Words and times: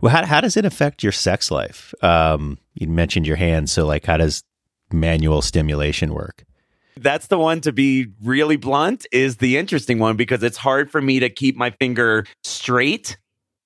Well, 0.00 0.12
how, 0.12 0.24
how 0.26 0.40
does 0.40 0.56
it 0.56 0.64
affect 0.64 1.02
your 1.02 1.12
sex 1.12 1.50
life? 1.50 1.94
Um, 2.02 2.58
you 2.74 2.88
mentioned 2.88 3.26
your 3.26 3.36
hands, 3.36 3.70
so 3.72 3.86
like, 3.86 4.06
how 4.06 4.16
does 4.16 4.42
manual 4.92 5.42
stimulation 5.42 6.14
work? 6.14 6.44
That's 6.96 7.28
the 7.28 7.38
one 7.38 7.60
to 7.62 7.72
be 7.72 8.08
really 8.22 8.56
blunt 8.56 9.06
is 9.12 9.36
the 9.38 9.56
interesting 9.56 9.98
one 9.98 10.16
because 10.16 10.42
it's 10.42 10.56
hard 10.58 10.90
for 10.90 11.00
me 11.00 11.20
to 11.20 11.30
keep 11.30 11.56
my 11.56 11.70
finger 11.70 12.26
straight. 12.42 13.16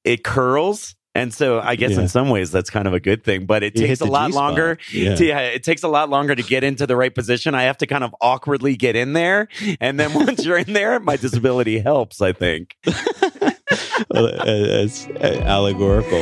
It 0.04 0.22
curls. 0.22 0.94
And 1.16 1.32
so 1.32 1.60
I 1.60 1.76
guess 1.76 1.92
Yeah. 1.92 2.00
in 2.02 2.08
some 2.08 2.28
ways 2.28 2.50
that's 2.50 2.70
kind 2.70 2.86
of 2.88 2.92
a 2.94 2.98
good 3.00 3.22
thing, 3.24 3.46
but 3.46 3.62
it 3.62 3.78
You 3.78 3.86
takes 3.86 4.00
a 4.00 4.04
lot 4.04 4.26
G-spot. 4.26 4.44
longer. 4.44 4.78
Yeah. 4.92 5.14
To, 5.14 5.24
yeah, 5.24 5.40
it 5.40 5.62
takes 5.62 5.84
a 5.84 5.88
lot 5.88 6.10
longer 6.10 6.34
to 6.34 6.42
get 6.42 6.64
into 6.64 6.86
the 6.88 6.96
right 6.96 7.14
position. 7.14 7.54
I 7.54 7.62
have 7.64 7.78
to 7.78 7.86
kind 7.86 8.02
of 8.04 8.14
awkwardly 8.20 8.76
get 8.76 8.96
in 8.96 9.12
there. 9.12 9.48
And 9.80 9.98
then 9.98 10.12
once 10.14 10.44
you're 10.44 10.58
in 10.58 10.72
there, 10.72 10.98
my 11.00 11.16
disability 11.16 11.78
helps, 11.78 12.20
I 12.20 12.32
think. 12.32 12.76
It's 14.10 15.06
allegorical. 15.08 16.20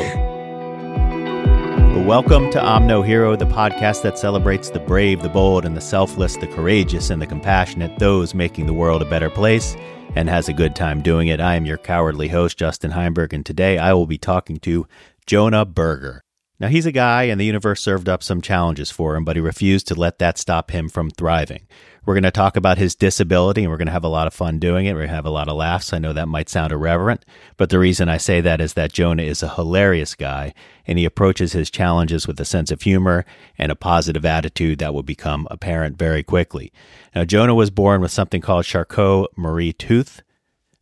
Welcome 2.05 2.51
to 2.53 2.62
I'm 2.62 2.87
No 2.87 3.03
Hero, 3.03 3.35
the 3.35 3.47
podcast 3.47 4.03
that 4.03 4.17
celebrates 4.17 4.71
the 4.71 4.79
brave, 4.79 5.23
the 5.23 5.29
bold, 5.29 5.65
and 5.65 5.77
the 5.77 5.81
selfless, 5.81 6.37
the 6.37 6.47
courageous, 6.47 7.11
and 7.11 7.20
the 7.20 7.27
compassionate, 7.27 7.98
those 7.98 8.33
making 8.33 8.67
the 8.67 8.73
world 8.73 9.03
a 9.03 9.11
better 9.11 9.29
place, 9.29 9.75
and 10.14 10.29
has 10.29 10.48
a 10.48 10.53
good 10.53 10.77
time 10.77 11.03
doing 11.03 11.27
it. 11.27 11.41
I 11.41 11.57
am 11.57 11.67
your 11.67 11.79
cowardly 11.79 12.29
host, 12.29 12.58
Justin 12.58 12.92
Heimberg, 12.92 13.33
and 13.33 13.45
today 13.45 13.77
I 13.77 13.92
will 13.92 14.07
be 14.07 14.19
talking 14.19 14.59
to 14.59 14.86
Jonah 15.27 15.64
Berger. 15.64 16.23
Now, 16.61 16.69
he's 16.69 16.86
a 16.86 16.92
guy, 16.92 17.24
and 17.24 17.41
the 17.41 17.45
universe 17.45 17.80
served 17.80 18.09
up 18.09 18.23
some 18.23 18.41
challenges 18.41 18.92
for 18.92 19.17
him, 19.17 19.24
but 19.24 19.35
he 19.35 19.42
refused 19.42 19.89
to 19.89 19.97
let 19.97 20.20
that 20.20 20.39
stop 20.39 20.70
him 20.70 20.89
from 20.89 21.11
thriving. 21.11 21.67
We're 22.05 22.14
going 22.14 22.24
to 22.24 22.33
talk 22.33 22.57
about 22.57 22.79
his 22.79 22.96
disability, 22.96 23.63
and 23.63 23.70
we're 23.70 23.77
going 23.77 23.86
to 23.86 23.92
have 23.92 24.02
a 24.02 24.08
lot 24.08 24.27
of 24.27 24.35
fun 24.35 24.58
doing 24.58 24.86
it. 24.86 24.92
We're 24.92 25.02
going 25.02 25.11
to 25.11 25.14
have 25.14 25.24
a 25.24 25.30
lot 25.30 25.48
of 25.48 25.55
laughs. 25.55 25.92
I 25.92 25.98
know 25.98 26.13
that 26.13 26.27
might 26.27 26.48
sound 26.48 26.73
irreverent, 26.73 27.24
but 27.57 27.70
the 27.70 27.79
reason 27.79 28.08
I 28.08 28.17
say 28.17 28.40
that 28.40 28.61
is 28.61 28.74
that 28.74 28.92
Jonah 28.92 29.23
is 29.23 29.40
a 29.40 29.55
hilarious 29.55 30.17
guy, 30.17 30.52
and 30.85 30.98
he 30.98 31.05
approaches 31.05 31.52
his 31.52 31.70
challenges 31.70 32.27
with 32.27 32.41
a 32.41 32.45
sense 32.45 32.73
of 32.73 32.83
humor 32.83 33.24
and 33.57 33.70
a 33.70 33.77
positive 33.77 34.24
attitude 34.24 34.80
that 34.80 34.92
will 34.92 35.05
become 35.05 35.46
apparent 35.48 35.96
very 35.96 36.24
quickly. 36.24 36.73
Now, 37.14 37.24
Jonah 37.24 37.55
was 37.55 37.70
born 37.70 38.01
with 38.01 38.11
something 38.11 38.41
called 38.41 38.64
Charcot 38.64 39.29
Marie 39.36 39.73
Tooth 39.73 40.23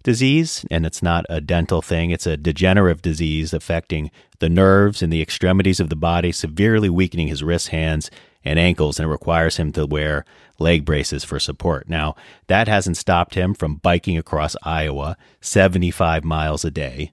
disease, 0.03 0.64
and 0.70 0.86
it's 0.86 1.03
not 1.03 1.26
a 1.28 1.42
dental 1.42 1.82
thing. 1.82 2.10
It's 2.10 2.26
a 2.26 2.38
degenerative 2.38 3.03
disease 3.03 3.53
affecting 3.53 4.10
the 4.38 4.48
nerves 4.48 5.03
and 5.03 5.12
the 5.12 5.20
extremities 5.20 5.80
of 5.80 5.91
the 5.91 5.97
body, 5.97 6.32
severely 6.32 6.88
weakening 6.88 7.28
his 7.28 7.42
wrists, 7.42 7.69
hands, 7.69 8.10
and 8.45 8.59
ankles, 8.59 8.99
and 8.99 9.09
it 9.09 9.12
requires 9.12 9.56
him 9.56 9.73
to 9.73 9.87
wear 9.87 10.25
leg 10.59 10.84
braces 10.84 11.25
for 11.25 11.39
support. 11.39 11.89
Now, 11.89 12.15
that 12.47 12.69
hasn't 12.69 12.97
stopped 12.97 13.34
him 13.34 13.55
from 13.55 13.77
biking 13.77 14.17
across 14.17 14.56
Iowa 14.62 15.17
75 15.41 16.25
miles 16.25 16.65
a 16.65 16.71
day, 16.71 17.12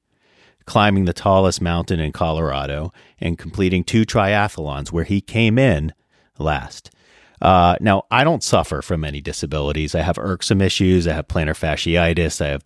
climbing 0.66 1.06
the 1.06 1.14
tallest 1.14 1.62
mountain 1.62 2.00
in 2.00 2.12
Colorado, 2.12 2.92
and 3.20 3.38
completing 3.38 3.84
two 3.84 4.06
triathlons 4.06 4.92
where 4.92 5.06
he 5.06 5.22
came 5.22 5.58
in 5.58 5.94
last. 6.38 6.92
Uh, 7.42 7.76
now, 7.80 8.04
I 8.09 8.24
don't 8.24 8.44
suffer 8.44 8.82
from 8.82 9.04
any 9.04 9.22
disabilities. 9.22 9.94
I 9.94 10.02
have 10.02 10.18
irksome 10.18 10.62
issues. 10.62 11.08
I 11.08 11.14
have 11.14 11.28
plantar 11.28 11.50
fasciitis. 11.50 12.42
I 12.42 12.48
have 12.48 12.64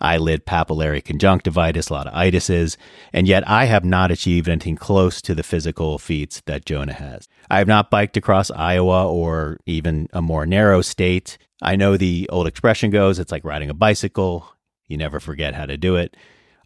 eyelid 0.00 0.46
papillary 0.46 1.04
conjunctivitis, 1.04 1.88
a 1.88 1.92
lot 1.92 2.06
of 2.06 2.14
itises, 2.14 2.76
and 3.12 3.28
yet 3.28 3.46
I 3.48 3.66
have 3.66 3.84
not 3.84 4.10
achieved 4.10 4.48
anything 4.48 4.76
close 4.76 5.20
to 5.22 5.34
the 5.34 5.42
physical 5.42 5.98
feats 5.98 6.42
that 6.46 6.64
Jonah 6.64 6.94
has. 6.94 7.28
I 7.50 7.58
have 7.58 7.68
not 7.68 7.90
biked 7.90 8.16
across 8.16 8.50
Iowa 8.50 9.10
or 9.10 9.58
even 9.66 10.08
a 10.12 10.22
more 10.22 10.46
narrow 10.46 10.82
state. 10.82 11.38
I 11.62 11.76
know 11.76 11.96
the 11.96 12.28
old 12.30 12.46
expression 12.46 12.90
goes, 12.90 13.18
it's 13.18 13.32
like 13.32 13.44
riding 13.44 13.70
a 13.70 13.74
bicycle. 13.74 14.46
You 14.88 14.96
never 14.96 15.20
forget 15.20 15.54
how 15.54 15.66
to 15.66 15.76
do 15.76 15.96
it. 15.96 16.16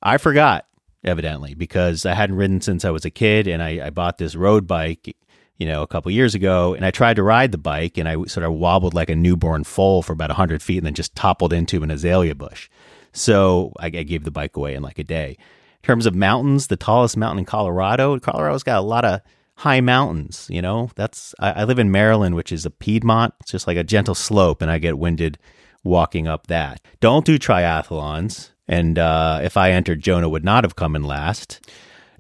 I 0.03 0.19
forgot, 0.19 0.67
evidently, 1.05 1.55
because 1.55 2.07
I 2.07 2.15
hadn't 2.15 2.37
ridden 2.37 2.61
since 2.61 2.85
I 2.85 2.91
was 2.91 3.05
a 3.05 3.11
kid, 3.11 3.47
and 3.47 3.63
I, 3.63 3.87
I 3.87 3.91
bought 3.91 4.19
this 4.19 4.35
road 4.35 4.67
bike 4.67 5.17
you 5.59 5.67
know, 5.67 5.83
a 5.83 5.87
couple 5.87 6.11
years 6.11 6.35
ago, 6.35 6.75
and 6.75 6.85
I 6.85 6.91
tried 6.91 7.15
to 7.15 7.23
ride 7.23 7.53
the 7.53 7.59
bike, 7.59 7.97
and 7.97 8.09
I 8.09 8.15
sort 8.25 8.45
of 8.45 8.53
wobbled 8.53 8.95
like 8.95 9.11
a 9.11 9.17
newborn 9.17 9.65
foal 9.65 10.03
for 10.03 10.13
about 10.13 10.31
100 10.31 10.63
feet 10.63 10.79
and 10.79 10.87
then 10.87 10.95
just 10.95 11.15
toppled 11.15 11.53
into 11.53 11.83
an 11.83 11.91
azalea 11.91 12.35
bush. 12.35 12.69
So 13.15 13.73
I, 13.79 13.89
gave 13.89 14.25
the 14.25 14.31
bike 14.31 14.57
away 14.57 14.75
in 14.75 14.83
like 14.83 14.99
a 14.99 15.05
day. 15.05 15.39
In 15.39 15.87
terms 15.87 16.05
of 16.05 16.15
mountains, 16.15 16.67
the 16.67 16.77
tallest 16.77 17.17
mountain 17.17 17.39
in 17.39 17.45
Colorado, 17.47 18.19
Colorado's 18.19 18.63
got 18.63 18.79
a 18.79 18.83
lot 18.83 19.05
of 19.05 19.21
high 19.57 19.81
mountains, 19.81 20.47
you 20.51 20.61
know, 20.61 20.91
that's, 20.97 21.35
I, 21.39 21.53
I 21.53 21.65
live 21.65 21.79
in 21.79 21.91
Maryland, 21.91 22.35
which 22.35 22.51
is 22.53 22.67
a 22.67 22.71
Piedmont. 22.71 23.35
It's 23.41 23.53
just 23.53 23.67
like 23.67 23.77
a 23.77 23.85
gentle 23.85 24.15
slope, 24.15 24.61
and 24.61 24.71
I 24.71 24.79
get 24.79 24.99
winded 24.99 25.39
walking 25.85 26.27
up 26.27 26.49
that. 26.49 26.81
Don't 27.01 27.25
do 27.25 27.39
triathlons. 27.39 28.51
And 28.67 28.99
uh, 28.99 29.41
if 29.43 29.57
I 29.57 29.71
entered, 29.71 30.01
Jonah 30.01 30.29
would 30.29 30.45
not 30.45 30.65
have 30.65 30.75
come 30.75 30.97
in 30.97 31.05
last. 31.05 31.61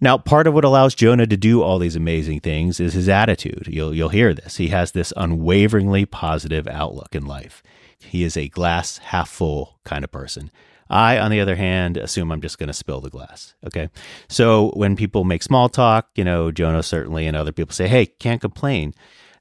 Now, 0.01 0.19
part 0.19 0.47
of 0.47 0.55
what 0.55 0.65
allows 0.65 0.95
Jonah 0.95 1.27
to 1.27 1.37
do 1.37 1.63
all 1.63 1.79
these 1.79 1.97
amazing 1.97 2.41
things 2.41 2.79
is 2.79 2.93
his 2.93 3.09
attitude. 3.09 3.69
You'll 3.71 3.95
you'll 3.95 4.11
hear 4.11 4.35
this. 4.35 4.57
He 4.57 4.69
has 4.69 4.93
this 4.93 5.15
unwaveringly 5.17 6.05
positive 6.05 6.69
outlook 6.69 7.15
in 7.15 7.25
life. 7.25 7.63
He 7.99 8.23
is 8.23 8.37
a 8.37 8.49
glass 8.49 8.99
half 8.99 9.31
full 9.31 9.79
kind 9.85 10.05
of 10.05 10.13
person. 10.13 10.51
I, 10.95 11.19
on 11.19 11.33
the 11.33 11.41
other 11.41 11.57
hand, 11.57 11.97
assume 11.97 12.31
I'm 12.31 12.41
just 12.41 12.57
going 12.57 12.69
to 12.69 12.73
spill 12.73 13.01
the 13.01 13.11
glass. 13.11 13.55
Okay. 13.67 13.91
So 14.29 14.71
when 14.75 14.95
people 14.95 15.25
make 15.25 15.43
small 15.43 15.69
talk, 15.69 16.09
you 16.15 16.23
know, 16.23 16.53
Jonah 16.53 16.85
certainly 16.85 17.27
and 17.27 17.37
other 17.37 17.53
people 17.53 17.75
say, 17.75 17.89
Hey, 17.89 18.07
can't 18.07 18.41
complain. 18.41 18.95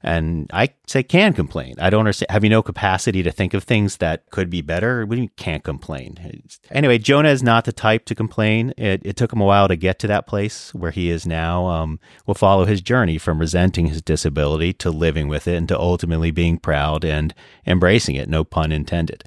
And 0.04 0.50
I 0.52 0.68
say, 0.86 1.02
can 1.02 1.32
complain. 1.32 1.76
I 1.80 1.88
don't 1.88 2.00
understand. 2.00 2.30
Have 2.30 2.44
you 2.44 2.50
no 2.50 2.62
capacity 2.62 3.22
to 3.22 3.32
think 3.32 3.54
of 3.54 3.64
things 3.64 3.96
that 3.96 4.28
could 4.30 4.50
be 4.50 4.60
better? 4.60 5.06
Mean 5.06 5.30
can't 5.38 5.64
complain? 5.64 6.42
Anyway, 6.70 6.98
Jonah 6.98 7.30
is 7.30 7.42
not 7.42 7.64
the 7.64 7.72
type 7.72 8.04
to 8.06 8.14
complain. 8.14 8.74
It, 8.76 9.00
it 9.02 9.16
took 9.16 9.32
him 9.32 9.40
a 9.40 9.46
while 9.46 9.66
to 9.66 9.76
get 9.76 9.98
to 10.00 10.06
that 10.08 10.26
place 10.26 10.74
where 10.74 10.90
he 10.90 11.08
is 11.08 11.26
now. 11.26 11.68
Um, 11.68 12.00
we'll 12.26 12.34
follow 12.34 12.66
his 12.66 12.82
journey 12.82 13.16
from 13.16 13.38
resenting 13.38 13.86
his 13.86 14.02
disability 14.02 14.74
to 14.74 14.90
living 14.90 15.26
with 15.26 15.48
it 15.48 15.56
and 15.56 15.68
to 15.68 15.80
ultimately 15.80 16.30
being 16.30 16.58
proud 16.58 17.02
and 17.02 17.32
embracing 17.66 18.16
it, 18.16 18.28
no 18.28 18.44
pun 18.44 18.72
intended. 18.72 19.24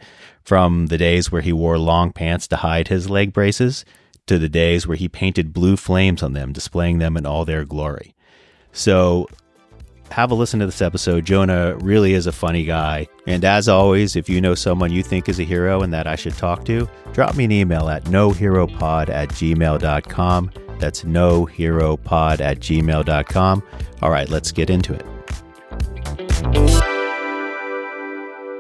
From 0.48 0.86
the 0.86 0.98
days 0.98 1.30
where 1.30 1.42
he 1.42 1.52
wore 1.52 1.78
long 1.78 2.14
pants 2.14 2.48
to 2.48 2.56
hide 2.56 2.88
his 2.88 3.10
leg 3.10 3.34
braces 3.34 3.84
to 4.28 4.40
the 4.40 4.48
days 4.48 4.88
where 4.88 4.96
he 4.96 5.10
painted 5.10 5.52
blue 5.52 5.76
flames 5.76 6.24
on 6.24 6.32
them, 6.32 6.54
displaying 6.54 7.00
them 7.00 7.18
in 7.18 7.26
all 7.26 7.44
their 7.44 7.66
glory. 7.66 8.16
So 8.72 9.28
have 10.10 10.32
a 10.32 10.36
listen 10.36 10.62
to 10.62 10.66
this 10.66 10.82
episode. 10.82 11.26
Jonah 11.26 11.76
really 11.82 12.14
is 12.14 12.28
a 12.28 12.32
funny 12.32 12.64
guy. 12.64 13.10
And 13.28 13.44
as 13.44 13.68
always, 13.68 14.16
if 14.16 14.30
you 14.30 14.40
know 14.40 14.56
someone 14.56 14.90
you 14.90 15.04
think 15.04 15.28
is 15.28 15.38
a 15.38 15.44
hero 15.44 15.82
and 15.82 15.92
that 15.92 16.08
I 16.08 16.16
should 16.16 16.38
talk 16.38 16.64
to, 16.68 16.88
drop 17.12 17.36
me 17.36 17.44
an 17.44 17.52
email 17.52 17.90
at 17.90 18.06
noheropod 18.06 19.10
at 19.10 19.28
gmail.com. 19.28 20.52
That's 20.80 21.04
noheropod 21.04 22.40
at 22.40 22.60
gmail.com. 22.62 23.64
All 24.02 24.10
right, 24.10 24.30
let's 24.30 24.54
get 24.54 24.70
into 24.70 24.94
it. 24.94 25.06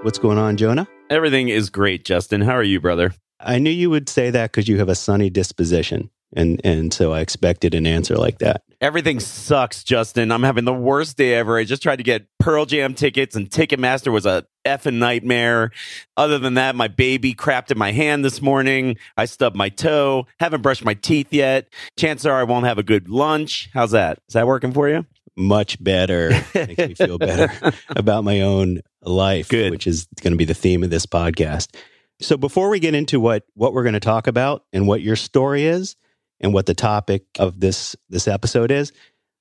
What's 0.03 0.19
going 0.19 0.37
on, 0.37 0.57
Jonah? 0.57 0.85
Everything 1.09 1.49
is 1.49 1.69
great, 1.69 2.03
Justin. 2.03 2.41
How 2.41 2.53
are 2.53 2.63
you, 2.63 2.81
brother? 2.81 3.13
I 3.39 3.59
knew 3.59 3.69
you 3.69 3.89
would 3.89 4.09
say 4.09 4.29
that 4.31 4.51
because 4.51 4.67
you 4.67 4.79
have 4.79 4.89
a 4.89 4.95
sunny 4.95 5.29
disposition. 5.29 6.09
And, 6.35 6.59
and 6.65 6.93
so 6.93 7.13
I 7.13 7.21
expected 7.21 7.73
an 7.73 7.87
answer 7.87 8.17
like 8.17 8.39
that. 8.39 8.63
Everything 8.81 9.19
sucks, 9.19 9.83
Justin. 9.83 10.31
I'm 10.31 10.43
having 10.43 10.65
the 10.65 10.73
worst 10.73 11.17
day 11.17 11.33
ever. 11.35 11.57
I 11.57 11.63
just 11.63 11.81
tried 11.81 11.95
to 11.95 12.03
get 12.03 12.27
Pearl 12.37 12.65
Jam 12.65 12.93
tickets, 12.93 13.35
and 13.35 13.49
Ticketmaster 13.49 14.11
was 14.11 14.25
a 14.25 14.45
effing 14.65 14.95
nightmare. 14.95 15.71
Other 16.17 16.37
than 16.37 16.55
that, 16.55 16.75
my 16.75 16.89
baby 16.89 17.33
crapped 17.33 17.71
in 17.71 17.77
my 17.77 17.93
hand 17.93 18.25
this 18.25 18.41
morning. 18.41 18.97
I 19.15 19.25
stubbed 19.25 19.55
my 19.55 19.69
toe. 19.69 20.27
Haven't 20.39 20.61
brushed 20.61 20.83
my 20.83 20.95
teeth 20.95 21.31
yet. 21.31 21.69
Chances 21.97 22.25
are 22.25 22.39
I 22.39 22.43
won't 22.43 22.65
have 22.65 22.77
a 22.77 22.83
good 22.83 23.09
lunch. 23.09 23.69
How's 23.73 23.91
that? 23.91 24.19
Is 24.27 24.33
that 24.33 24.45
working 24.45 24.73
for 24.73 24.89
you? 24.89 25.05
Much 25.37 25.81
better. 25.81 26.31
Makes 26.53 26.77
me 26.77 26.93
feel 26.95 27.17
better 27.19 27.51
about 27.89 28.23
my 28.23 28.41
own 28.41 28.81
life, 29.09 29.49
Good. 29.49 29.71
which 29.71 29.87
is 29.87 30.07
going 30.21 30.33
to 30.33 30.37
be 30.37 30.45
the 30.45 30.53
theme 30.53 30.83
of 30.83 30.89
this 30.89 31.05
podcast. 31.05 31.75
So 32.19 32.37
before 32.37 32.69
we 32.69 32.79
get 32.79 32.95
into 32.95 33.19
what 33.19 33.43
what 33.53 33.73
we're 33.73 33.83
going 33.83 33.93
to 33.93 33.99
talk 33.99 34.27
about 34.27 34.65
and 34.73 34.87
what 34.87 35.01
your 35.01 35.15
story 35.15 35.65
is 35.65 35.95
and 36.39 36.53
what 36.53 36.65
the 36.65 36.73
topic 36.73 37.25
of 37.39 37.59
this 37.59 37.95
this 38.09 38.27
episode 38.27 38.71
is, 38.71 38.91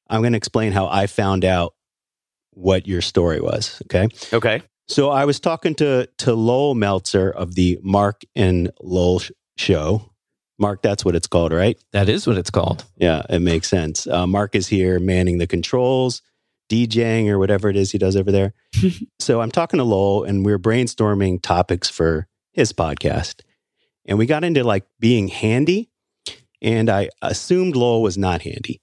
I'm 0.09 0.21
going 0.21 0.33
to 0.33 0.39
explain 0.39 0.73
how 0.73 0.87
I 0.87 1.07
found 1.07 1.45
out 1.45 1.75
what 2.51 2.87
your 2.87 3.03
story 3.03 3.41
was, 3.41 3.81
okay? 3.85 4.09
Okay. 4.33 4.63
So 4.89 5.11
I 5.11 5.25
was 5.25 5.41
talking 5.41 5.75
to 5.77 6.09
to 6.19 6.35
Lowell 6.35 6.75
Meltzer 6.75 7.31
of 7.31 7.55
the 7.55 7.79
Mark 7.83 8.23
and 8.35 8.71
Lowell 8.81 9.21
sh- 9.21 9.33
show. 9.57 10.13
Mark, 10.59 10.81
that's 10.81 11.05
what 11.05 11.15
it's 11.15 11.27
called, 11.27 11.53
right? 11.53 11.79
That 11.93 12.09
is 12.09 12.27
what 12.27 12.39
it's 12.39 12.51
called. 12.51 12.85
Yeah, 12.97 13.23
it 13.29 13.41
makes 13.41 13.69
sense. 13.69 14.07
Uh, 14.07 14.27
Mark 14.27 14.55
is 14.55 14.67
here 14.69 14.99
manning 14.99 15.37
the 15.37 15.47
controls, 15.47 16.23
DJing 16.69 17.29
or 17.29 17.39
whatever 17.39 17.69
it 17.69 17.77
is 17.77 17.93
he 17.93 17.99
does 17.99 18.17
over 18.17 18.33
there. 18.33 18.55
so 19.19 19.41
I'm 19.41 19.51
talking 19.51 19.79
to 19.79 19.85
Lowell 19.85 20.25
and 20.25 20.45
we 20.45 20.53
are 20.53 20.59
brainstorming 20.59 21.41
topics 21.43 21.89
for 21.89 22.27
his 22.53 22.73
podcast. 22.73 23.43
And 24.05 24.19
we 24.19 24.27
got 24.27 24.45
into 24.45 24.65
like 24.65 24.85
being 24.99 25.29
handy. 25.29 25.91
And 26.63 26.89
I 26.89 27.11
assumed 27.23 27.77
Lowell 27.77 28.03
was 28.03 28.17
not 28.17 28.43
handy. 28.43 28.81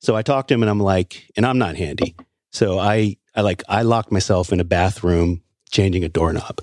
So 0.00 0.16
I 0.16 0.22
talked 0.22 0.48
to 0.48 0.54
him 0.54 0.62
and 0.62 0.70
I'm 0.70 0.80
like, 0.80 1.30
and 1.36 1.44
I'm 1.44 1.58
not 1.58 1.76
handy. 1.76 2.16
So 2.50 2.78
I, 2.78 3.16
I 3.34 3.42
like, 3.42 3.62
I 3.68 3.82
locked 3.82 4.10
myself 4.10 4.52
in 4.52 4.60
a 4.60 4.64
bathroom 4.64 5.42
changing 5.70 6.02
a 6.02 6.08
doorknob 6.08 6.60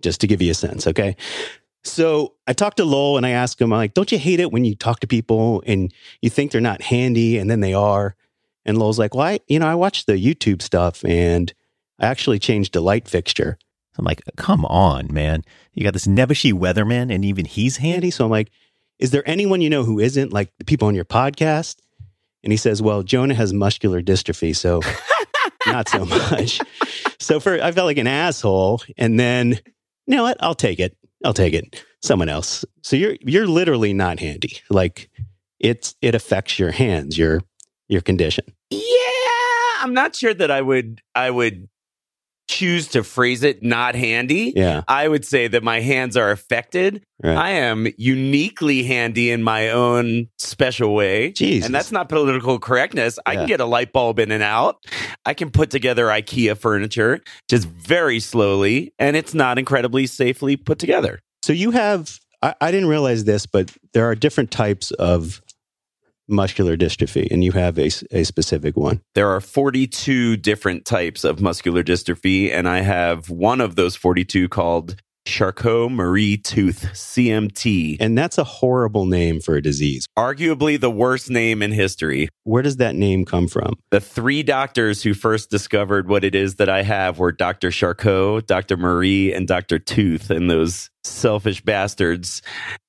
just 0.00 0.20
to 0.20 0.26
give 0.26 0.40
you 0.40 0.52
a 0.52 0.54
sense. 0.54 0.86
Okay. 0.86 1.16
So 1.82 2.34
I 2.46 2.52
talked 2.52 2.78
to 2.78 2.84
Lowell 2.84 3.16
and 3.16 3.26
I 3.26 3.30
asked 3.30 3.60
him, 3.60 3.72
I'm 3.72 3.78
like, 3.78 3.94
don't 3.94 4.10
you 4.10 4.18
hate 4.18 4.40
it 4.40 4.52
when 4.52 4.64
you 4.64 4.74
talk 4.74 5.00
to 5.00 5.06
people 5.06 5.62
and 5.66 5.92
you 6.20 6.30
think 6.30 6.50
they're 6.50 6.60
not 6.60 6.82
handy 6.82 7.38
and 7.38 7.50
then 7.50 7.60
they 7.60 7.74
are? 7.74 8.16
And 8.66 8.78
Lowell's 8.78 8.98
like, 8.98 9.14
well, 9.14 9.28
I, 9.28 9.40
you 9.46 9.60
know, 9.60 9.66
I 9.66 9.76
watched 9.76 10.06
the 10.06 10.14
YouTube 10.14 10.60
stuff 10.60 11.04
and 11.04 11.54
I 12.00 12.06
actually 12.06 12.40
changed 12.40 12.74
a 12.74 12.80
light 12.80 13.08
fixture. 13.08 13.56
I'm 13.96 14.04
like, 14.04 14.22
come 14.36 14.66
on, 14.66 15.08
man. 15.10 15.42
You 15.72 15.84
got 15.84 15.94
this 15.94 16.06
nebbishy 16.06 16.52
weatherman 16.52 17.14
and 17.14 17.24
even 17.24 17.44
he's 17.44 17.78
handy. 17.78 18.10
So 18.10 18.24
I'm 18.24 18.30
like, 18.30 18.50
is 18.98 19.12
there 19.12 19.26
anyone 19.26 19.60
you 19.60 19.70
know 19.70 19.84
who 19.84 20.00
isn't 20.00 20.32
like 20.32 20.52
the 20.58 20.64
people 20.64 20.88
on 20.88 20.94
your 20.94 21.04
podcast? 21.04 21.76
And 22.42 22.52
he 22.52 22.56
says, 22.56 22.82
well, 22.82 23.02
Jonah 23.02 23.34
has 23.34 23.52
muscular 23.52 24.02
dystrophy. 24.02 24.54
So 24.54 24.82
not 25.66 25.88
so 25.88 26.04
much. 26.04 26.60
So 27.20 27.40
for, 27.40 27.62
I 27.62 27.72
felt 27.72 27.86
like 27.86 27.98
an 27.98 28.06
asshole. 28.06 28.82
And 28.98 29.18
then, 29.18 29.60
you 30.06 30.16
know 30.16 30.24
what? 30.24 30.36
I'll 30.40 30.54
take 30.54 30.80
it. 30.80 30.96
I'll 31.24 31.34
take 31.34 31.54
it. 31.54 31.82
Someone 32.02 32.28
else. 32.28 32.64
So 32.82 32.96
you're, 32.96 33.16
you're 33.20 33.46
literally 33.46 33.94
not 33.94 34.18
handy. 34.18 34.58
Like 34.70 35.08
it's, 35.60 35.94
it 36.02 36.14
affects 36.14 36.58
your 36.58 36.72
hands, 36.72 37.16
your, 37.16 37.42
your 37.88 38.00
condition. 38.00 38.44
Yeah, 38.70 39.82
I'm 39.82 39.94
not 39.94 40.16
sure 40.16 40.34
that 40.34 40.50
I 40.50 40.60
would 40.60 41.00
I 41.14 41.30
would 41.30 41.68
choose 42.48 42.88
to 42.88 43.02
phrase 43.02 43.42
it 43.42 43.62
not 43.62 43.94
handy. 43.94 44.52
Yeah. 44.54 44.82
I 44.86 45.08
would 45.08 45.24
say 45.24 45.48
that 45.48 45.62
my 45.62 45.80
hands 45.80 46.16
are 46.16 46.30
affected. 46.30 47.04
Right. 47.22 47.36
I 47.36 47.50
am 47.50 47.88
uniquely 47.96 48.84
handy 48.84 49.30
in 49.30 49.42
my 49.42 49.70
own 49.70 50.28
special 50.38 50.94
way. 50.94 51.32
Jesus. 51.32 51.66
And 51.66 51.74
that's 51.74 51.90
not 51.90 52.08
political 52.08 52.58
correctness. 52.58 53.18
I 53.26 53.36
can 53.36 53.46
get 53.46 53.60
a 53.60 53.64
light 53.64 53.92
bulb 53.92 54.18
in 54.18 54.30
and 54.30 54.42
out. 54.42 54.84
I 55.24 55.34
can 55.34 55.50
put 55.50 55.70
together 55.70 56.06
IKEA 56.06 56.56
furniture 56.56 57.20
just 57.48 57.66
very 57.68 58.20
slowly, 58.20 58.92
and 58.98 59.16
it's 59.16 59.34
not 59.34 59.58
incredibly 59.58 60.06
safely 60.06 60.56
put 60.56 60.78
together. 60.78 61.20
So 61.42 61.52
you 61.52 61.72
have, 61.72 62.18
I, 62.42 62.54
I 62.60 62.70
didn't 62.70 62.88
realize 62.88 63.24
this, 63.24 63.46
but 63.46 63.72
there 63.92 64.06
are 64.06 64.14
different 64.14 64.50
types 64.50 64.92
of 64.92 65.42
muscular 66.28 66.76
dystrophy, 66.76 67.30
and 67.30 67.44
you 67.44 67.52
have 67.52 67.78
a, 67.78 67.90
a 68.10 68.24
specific 68.24 68.76
one. 68.76 69.00
There 69.14 69.28
are 69.28 69.40
42 69.40 70.36
different 70.36 70.84
types 70.84 71.24
of 71.24 71.40
muscular 71.40 71.82
dystrophy, 71.82 72.52
and 72.52 72.68
I 72.68 72.80
have 72.80 73.30
one 73.30 73.60
of 73.60 73.76
those 73.76 73.96
42 73.96 74.48
called 74.48 74.96
Charcot 75.26 75.90
Marie 75.90 76.36
Tooth, 76.36 76.86
CMT. 76.92 77.96
And 78.00 78.16
that's 78.16 78.38
a 78.38 78.44
horrible 78.44 79.06
name 79.06 79.40
for 79.40 79.56
a 79.56 79.62
disease. 79.62 80.06
Arguably 80.16 80.80
the 80.80 80.90
worst 80.90 81.28
name 81.28 81.62
in 81.62 81.72
history. 81.72 82.28
Where 82.44 82.62
does 82.62 82.76
that 82.78 82.94
name 82.94 83.24
come 83.24 83.48
from? 83.48 83.74
The 83.90 84.00
three 84.00 84.42
doctors 84.42 85.02
who 85.02 85.12
first 85.12 85.50
discovered 85.50 86.08
what 86.08 86.24
it 86.24 86.34
is 86.34 86.54
that 86.56 86.68
I 86.68 86.82
have 86.82 87.18
were 87.18 87.32
Dr. 87.32 87.70
Charcot, 87.70 88.46
Dr. 88.46 88.76
Marie, 88.76 89.34
and 89.34 89.46
Dr. 89.46 89.78
Tooth. 89.78 90.30
And 90.30 90.48
those 90.48 90.90
selfish 91.04 91.60
bastards 91.60 92.42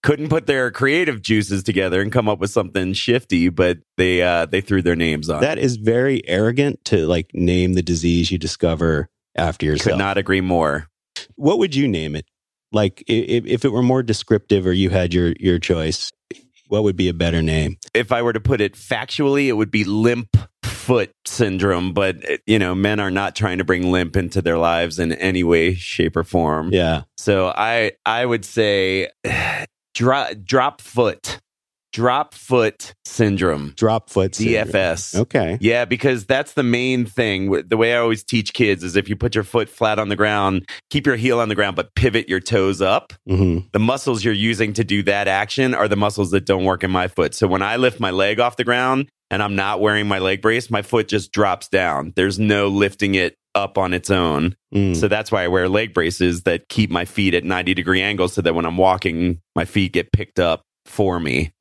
couldn't 0.03 0.29
put 0.29 0.47
their 0.47 0.71
creative 0.71 1.21
juices 1.21 1.63
together 1.63 2.01
and 2.01 2.11
come 2.11 2.29
up 2.29 2.39
with 2.39 2.51
something 2.51 2.93
shifty, 2.93 3.49
but 3.49 3.79
they 3.97 4.21
uh, 4.21 4.45
they 4.45 4.61
threw 4.61 4.81
their 4.81 4.95
names 4.95 5.29
on. 5.29 5.37
it. 5.37 5.41
That 5.41 5.57
is 5.57 5.77
very 5.77 6.27
arrogant 6.27 6.83
to 6.85 7.07
like 7.07 7.31
name 7.33 7.73
the 7.73 7.83
disease 7.83 8.31
you 8.31 8.37
discover 8.37 9.09
after 9.35 9.65
yourself. 9.65 9.93
Could 9.93 9.99
not 9.99 10.17
agree 10.17 10.41
more. 10.41 10.87
What 11.35 11.59
would 11.59 11.75
you 11.75 11.87
name 11.87 12.15
it? 12.15 12.25
Like 12.71 13.03
if, 13.07 13.45
if 13.45 13.65
it 13.65 13.71
were 13.71 13.83
more 13.83 14.03
descriptive 14.03 14.67
or 14.67 14.73
you 14.73 14.89
had 14.89 15.13
your, 15.13 15.33
your 15.39 15.59
choice, 15.59 16.11
what 16.67 16.83
would 16.83 16.95
be 16.97 17.07
a 17.07 17.13
better 17.13 17.41
name? 17.41 17.77
if 17.93 18.11
I 18.11 18.21
were 18.21 18.33
to 18.33 18.39
put 18.39 18.61
it 18.61 18.73
factually, 18.73 19.47
it 19.47 19.53
would 19.53 19.71
be 19.71 19.83
limp 19.83 20.35
foot 20.63 21.11
syndrome. 21.25 21.93
But, 21.93 22.17
eh, 22.29 22.37
you 22.45 22.59
know, 22.59 22.75
men 22.75 22.99
are 22.99 23.11
not 23.11 23.35
trying 23.35 23.57
to 23.57 23.63
bring 23.63 23.91
limp 23.91 24.15
into 24.15 24.41
their 24.41 24.57
lives 24.57 24.99
in 24.99 25.11
any 25.13 25.43
way, 25.43 25.73
shape, 25.73 26.15
or 26.15 26.23
form. 26.23 26.71
Yeah. 26.71 27.03
So 27.17 27.47
I, 27.47 27.93
I 28.05 28.25
would 28.25 28.45
say 28.45 29.09
drop, 29.93 30.31
drop 30.43 30.81
foot, 30.81 31.39
drop 31.93 32.33
foot 32.33 32.93
syndrome, 33.05 33.73
Drop 33.75 34.09
foot. 34.09 34.35
syndrome. 34.35 34.67
DFS. 34.67 35.15
Okay. 35.19 35.57
Yeah, 35.61 35.85
because 35.85 36.25
that's 36.25 36.53
the 36.53 36.63
main 36.63 37.05
thing. 37.05 37.49
The 37.67 37.77
way 37.77 37.93
I 37.95 37.97
always 37.97 38.23
teach 38.23 38.53
kids 38.53 38.83
is 38.83 38.95
if 38.95 39.09
you 39.09 39.15
put 39.15 39.33
your 39.35 39.43
foot 39.43 39.69
flat 39.69 39.99
on 39.99 40.09
the 40.09 40.15
ground, 40.15 40.67
keep 40.89 41.05
your 41.05 41.15
heel 41.15 41.39
on 41.39 41.49
the 41.49 41.55
ground, 41.55 41.75
but 41.75 41.95
pivot 41.95 42.29
your 42.29 42.39
toes 42.39 42.81
up 42.81 43.13
hmm 43.27 43.59
the 43.73 43.79
muscles 43.79 44.23
you're 44.23 44.33
using 44.33 44.73
to 44.73 44.83
do 44.83 45.03
that 45.03 45.27
action 45.27 45.73
are 45.73 45.87
the 45.87 45.95
muscles 45.95 46.31
that 46.31 46.45
don't 46.45 46.63
work 46.63 46.83
in 46.83 46.91
my 46.91 47.07
foot. 47.07 47.33
So 47.33 47.47
when 47.47 47.61
I 47.61 47.75
lift 47.77 47.99
my 47.99 48.11
leg 48.11 48.39
off 48.39 48.55
the 48.57 48.63
ground 48.63 49.09
and 49.29 49.43
I'm 49.43 49.55
not 49.55 49.81
wearing 49.81 50.07
my 50.07 50.19
leg 50.19 50.41
brace, 50.41 50.69
my 50.71 50.81
foot 50.81 51.07
just 51.07 51.31
drops 51.31 51.67
down. 51.67 52.13
There's 52.15 52.39
no 52.39 52.67
lifting 52.67 53.15
it 53.15 53.35
up 53.55 53.77
on 53.77 53.93
its 53.93 54.09
own. 54.09 54.55
Mm. 54.73 54.95
So 54.95 55.07
that's 55.07 55.31
why 55.31 55.43
I 55.43 55.47
wear 55.47 55.67
leg 55.69 55.93
braces 55.93 56.43
that 56.43 56.69
keep 56.69 56.89
my 56.89 57.05
feet 57.05 57.33
at 57.33 57.43
90 57.43 57.73
degree 57.73 58.01
angles 58.01 58.33
so 58.33 58.41
that 58.41 58.53
when 58.55 58.65
I'm 58.65 58.77
walking, 58.77 59.41
my 59.55 59.65
feet 59.65 59.93
get 59.93 60.11
picked 60.11 60.39
up 60.39 60.61
for 60.85 61.19
me. 61.19 61.51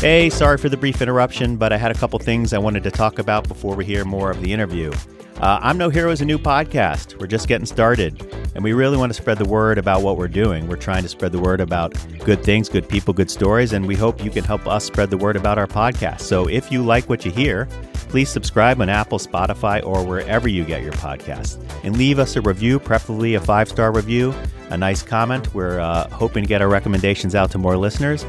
Hey, 0.00 0.28
sorry 0.28 0.58
for 0.58 0.68
the 0.68 0.76
brief 0.76 1.00
interruption, 1.00 1.56
but 1.56 1.72
I 1.72 1.78
had 1.78 1.90
a 1.90 1.94
couple 1.94 2.18
things 2.18 2.52
I 2.52 2.58
wanted 2.58 2.82
to 2.84 2.90
talk 2.90 3.18
about 3.18 3.48
before 3.48 3.74
we 3.74 3.86
hear 3.86 4.04
more 4.04 4.30
of 4.30 4.42
the 4.42 4.52
interview. 4.52 4.92
Uh, 5.40 5.58
I'm 5.62 5.78
No 5.78 5.88
Hero 5.88 6.10
is 6.10 6.20
a 6.20 6.24
new 6.24 6.38
podcast. 6.38 7.18
We're 7.18 7.26
just 7.26 7.48
getting 7.48 7.64
started, 7.64 8.22
and 8.54 8.62
we 8.62 8.74
really 8.74 8.98
want 8.98 9.10
to 9.10 9.14
spread 9.20 9.38
the 9.38 9.48
word 9.48 9.78
about 9.78 10.02
what 10.02 10.18
we're 10.18 10.28
doing. 10.28 10.68
We're 10.68 10.76
trying 10.76 11.02
to 11.02 11.08
spread 11.08 11.32
the 11.32 11.40
word 11.40 11.62
about 11.62 11.94
good 12.24 12.44
things, 12.44 12.68
good 12.68 12.86
people, 12.86 13.14
good 13.14 13.30
stories, 13.30 13.72
and 13.72 13.86
we 13.86 13.96
hope 13.96 14.22
you 14.22 14.30
can 14.30 14.44
help 14.44 14.66
us 14.66 14.84
spread 14.84 15.08
the 15.08 15.16
word 15.16 15.34
about 15.34 15.56
our 15.56 15.66
podcast. 15.66 16.20
So 16.20 16.46
if 16.46 16.70
you 16.70 16.82
like 16.84 17.08
what 17.08 17.24
you 17.24 17.30
hear, 17.30 17.66
please 18.10 18.28
subscribe 18.28 18.82
on 18.82 18.90
Apple, 18.90 19.18
Spotify, 19.18 19.84
or 19.84 20.06
wherever 20.06 20.46
you 20.46 20.64
get 20.64 20.82
your 20.82 20.92
podcasts, 20.92 21.58
and 21.84 21.96
leave 21.96 22.18
us 22.18 22.36
a 22.36 22.42
review, 22.42 22.78
preferably 22.78 23.34
a 23.34 23.40
five 23.40 23.68
star 23.68 23.92
review, 23.92 24.34
a 24.68 24.76
nice 24.76 25.02
comment. 25.02 25.54
We're 25.54 25.80
uh, 25.80 26.08
hoping 26.10 26.44
to 26.44 26.48
get 26.48 26.60
our 26.60 26.68
recommendations 26.68 27.34
out 27.34 27.50
to 27.52 27.58
more 27.58 27.78
listeners. 27.78 28.26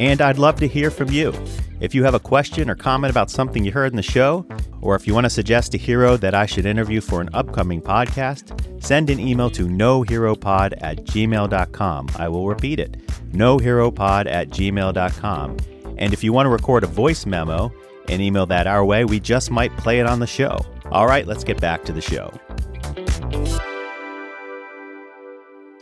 And 0.00 0.22
I'd 0.22 0.38
love 0.38 0.56
to 0.60 0.66
hear 0.66 0.90
from 0.90 1.10
you. 1.10 1.34
If 1.80 1.94
you 1.94 2.04
have 2.04 2.14
a 2.14 2.18
question 2.18 2.70
or 2.70 2.74
comment 2.74 3.10
about 3.10 3.30
something 3.30 3.66
you 3.66 3.70
heard 3.70 3.92
in 3.92 3.96
the 3.96 4.02
show, 4.02 4.46
or 4.80 4.96
if 4.96 5.06
you 5.06 5.12
want 5.12 5.26
to 5.26 5.30
suggest 5.30 5.74
a 5.74 5.76
hero 5.76 6.16
that 6.16 6.34
I 6.34 6.46
should 6.46 6.64
interview 6.64 7.02
for 7.02 7.20
an 7.20 7.28
upcoming 7.34 7.82
podcast, 7.82 8.82
send 8.82 9.10
an 9.10 9.20
email 9.20 9.50
to 9.50 9.66
noheropod 9.66 10.72
at 10.80 11.04
gmail.com. 11.04 12.08
I 12.16 12.28
will 12.30 12.48
repeat 12.48 12.80
it 12.80 12.96
noheropod 13.32 14.26
at 14.26 14.48
gmail.com. 14.48 15.56
And 15.98 16.14
if 16.14 16.24
you 16.24 16.32
want 16.32 16.46
to 16.46 16.50
record 16.50 16.82
a 16.82 16.86
voice 16.86 17.26
memo 17.26 17.70
and 18.08 18.22
email 18.22 18.46
that 18.46 18.66
our 18.66 18.86
way, 18.86 19.04
we 19.04 19.20
just 19.20 19.50
might 19.50 19.76
play 19.76 20.00
it 20.00 20.06
on 20.06 20.18
the 20.18 20.26
show. 20.26 20.58
All 20.90 21.06
right, 21.06 21.26
let's 21.26 21.44
get 21.44 21.60
back 21.60 21.84
to 21.84 21.92
the 21.92 22.00
show. 22.00 22.32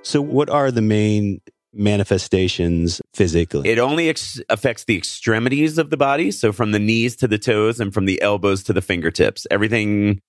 So, 0.02 0.20
what 0.20 0.50
are 0.50 0.72
the 0.72 0.82
main 0.82 1.40
manifestations 1.72 3.00
physically? 3.14 3.68
It 3.68 3.78
only 3.78 4.08
ex- 4.08 4.40
affects 4.48 4.84
the 4.84 4.96
extremities 4.96 5.78
of 5.78 5.90
the 5.90 5.96
body. 5.96 6.30
So 6.30 6.52
from 6.52 6.72
the 6.72 6.78
knees 6.78 7.16
to 7.16 7.28
the 7.28 7.38
toes 7.38 7.80
and 7.80 7.92
from 7.92 8.06
the 8.06 8.20
elbows 8.22 8.62
to 8.64 8.72
the 8.72 8.82
fingertips. 8.82 9.46
Everything 9.50 10.20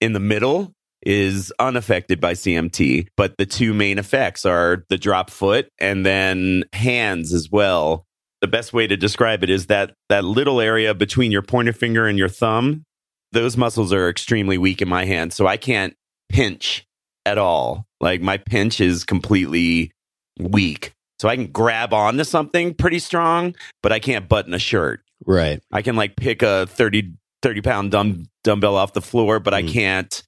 in 0.00 0.12
the 0.12 0.20
middle 0.20 0.72
is 1.04 1.52
unaffected 1.58 2.20
by 2.20 2.32
CMT. 2.32 3.08
But 3.16 3.36
the 3.38 3.46
two 3.46 3.74
main 3.74 3.98
effects 3.98 4.44
are 4.44 4.84
the 4.88 4.98
drop 4.98 5.30
foot 5.30 5.68
and 5.78 6.04
then 6.04 6.64
hands 6.72 7.32
as 7.32 7.50
well. 7.50 8.06
The 8.40 8.48
best 8.48 8.72
way 8.72 8.86
to 8.86 8.96
describe 8.96 9.42
it 9.42 9.50
is 9.50 9.66
that 9.66 9.94
that 10.08 10.24
little 10.24 10.60
area 10.60 10.94
between 10.94 11.32
your 11.32 11.42
pointer 11.42 11.72
finger 11.72 12.06
and 12.06 12.18
your 12.18 12.28
thumb, 12.28 12.84
those 13.32 13.56
muscles 13.56 13.92
are 13.92 14.08
extremely 14.08 14.58
weak 14.58 14.82
in 14.82 14.88
my 14.88 15.04
hand. 15.04 15.32
So 15.32 15.46
I 15.46 15.56
can't 15.56 15.94
pinch 16.28 16.86
at 17.24 17.38
all. 17.38 17.86
Like 18.00 18.20
my 18.20 18.36
pinch 18.36 18.80
is 18.80 19.04
completely 19.04 19.92
weak. 20.38 20.92
So 21.20 21.28
I 21.28 21.36
can 21.36 21.46
grab 21.46 21.92
onto 21.94 22.24
something 22.24 22.74
pretty 22.74 22.98
strong, 22.98 23.54
but 23.82 23.92
I 23.92 23.98
can't 24.00 24.28
button 24.28 24.52
a 24.54 24.58
shirt. 24.58 25.00
right. 25.26 25.62
I 25.72 25.80
can 25.82 25.96
like 25.96 26.16
pick 26.16 26.42
a 26.42 26.66
30, 26.66 27.12
30 27.42 27.60
pound 27.62 27.90
dumb, 27.92 28.24
dumbbell 28.42 28.76
off 28.76 28.92
the 28.92 29.00
floor, 29.00 29.40
but 29.40 29.54
I 29.54 29.62
Mm. 29.62 29.72
can't 29.72 30.22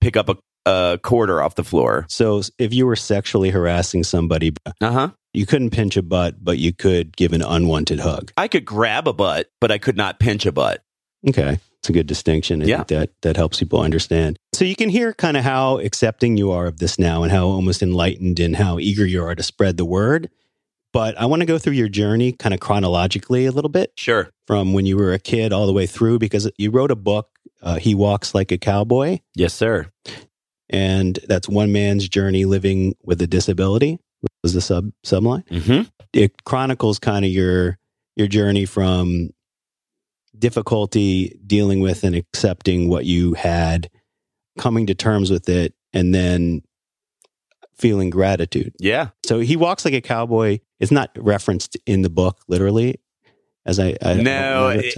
pick 0.00 0.16
up 0.16 0.28
a, 0.28 0.36
a 0.66 0.98
quarter 1.02 1.40
off 1.40 1.54
the 1.54 1.64
floor. 1.64 2.04
So 2.08 2.42
if 2.58 2.74
you 2.74 2.84
were 2.86 2.96
sexually 2.96 3.50
harassing 3.50 4.02
somebody, 4.04 4.52
Uh 4.80 4.90
huh. 4.92 5.08
you 5.32 5.46
couldn't 5.46 5.70
pinch 5.70 5.96
a 5.96 6.02
butt, 6.02 6.42
but 6.44 6.58
you 6.58 6.72
could 6.74 7.16
give 7.16 7.32
an 7.32 7.42
unwanted 7.42 8.00
hug. 8.00 8.32
I 8.36 8.48
could 8.48 8.64
grab 8.64 9.06
a 9.08 9.12
butt, 9.12 9.48
but 9.60 9.70
I 9.70 9.78
could 9.78 9.96
not 9.96 10.18
pinch 10.18 10.44
a 10.46 10.52
butt. 10.52 10.82
Okay. 11.28 11.58
It's 11.80 11.88
a 11.90 11.92
good 11.92 12.06
distinction. 12.06 12.62
I 12.62 12.66
Yeah. 12.66 12.76
think 12.78 12.88
that 12.88 13.10
that 13.22 13.36
helps 13.36 13.58
people 13.60 13.80
understand. 13.80 14.38
So 14.54 14.64
you 14.64 14.74
can 14.76 14.88
hear 14.88 15.12
kind 15.12 15.36
of 15.36 15.44
how 15.44 15.78
accepting 15.78 16.36
you 16.36 16.50
are 16.50 16.66
of 16.66 16.78
this 16.78 16.98
now 16.98 17.22
and 17.22 17.30
how 17.32 17.46
almost 17.46 17.82
enlightened 17.82 18.40
and 18.40 18.56
how 18.56 18.78
eager 18.78 19.04
you 19.06 19.22
are 19.22 19.34
to 19.34 19.42
spread 19.42 19.76
the 19.76 19.84
word. 19.84 20.30
But 20.92 21.18
I 21.20 21.26
want 21.26 21.40
to 21.40 21.46
go 21.46 21.58
through 21.58 21.72
your 21.74 21.88
journey 21.88 22.32
kind 22.32 22.54
of 22.54 22.60
chronologically 22.60 23.46
a 23.46 23.50
little 23.52 23.68
bit 23.68 23.92
Sure. 23.96 24.30
from 24.46 24.72
when 24.72 24.86
you 24.86 24.96
were 24.96 25.12
a 25.12 25.18
kid 25.18 25.52
all 25.52 25.66
the 25.66 25.72
way 25.72 25.86
through 25.86 26.20
because 26.20 26.48
you 26.56 26.70
wrote 26.70 26.90
a 26.92 26.96
book, 26.96 27.28
uh, 27.62 27.76
He 27.78 27.94
Walks 27.94 28.34
Like 28.34 28.52
a 28.52 28.58
Cowboy. 28.58 29.18
Yes, 29.34 29.52
sir. 29.54 29.86
And 30.70 31.18
that's 31.28 31.48
one 31.48 31.72
man's 31.72 32.08
journey 32.08 32.44
living 32.44 32.94
with 33.04 33.20
a 33.20 33.26
disability 33.26 33.98
was 34.42 34.54
the 34.54 34.60
sub 34.60 34.90
subline. 35.04 35.44
hmm 35.64 35.82
It 36.12 36.44
chronicles 36.44 36.98
kind 36.98 37.24
of 37.24 37.30
your 37.30 37.78
your 38.16 38.28
journey 38.28 38.64
from 38.64 39.30
difficulty 40.38 41.38
dealing 41.46 41.80
with 41.80 42.04
and 42.04 42.14
accepting 42.14 42.88
what 42.88 43.04
you 43.04 43.34
had, 43.34 43.90
coming 44.58 44.86
to 44.86 44.94
terms 44.94 45.30
with 45.30 45.48
it, 45.48 45.74
and 45.92 46.14
then 46.14 46.62
feeling 47.76 48.10
gratitude. 48.10 48.74
Yeah. 48.78 49.08
So 49.24 49.40
he 49.40 49.56
walks 49.56 49.84
like 49.84 49.94
a 49.94 50.00
cowboy. 50.00 50.60
It's 50.80 50.92
not 50.92 51.10
referenced 51.16 51.76
in 51.86 52.02
the 52.02 52.10
book 52.10 52.38
literally, 52.48 53.00
as 53.66 53.78
I, 53.80 53.96
I 54.02 54.14
No, 54.14 54.68
it- 54.68 54.94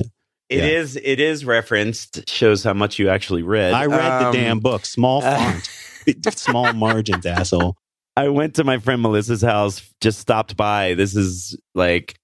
Yeah. 0.48 0.64
is. 0.64 0.96
It 0.96 1.18
is 1.20 1.44
referenced. 1.44 2.28
Shows 2.28 2.62
how 2.62 2.74
much 2.74 2.98
you 2.98 3.08
actually 3.08 3.42
read. 3.42 3.72
I 3.72 3.86
read 3.86 4.20
the 4.22 4.26
Um, 4.28 4.32
damn 4.32 4.60
book, 4.60 4.84
small 4.86 5.22
uh, 5.24 5.36
font, 5.36 5.68
small 6.38 6.72
margins, 6.74 7.26
asshole. 7.26 7.76
I 8.16 8.28
went 8.28 8.54
to 8.54 8.64
my 8.64 8.78
friend 8.78 9.02
Melissa's 9.02 9.42
house, 9.42 9.82
just 10.00 10.18
stopped 10.20 10.56
by. 10.56 10.94
This 10.94 11.16
is 11.16 11.58
like 11.74 12.18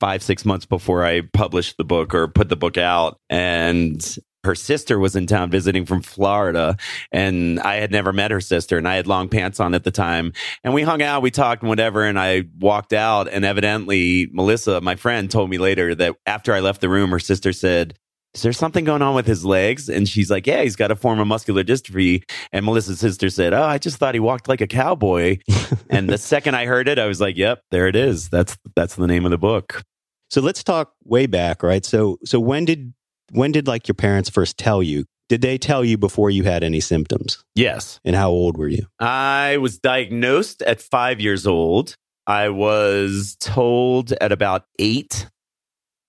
five, 0.00 0.22
six 0.22 0.44
months 0.44 0.66
before 0.66 1.04
I 1.04 1.22
published 1.32 1.76
the 1.76 1.84
book 1.84 2.14
or 2.14 2.28
put 2.28 2.48
the 2.48 2.56
book 2.56 2.78
out. 2.78 3.18
And 3.28 4.18
her 4.44 4.54
sister 4.54 4.98
was 4.98 5.16
in 5.16 5.26
town 5.26 5.50
visiting 5.50 5.86
from 5.86 6.02
Florida. 6.02 6.76
And 7.10 7.58
I 7.60 7.76
had 7.76 7.90
never 7.90 8.12
met 8.12 8.30
her 8.30 8.40
sister 8.40 8.76
and 8.76 8.86
I 8.86 8.96
had 8.96 9.06
long 9.06 9.28
pants 9.28 9.58
on 9.58 9.74
at 9.74 9.84
the 9.84 9.90
time. 9.90 10.32
And 10.62 10.74
we 10.74 10.82
hung 10.82 11.02
out, 11.02 11.22
we 11.22 11.30
talked 11.30 11.62
and 11.62 11.68
whatever. 11.68 12.04
And 12.04 12.18
I 12.18 12.44
walked 12.58 12.92
out. 12.92 13.28
And 13.28 13.44
evidently, 13.44 14.28
Melissa, 14.32 14.80
my 14.80 14.96
friend, 14.96 15.30
told 15.30 15.50
me 15.50 15.58
later 15.58 15.94
that 15.94 16.16
after 16.26 16.52
I 16.52 16.60
left 16.60 16.80
the 16.80 16.88
room, 16.88 17.10
her 17.10 17.18
sister 17.18 17.52
said, 17.52 17.98
is 18.34 18.42
there 18.42 18.52
something 18.52 18.84
going 18.84 19.02
on 19.02 19.14
with 19.14 19.26
his 19.26 19.44
legs? 19.44 19.88
And 19.88 20.08
she's 20.08 20.30
like, 20.30 20.46
yeah, 20.46 20.62
he's 20.62 20.76
got 20.76 20.90
a 20.90 20.96
form 20.96 21.20
of 21.20 21.26
muscular 21.26 21.62
dystrophy. 21.62 22.24
And 22.52 22.66
Melissa's 22.66 22.98
sister 22.98 23.30
said, 23.30 23.54
oh, 23.54 23.62
I 23.62 23.78
just 23.78 23.98
thought 23.98 24.14
he 24.14 24.20
walked 24.20 24.48
like 24.48 24.60
a 24.60 24.66
cowboy. 24.66 25.38
and 25.90 26.08
the 26.08 26.18
second 26.18 26.56
I 26.56 26.66
heard 26.66 26.88
it, 26.88 26.98
I 26.98 27.06
was 27.06 27.20
like, 27.20 27.36
yep, 27.36 27.62
there 27.70 27.86
it 27.86 27.96
is. 27.96 28.28
That's 28.28 28.56
that's 28.74 28.96
the 28.96 29.06
name 29.06 29.24
of 29.24 29.30
the 29.30 29.38
book. 29.38 29.82
So 30.30 30.40
let's 30.40 30.64
talk 30.64 30.92
way 31.04 31.26
back, 31.26 31.62
right? 31.62 31.84
So 31.84 32.18
so 32.24 32.40
when 32.40 32.64
did 32.64 32.92
when 33.30 33.52
did 33.52 33.68
like 33.68 33.86
your 33.86 33.94
parents 33.94 34.30
first 34.30 34.58
tell 34.58 34.82
you? 34.82 35.04
Did 35.28 35.40
they 35.40 35.56
tell 35.56 35.84
you 35.84 35.96
before 35.96 36.28
you 36.28 36.42
had 36.42 36.62
any 36.62 36.80
symptoms? 36.80 37.42
Yes. 37.54 37.98
And 38.04 38.14
how 38.14 38.30
old 38.30 38.58
were 38.58 38.68
you? 38.68 38.86
I 39.00 39.56
was 39.58 39.78
diagnosed 39.78 40.60
at 40.62 40.82
five 40.82 41.20
years 41.20 41.46
old. 41.46 41.96
I 42.26 42.50
was 42.50 43.36
told 43.40 44.12
at 44.12 44.32
about 44.32 44.64
eight, 44.78 45.28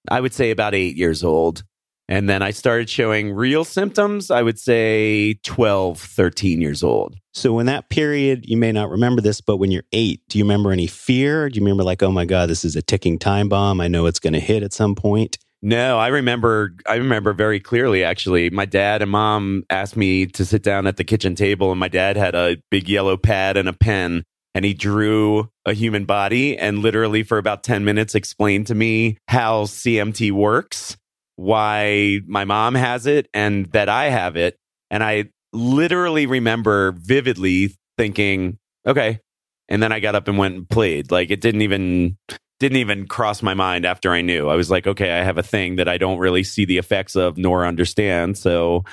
I 0.09 0.21
would 0.21 0.33
say 0.33 0.51
about 0.51 0.75
eight 0.75 0.97
years 0.97 1.23
old. 1.23 1.63
And 2.07 2.29
then 2.29 2.41
I 2.41 2.51
started 2.51 2.89
showing 2.89 3.33
real 3.33 3.63
symptoms, 3.63 4.29
I 4.29 4.43
would 4.43 4.59
say 4.59 5.35
12, 5.43 5.99
13 5.99 6.61
years 6.61 6.83
old. 6.83 7.15
So 7.33 7.57
in 7.59 7.65
that 7.65 7.89
period, 7.89 8.45
you 8.47 8.57
may 8.57 8.71
not 8.71 8.89
remember 8.89 9.21
this, 9.21 9.41
but 9.41 9.57
when 9.57 9.71
you're 9.71 9.83
eight, 9.91 10.21
do 10.29 10.37
you 10.37 10.43
remember 10.43 10.71
any 10.71 10.87
fear? 10.87 11.49
Do 11.49 11.57
you 11.57 11.65
remember 11.65 11.83
like, 11.83 12.03
oh 12.03 12.11
my 12.11 12.25
God, 12.25 12.49
this 12.49 12.63
is 12.63 12.75
a 12.75 12.81
ticking 12.81 13.17
time 13.17 13.49
bomb? 13.49 13.81
I 13.81 13.87
know 13.87 14.05
it's 14.05 14.19
going 14.19 14.33
to 14.33 14.39
hit 14.39 14.61
at 14.61 14.71
some 14.71 14.93
point. 14.95 15.37
No, 15.61 15.97
I 15.97 16.09
remember. 16.09 16.75
I 16.87 16.95
remember 16.95 17.33
very 17.33 17.59
clearly. 17.59 18.03
Actually, 18.03 18.51
my 18.51 18.65
dad 18.65 19.01
and 19.01 19.09
mom 19.09 19.63
asked 19.71 19.97
me 19.97 20.27
to 20.27 20.45
sit 20.45 20.61
down 20.61 20.85
at 20.85 20.97
the 20.97 21.03
kitchen 21.03 21.33
table, 21.33 21.71
and 21.71 21.79
my 21.79 21.87
dad 21.87 22.17
had 22.17 22.35
a 22.35 22.57
big 22.69 22.87
yellow 22.87 23.17
pad 23.17 23.57
and 23.57 23.67
a 23.67 23.73
pen, 23.73 24.23
and 24.53 24.63
he 24.63 24.75
drew 24.75 25.49
a 25.65 25.73
human 25.73 26.05
body, 26.05 26.55
and 26.55 26.79
literally 26.79 27.23
for 27.23 27.39
about 27.39 27.63
ten 27.63 27.83
minutes 27.83 28.13
explained 28.13 28.67
to 28.67 28.75
me 28.75 29.17
how 29.27 29.63
CMT 29.63 30.31
works, 30.33 30.97
why 31.35 32.19
my 32.25 32.45
mom 32.45 32.75
has 32.75 33.05
it, 33.05 33.27
and 33.33 33.65
that 33.67 33.89
I 33.89 34.05
have 34.05 34.35
it, 34.35 34.57
and 34.89 35.03
I 35.03 35.25
literally 35.53 36.25
remember 36.25 36.93
vividly 36.93 37.75
thinking, 37.97 38.57
"Okay," 38.85 39.19
and 39.69 39.81
then 39.81 39.91
I 39.91 39.99
got 39.99 40.15
up 40.15 40.27
and 40.27 40.37
went 40.37 40.55
and 40.55 40.69
played. 40.69 41.11
Like 41.11 41.31
it 41.31 41.41
didn't 41.41 41.61
even 41.61 42.17
didn't 42.59 42.77
even 42.77 43.07
cross 43.07 43.41
my 43.41 43.53
mind 43.53 43.85
after 43.85 44.11
I 44.11 44.21
knew. 44.21 44.47
I 44.47 44.55
was 44.55 44.71
like, 44.71 44.87
okay, 44.87 45.11
I 45.11 45.23
have 45.23 45.37
a 45.37 45.43
thing 45.43 45.75
that 45.75 45.89
I 45.89 45.97
don't 45.97 46.19
really 46.19 46.43
see 46.43 46.65
the 46.65 46.77
effects 46.77 47.15
of 47.15 47.37
nor 47.37 47.65
understand. 47.65 48.37
So 48.37 48.85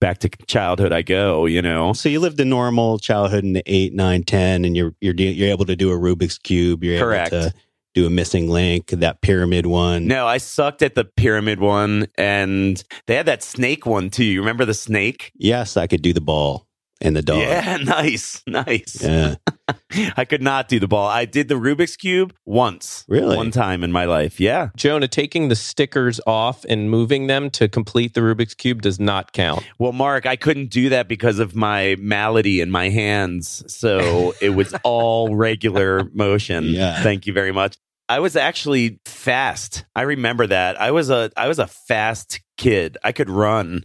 back 0.00 0.18
to 0.18 0.30
childhood 0.46 0.92
I 0.92 1.02
go, 1.02 1.46
you 1.46 1.60
know. 1.62 1.92
So 1.92 2.08
you 2.08 2.20
lived 2.20 2.40
a 2.40 2.44
normal 2.44 2.98
childhood 2.98 3.44
in 3.44 3.52
the 3.52 3.62
eight, 3.66 3.94
nine, 3.94 4.22
ten, 4.22 4.64
and 4.64 4.76
you're 4.76 4.94
you're 5.00 5.14
de- 5.14 5.32
you're 5.32 5.50
able 5.50 5.66
to 5.66 5.76
do 5.76 5.90
a 5.92 5.96
Rubik's 5.96 6.38
cube. 6.38 6.82
You're 6.82 6.98
Correct. 6.98 7.32
able 7.32 7.50
to 7.50 7.54
do 7.94 8.06
a 8.06 8.10
missing 8.10 8.48
link, 8.48 8.88
that 8.88 9.20
pyramid 9.20 9.66
one. 9.66 10.06
No, 10.06 10.26
I 10.26 10.38
sucked 10.38 10.82
at 10.82 10.94
the 10.94 11.04
pyramid 11.04 11.60
one 11.60 12.06
and 12.16 12.82
they 13.06 13.14
had 13.14 13.26
that 13.26 13.42
snake 13.42 13.86
one 13.86 14.10
too. 14.10 14.24
You 14.24 14.40
remember 14.40 14.64
the 14.64 14.74
snake? 14.74 15.32
Yes, 15.34 15.76
I 15.76 15.86
could 15.86 16.02
do 16.02 16.12
the 16.12 16.20
ball 16.20 16.66
and 17.02 17.16
the 17.16 17.22
dog. 17.22 17.40
Yeah, 17.40 17.76
nice. 17.84 18.42
Nice. 18.46 19.02
Yeah. 19.02 19.34
I 20.16 20.24
could 20.24 20.42
not 20.42 20.68
do 20.68 20.80
the 20.80 20.88
ball. 20.88 21.08
I 21.08 21.24
did 21.24 21.48
the 21.48 21.54
Rubik's 21.54 21.96
cube 21.96 22.34
once. 22.46 23.04
Really? 23.08 23.36
One 23.36 23.50
time 23.50 23.84
in 23.84 23.92
my 23.92 24.06
life. 24.06 24.40
Yeah. 24.40 24.70
Jonah, 24.76 25.08
taking 25.08 25.48
the 25.48 25.56
stickers 25.56 26.20
off 26.26 26.64
and 26.64 26.90
moving 26.90 27.26
them 27.26 27.50
to 27.50 27.68
complete 27.68 28.14
the 28.14 28.20
Rubik's 28.20 28.54
Cube 28.54 28.82
does 28.82 28.98
not 28.98 29.32
count. 29.32 29.64
Well, 29.78 29.92
Mark, 29.92 30.26
I 30.26 30.36
couldn't 30.36 30.70
do 30.70 30.88
that 30.90 31.08
because 31.08 31.38
of 31.38 31.54
my 31.54 31.96
malady 31.98 32.60
in 32.60 32.70
my 32.70 32.88
hands. 32.88 33.64
So 33.72 34.34
it 34.40 34.50
was 34.50 34.74
all 34.84 35.34
regular 35.34 36.04
motion. 36.12 36.64
Yeah. 36.64 37.02
Thank 37.02 37.26
you 37.26 37.32
very 37.32 37.52
much. 37.52 37.76
I 38.08 38.18
was 38.18 38.36
actually 38.36 39.00
fast. 39.06 39.84
I 39.94 40.02
remember 40.02 40.46
that. 40.46 40.80
I 40.80 40.90
was 40.90 41.08
a 41.08 41.30
I 41.36 41.48
was 41.48 41.58
a 41.58 41.66
fast 41.66 42.40
kid. 42.58 42.98
I 43.02 43.12
could 43.12 43.30
run. 43.30 43.84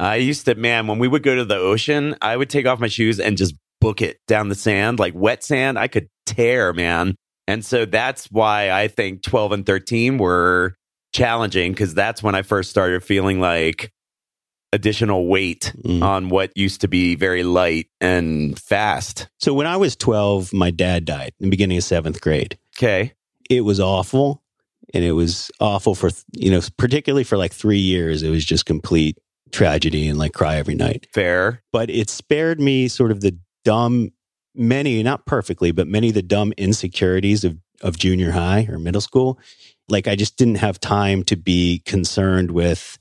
I 0.00 0.16
used 0.16 0.44
to 0.46 0.54
man, 0.54 0.86
when 0.86 0.98
we 0.98 1.08
would 1.08 1.22
go 1.22 1.34
to 1.34 1.44
the 1.44 1.56
ocean, 1.56 2.14
I 2.22 2.36
would 2.36 2.50
take 2.50 2.66
off 2.66 2.78
my 2.80 2.86
shoes 2.88 3.18
and 3.18 3.36
just 3.36 3.54
book 3.80 4.00
it 4.02 4.18
down 4.26 4.48
the 4.48 4.54
sand, 4.54 4.98
like 4.98 5.14
wet 5.14 5.42
sand. 5.44 5.78
I 5.78 5.88
could 5.88 6.08
tear, 6.26 6.72
man. 6.72 7.14
And 7.46 7.64
so 7.64 7.84
that's 7.84 8.26
why 8.26 8.70
I 8.70 8.88
think 8.88 9.22
12 9.22 9.52
and 9.52 9.66
13 9.66 10.18
were 10.18 10.74
challenging 11.14 11.72
because 11.72 11.94
that's 11.94 12.22
when 12.22 12.34
I 12.34 12.42
first 12.42 12.70
started 12.70 13.02
feeling 13.02 13.40
like 13.40 13.90
additional 14.72 15.26
weight 15.26 15.72
Mm. 15.82 16.02
on 16.02 16.28
what 16.28 16.52
used 16.54 16.82
to 16.82 16.88
be 16.88 17.14
very 17.14 17.42
light 17.42 17.86
and 18.00 18.58
fast. 18.58 19.28
So 19.40 19.54
when 19.54 19.66
I 19.66 19.78
was 19.78 19.96
12, 19.96 20.52
my 20.52 20.70
dad 20.70 21.06
died 21.06 21.32
in 21.40 21.46
the 21.46 21.50
beginning 21.50 21.78
of 21.78 21.84
seventh 21.84 22.20
grade. 22.20 22.58
Okay. 22.76 23.14
It 23.48 23.62
was 23.62 23.80
awful. 23.80 24.42
And 24.94 25.04
it 25.04 25.12
was 25.12 25.50
awful 25.60 25.94
for, 25.94 26.10
you 26.32 26.50
know, 26.50 26.60
particularly 26.76 27.24
for 27.24 27.36
like 27.38 27.52
three 27.52 27.78
years. 27.78 28.22
It 28.22 28.30
was 28.30 28.44
just 28.44 28.66
complete 28.66 29.18
tragedy 29.52 30.08
and 30.08 30.18
like 30.18 30.32
cry 30.32 30.56
every 30.56 30.74
night. 30.74 31.06
Fair. 31.12 31.62
But 31.72 31.90
it 31.90 32.10
spared 32.10 32.60
me 32.60 32.88
sort 32.88 33.10
of 33.10 33.20
the 33.20 33.38
dumb, 33.64 34.10
many, 34.54 35.02
not 35.02 35.26
perfectly, 35.26 35.70
but 35.72 35.88
many 35.88 36.08
of 36.08 36.14
the 36.14 36.22
dumb 36.22 36.52
insecurities 36.56 37.44
of, 37.44 37.58
of 37.82 37.98
junior 37.98 38.32
high 38.32 38.66
or 38.70 38.78
middle 38.78 39.00
school. 39.00 39.38
Like 39.88 40.06
I 40.06 40.16
just 40.16 40.36
didn't 40.36 40.56
have 40.56 40.80
time 40.80 41.22
to 41.24 41.36
be 41.36 41.82
concerned 41.84 42.50
with, 42.50 42.98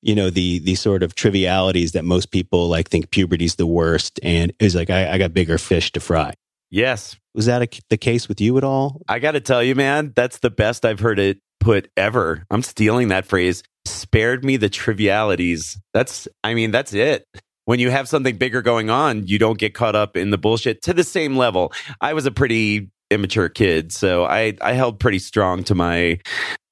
you 0.00 0.14
know, 0.14 0.30
the 0.30 0.60
the 0.60 0.74
sort 0.74 1.02
of 1.02 1.14
trivialities 1.14 1.92
that 1.92 2.04
most 2.04 2.30
people 2.30 2.68
like 2.68 2.88
think 2.88 3.10
puberty's 3.10 3.56
the 3.56 3.66
worst. 3.66 4.20
And 4.22 4.52
it 4.58 4.64
was 4.64 4.74
like 4.74 4.90
I, 4.90 5.12
I 5.12 5.18
got 5.18 5.34
bigger 5.34 5.58
fish 5.58 5.92
to 5.92 6.00
fry. 6.00 6.34
Yes. 6.70 7.16
Was 7.34 7.46
that 7.46 7.62
a, 7.62 7.82
the 7.90 7.96
case 7.96 8.28
with 8.28 8.40
you 8.40 8.56
at 8.58 8.64
all? 8.64 9.02
I 9.08 9.18
got 9.18 9.32
to 9.32 9.40
tell 9.40 9.62
you, 9.62 9.74
man, 9.74 10.12
that's 10.14 10.38
the 10.38 10.50
best 10.50 10.84
I've 10.84 11.00
heard 11.00 11.18
it 11.18 11.38
put 11.60 11.90
ever. 11.96 12.44
I'm 12.50 12.62
stealing 12.62 13.08
that 13.08 13.26
phrase. 13.26 13.62
Spared 13.88 14.44
me 14.44 14.56
the 14.56 14.68
trivialities. 14.68 15.78
That's, 15.92 16.28
I 16.44 16.54
mean, 16.54 16.70
that's 16.70 16.92
it. 16.92 17.24
When 17.64 17.80
you 17.80 17.90
have 17.90 18.08
something 18.08 18.36
bigger 18.36 18.62
going 18.62 18.90
on, 18.90 19.26
you 19.26 19.38
don't 19.38 19.58
get 19.58 19.74
caught 19.74 19.96
up 19.96 20.16
in 20.16 20.30
the 20.30 20.38
bullshit 20.38 20.82
to 20.82 20.94
the 20.94 21.04
same 21.04 21.36
level. 21.36 21.72
I 22.00 22.14
was 22.14 22.24
a 22.24 22.30
pretty 22.30 22.90
immature 23.10 23.48
kid, 23.48 23.92
so 23.92 24.24
I 24.24 24.56
I 24.60 24.72
held 24.72 25.00
pretty 25.00 25.18
strong 25.18 25.64
to 25.64 25.74
my 25.74 26.20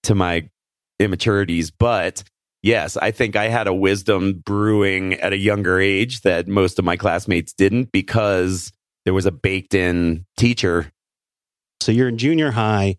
to 0.05 0.15
my 0.15 0.49
immaturities, 0.99 1.71
but 1.71 2.23
yes, 2.63 2.97
I 2.97 3.11
think 3.11 3.37
I 3.37 3.49
had 3.49 3.67
a 3.67 3.75
wisdom 3.75 4.43
brewing 4.45 5.15
at 5.15 5.33
a 5.33 5.37
younger 5.37 5.81
age 5.81 6.23
that 6.23 6.49
most 6.49 6.79
of 6.79 6.85
my 6.85 6.97
classmates 6.97 7.53
didn't 7.53 7.93
because 7.93 8.73
there 9.05 9.15
was 9.15 9.27
a 9.27 9.33
baked 9.33 9.75
in 9.75 10.25
teacher. 10.37 10.91
So 11.81 11.93
you're 11.93 12.09
in 12.09 12.19
junior 12.19 12.51
high. 12.51 12.97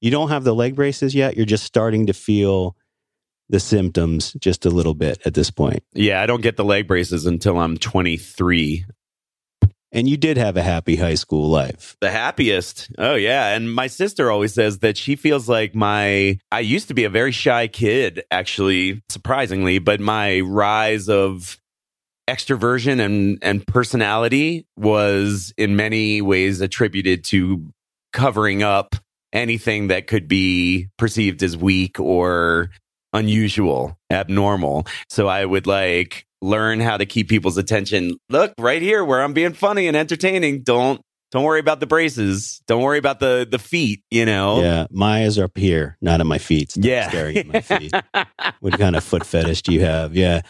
You 0.00 0.10
don't 0.10 0.30
have 0.30 0.44
the 0.44 0.54
leg 0.54 0.76
braces 0.76 1.14
yet. 1.14 1.36
You're 1.36 1.46
just 1.46 1.64
starting 1.64 2.06
to 2.06 2.12
feel 2.12 2.76
the 3.50 3.60
symptoms 3.60 4.32
just 4.34 4.64
a 4.64 4.70
little 4.70 4.94
bit 4.94 5.20
at 5.26 5.34
this 5.34 5.50
point. 5.50 5.82
Yeah, 5.92 6.22
I 6.22 6.26
don't 6.26 6.40
get 6.40 6.56
the 6.56 6.64
leg 6.64 6.86
braces 6.86 7.26
until 7.26 7.58
I'm 7.58 7.76
23. 7.76 8.86
And 9.92 10.08
you 10.08 10.16
did 10.16 10.36
have 10.36 10.56
a 10.56 10.62
happy 10.62 10.94
high 10.94 11.16
school 11.16 11.48
life. 11.48 11.96
The 12.00 12.12
happiest. 12.12 12.90
Oh, 12.96 13.16
yeah. 13.16 13.56
And 13.56 13.74
my 13.74 13.88
sister 13.88 14.30
always 14.30 14.54
says 14.54 14.78
that 14.78 14.96
she 14.96 15.16
feels 15.16 15.48
like 15.48 15.74
my, 15.74 16.38
I 16.52 16.60
used 16.60 16.88
to 16.88 16.94
be 16.94 17.04
a 17.04 17.10
very 17.10 17.32
shy 17.32 17.66
kid, 17.66 18.22
actually, 18.30 19.02
surprisingly, 19.08 19.80
but 19.80 19.98
my 19.98 20.40
rise 20.40 21.08
of 21.08 21.58
extroversion 22.28 23.04
and, 23.04 23.38
and 23.42 23.66
personality 23.66 24.64
was 24.76 25.52
in 25.58 25.74
many 25.74 26.22
ways 26.22 26.60
attributed 26.60 27.24
to 27.24 27.72
covering 28.12 28.62
up 28.62 28.94
anything 29.32 29.88
that 29.88 30.06
could 30.06 30.28
be 30.28 30.88
perceived 30.98 31.42
as 31.42 31.56
weak 31.56 31.98
or 31.98 32.70
unusual, 33.12 33.98
abnormal. 34.10 34.86
So 35.08 35.28
I 35.28 35.44
would 35.44 35.66
like 35.66 36.26
learn 36.42 36.80
how 36.80 36.96
to 36.96 37.06
keep 37.06 37.28
people's 37.28 37.56
attention. 37.58 38.16
Look, 38.28 38.54
right 38.58 38.80
here 38.82 39.04
where 39.04 39.22
I'm 39.22 39.32
being 39.32 39.52
funny 39.52 39.86
and 39.88 39.96
entertaining. 39.96 40.62
Don't 40.62 41.00
don't 41.32 41.44
worry 41.44 41.60
about 41.60 41.78
the 41.78 41.86
braces. 41.86 42.60
Don't 42.66 42.82
worry 42.82 42.98
about 42.98 43.20
the 43.20 43.46
the 43.48 43.58
feet, 43.58 44.02
you 44.10 44.24
know. 44.26 44.60
Yeah, 44.62 44.86
my 44.90 45.22
eyes 45.24 45.38
are 45.38 45.44
up 45.44 45.56
here, 45.56 45.96
not 46.00 46.20
at 46.20 46.26
my 46.26 46.38
feet. 46.38 46.72
Stop 46.72 46.84
Yeah. 46.84 47.08
staring 47.08 47.36
at 47.38 47.46
my 47.46 47.60
feet. 47.78 47.92
what 48.60 48.78
kind 48.78 48.96
of 48.96 49.04
foot 49.04 49.24
fetish 49.24 49.62
do 49.62 49.72
you 49.72 49.82
have? 49.82 50.16
Yeah, 50.16 50.40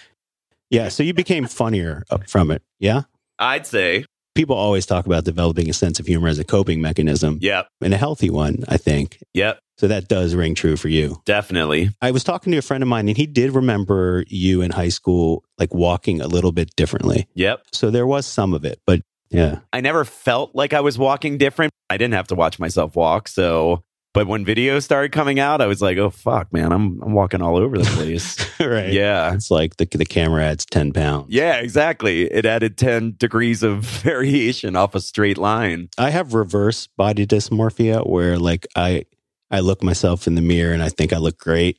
yeah. 0.71 0.89
So 0.89 1.03
you 1.03 1.13
became 1.13 1.47
funnier 1.47 2.05
up 2.11 2.29
from 2.31 2.51
it. 2.51 2.63
Yeah. 2.79 3.03
I'd 3.39 3.67
say. 3.67 4.05
People 4.37 4.55
always 4.57 4.87
talk 4.87 5.07
about 5.07 5.25
developing 5.25 5.69
a 5.69 5.73
sense 5.73 5.99
of 5.99 6.07
humor 6.07 6.29
as 6.29 6.39
a 6.39 6.45
coping 6.45 6.81
mechanism, 6.81 7.39
Yep. 7.43 7.67
and 7.83 7.93
a 7.93 7.97
healthy 7.97 8.31
one, 8.31 8.63
I 8.69 8.77
think. 8.77 9.19
Yep. 9.35 9.59
So 9.81 9.89
that 9.89 10.09
does 10.09 10.35
ring 10.35 10.55
true 10.55 10.77
for 10.77 10.89
you. 10.89 11.23
Definitely. 11.25 11.89
I 12.03 12.11
was 12.11 12.23
talking 12.23 12.53
to 12.53 12.59
a 12.59 12.63
friend 12.63 12.83
of 12.83 12.89
mine, 12.91 13.09
and 13.09 13.17
he 13.17 13.27
did 13.27 13.55
remember 13.55 14.25
you 14.29 14.61
in 14.61 14.73
high 14.73 14.91
school, 14.91 15.43
like 15.59 15.73
walking 15.73 16.21
a 16.21 16.27
little 16.27 16.53
bit 16.53 16.77
differently. 16.77 17.29
Yep. 17.33 17.63
So 17.73 17.91
there 17.91 18.07
was 18.07 18.27
some 18.27 18.53
of 18.53 18.67
it, 18.67 18.79
but 18.85 19.01
yeah, 19.31 19.61
I 19.73 19.81
never 19.81 20.05
felt 20.05 20.55
like 20.55 20.75
I 20.75 20.81
was 20.83 20.99
walking 20.99 21.39
different. 21.39 21.73
I 21.89 21.97
didn't 21.97 22.13
have 22.13 22.27
to 22.27 22.35
watch 22.35 22.59
myself 22.59 22.95
walk. 22.95 23.27
So, 23.27 23.83
but 24.13 24.27
when 24.27 24.45
videos 24.45 24.83
started 24.83 25.13
coming 25.13 25.41
out, 25.41 25.63
I 25.63 25.67
was 25.67 25.81
like, 25.81 25.97
oh, 25.97 26.11
fuck, 26.11 26.53
man, 26.53 26.73
I'm, 26.73 27.01
I'm 27.01 27.15
walking 27.15 27.41
all 27.41 27.57
over 27.57 27.79
the 27.79 27.85
place. 27.97 28.37
right. 28.61 28.93
yeah. 28.93 29.33
It's 29.33 29.51
like 29.51 29.77
the 29.77 29.87
the 29.87 30.05
camera 30.05 30.45
adds 30.45 30.67
ten 30.67 30.93
pounds. 30.93 31.29
Yeah, 31.31 31.55
exactly. 31.55 32.25
It 32.31 32.45
added 32.45 32.77
10 32.77 33.15
degrees 33.17 33.63
of 33.63 33.79
variation 34.05 34.77
off 34.77 34.95
a 34.95 35.01
straight 35.01 35.39
line. 35.39 35.89
I 35.97 36.11
have 36.11 36.35
reverse 36.35 36.87
body 36.87 37.27
dysmorphia 37.27 38.07
where 38.07 38.39
like 38.39 38.67
I 38.77 39.07
I 39.51 39.61
look 39.61 39.83
myself 39.83 40.27
in 40.27 40.35
the 40.35 40.43
mirror 40.43 40.73
and 40.73 40.83
I 40.83 40.89
think 40.89 41.13
I 41.13 41.19
look 41.19 41.39
great, 41.39 41.79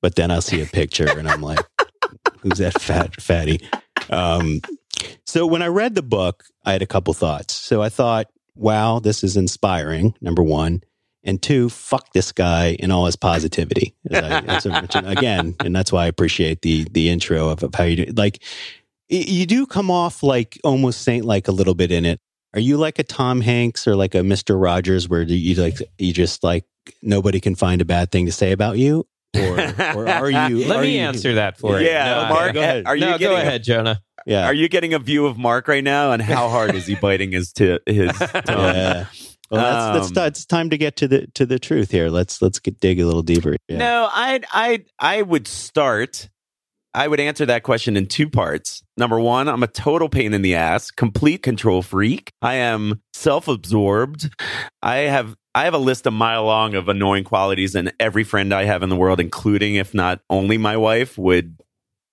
but 0.00 0.14
then 0.14 0.30
I'll 0.30 0.42
see 0.42 0.62
a 0.62 0.66
picture 0.66 1.08
and 1.08 1.28
I'm 1.28 1.42
like, 1.42 1.64
who's 2.40 2.58
that 2.58 2.80
fat 2.80 3.20
fatty? 3.20 3.60
Um, 4.10 4.60
so 5.26 5.46
when 5.46 5.62
I 5.62 5.66
read 5.66 5.94
the 5.94 6.02
book, 6.02 6.44
I 6.64 6.72
had 6.72 6.82
a 6.82 6.86
couple 6.86 7.12
thoughts. 7.14 7.54
So 7.54 7.82
I 7.82 7.88
thought, 7.88 8.28
wow, 8.54 9.00
this 9.00 9.24
is 9.24 9.36
inspiring. 9.36 10.14
Number 10.20 10.42
one. 10.42 10.82
And 11.26 11.40
two, 11.40 11.70
fuck 11.70 12.12
this 12.12 12.32
guy 12.32 12.76
and 12.80 12.92
all 12.92 13.06
his 13.06 13.16
positivity. 13.16 13.94
As 14.10 14.22
I, 14.22 14.40
as 14.40 14.66
I 14.66 14.80
mentioned 14.80 15.08
again, 15.08 15.56
and 15.60 15.74
that's 15.74 15.90
why 15.90 16.04
I 16.04 16.06
appreciate 16.06 16.60
the 16.60 16.86
the 16.90 17.08
intro 17.08 17.48
of, 17.48 17.62
of 17.62 17.74
how 17.74 17.84
you 17.84 18.04
do. 18.04 18.12
Like, 18.12 18.42
you 19.08 19.46
do 19.46 19.64
come 19.64 19.90
off 19.90 20.22
like 20.22 20.60
almost 20.64 21.00
saint 21.00 21.24
like 21.24 21.48
a 21.48 21.52
little 21.52 21.74
bit 21.74 21.90
in 21.90 22.04
it. 22.04 22.20
Are 22.52 22.60
you 22.60 22.76
like 22.76 22.98
a 22.98 23.02
Tom 23.02 23.40
Hanks 23.40 23.88
or 23.88 23.96
like 23.96 24.14
a 24.14 24.22
Mister 24.22 24.58
Rogers, 24.58 25.08
where 25.08 25.22
you 25.22 25.54
like 25.54 25.78
you 25.96 26.12
just 26.12 26.44
like 26.44 26.66
nobody 27.02 27.40
can 27.40 27.54
find 27.54 27.80
a 27.80 27.84
bad 27.84 28.10
thing 28.10 28.26
to 28.26 28.32
say 28.32 28.52
about 28.52 28.78
you, 28.78 29.06
or 29.36 29.58
or 29.96 30.08
are 30.22 30.30
you? 30.30 30.66
Let 30.66 30.78
are 30.78 30.82
me 30.82 30.96
you- 30.96 31.00
answer 31.02 31.34
that 31.34 31.58
for 31.58 31.80
you. 31.80 31.86
Yeah, 31.86 32.28
No, 32.28 32.34
Mark, 32.34 32.54
go 32.54 32.60
ahead. 32.62 32.86
are 32.86 32.96
you 32.96 33.00
no, 33.06 33.12
getting 33.18 33.28
go 33.28 33.36
a- 33.36 33.40
ahead, 33.40 33.62
Jonah. 33.64 34.00
Yeah, 34.26 34.46
Are 34.46 34.54
you 34.54 34.70
getting 34.70 34.94
a 34.94 34.98
view 34.98 35.26
of 35.26 35.36
Mark 35.36 35.68
right 35.68 35.84
now 35.84 36.12
and 36.12 36.22
how 36.22 36.48
hard 36.48 36.74
is 36.74 36.86
he 36.86 36.94
biting 36.94 37.32
his 37.32 37.52
t- 37.52 37.78
his 37.84 38.10
tongue? 38.18 38.32
yeah. 38.46 39.06
Well, 39.50 39.60
that's, 39.60 40.10
that's 40.10 40.16
Um, 40.18 40.26
it's 40.28 40.46
time 40.46 40.70
to 40.70 40.78
get 40.78 40.96
to 40.96 41.08
the 41.08 41.26
to 41.34 41.44
the 41.44 41.58
truth 41.58 41.90
here. 41.90 42.08
Let's 42.08 42.40
let's 42.40 42.58
get, 42.58 42.80
dig 42.80 42.98
a 43.00 43.04
little 43.04 43.22
deeper. 43.22 43.56
Yeah. 43.68 43.76
No, 43.78 44.08
I 44.10 44.40
I 44.50 44.84
I 44.98 45.20
would 45.20 45.46
start. 45.46 46.30
I 46.94 47.08
would 47.08 47.18
answer 47.20 47.44
that 47.46 47.64
question 47.64 47.96
in 47.96 48.06
two 48.06 48.30
parts. 48.30 48.82
Number 48.96 49.18
one, 49.20 49.48
I'm 49.48 49.62
a 49.64 49.66
total 49.66 50.08
pain 50.08 50.32
in 50.32 50.40
the 50.42 50.54
ass, 50.54 50.90
complete 50.92 51.42
control 51.42 51.82
freak. 51.82 52.30
I 52.40 52.54
am 52.54 53.02
self-absorbed. 53.12 54.30
I 54.82 54.96
have 54.98 55.34
I 55.54 55.64
have 55.64 55.74
a 55.74 55.78
list 55.78 56.06
a 56.06 56.10
mile 56.10 56.44
long 56.44 56.74
of 56.74 56.88
annoying 56.88 57.24
qualities, 57.24 57.74
and 57.74 57.92
every 58.00 58.24
friend 58.24 58.52
I 58.52 58.64
have 58.64 58.82
in 58.82 58.88
the 58.88 58.96
world, 58.96 59.20
including 59.20 59.76
if 59.76 59.94
not 59.94 60.20
only 60.28 60.58
my 60.58 60.76
wife, 60.76 61.16
would 61.16 61.56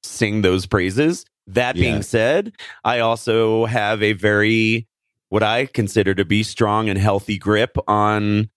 sing 0.03 0.41
those 0.41 0.65
praises. 0.65 1.25
That 1.47 1.75
Yeah. 1.75 1.81
being 1.81 2.01
said, 2.03 2.53
I 2.83 2.99
also 2.99 3.65
have 3.65 4.03
a 4.03 4.13
very 4.13 4.87
what 5.29 5.43
I 5.43 5.65
consider 5.65 6.13
to 6.13 6.25
be 6.25 6.43
strong 6.43 6.89
and 6.89 6.99
healthy 6.99 7.37
grip 7.37 7.77
on 7.87 8.49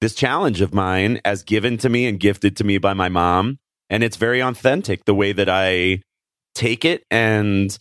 this 0.00 0.14
challenge 0.14 0.60
of 0.60 0.74
mine 0.74 1.20
as 1.24 1.44
given 1.44 1.78
to 1.78 1.88
me 1.88 2.06
and 2.06 2.18
gifted 2.18 2.56
to 2.56 2.64
me 2.64 2.78
by 2.78 2.94
my 2.94 3.08
mom. 3.08 3.58
And 3.88 4.02
it's 4.02 4.16
very 4.16 4.40
authentic 4.40 5.04
the 5.04 5.14
way 5.14 5.32
that 5.32 5.48
I 5.48 6.02
take 6.56 6.84
it. 6.84 7.04
And 7.12 7.78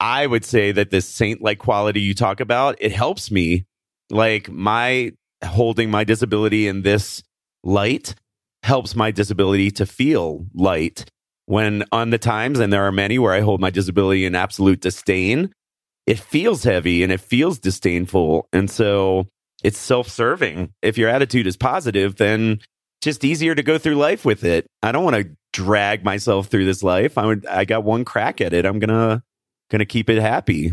I 0.00 0.26
would 0.26 0.44
say 0.44 0.72
that 0.72 0.90
this 0.90 1.06
saint 1.06 1.42
like 1.42 1.58
quality 1.58 2.00
you 2.00 2.14
talk 2.14 2.40
about, 2.40 2.76
it 2.80 2.92
helps 2.92 3.30
me. 3.30 3.66
Like 4.10 4.50
my 4.50 5.12
holding 5.44 5.90
my 5.90 6.04
disability 6.04 6.68
in 6.68 6.82
this 6.82 7.22
light 7.62 8.14
helps 8.62 8.94
my 8.96 9.10
disability 9.10 9.70
to 9.72 9.86
feel 9.86 10.46
light. 10.54 11.04
When 11.46 11.84
on 11.92 12.10
the 12.10 12.18
times, 12.18 12.58
and 12.58 12.72
there 12.72 12.84
are 12.84 12.92
many 12.92 13.18
where 13.18 13.34
I 13.34 13.40
hold 13.40 13.60
my 13.60 13.70
disability 13.70 14.24
in 14.24 14.34
absolute 14.34 14.80
disdain, 14.80 15.52
it 16.06 16.18
feels 16.18 16.64
heavy 16.64 17.02
and 17.02 17.12
it 17.12 17.20
feels 17.20 17.58
disdainful. 17.58 18.48
And 18.52 18.70
so 18.70 19.26
it's 19.62 19.78
self 19.78 20.08
serving. 20.08 20.72
If 20.82 20.96
your 20.96 21.08
attitude 21.08 21.46
is 21.46 21.56
positive, 21.56 22.16
then 22.16 22.60
just 23.02 23.24
easier 23.24 23.54
to 23.54 23.62
go 23.62 23.76
through 23.76 23.96
life 23.96 24.24
with 24.24 24.44
it. 24.44 24.66
I 24.82 24.92
don't 24.92 25.04
want 25.04 25.16
to 25.16 25.36
drag 25.52 26.04
myself 26.04 26.46
through 26.46 26.64
this 26.64 26.82
life. 26.82 27.18
I 27.18 27.26
would, 27.26 27.46
I 27.46 27.64
got 27.64 27.84
one 27.84 28.04
crack 28.04 28.40
at 28.40 28.54
it. 28.54 28.64
I'm 28.64 28.78
gonna 28.78 29.22
gonna 29.70 29.84
keep 29.84 30.08
it 30.08 30.20
happy. 30.20 30.72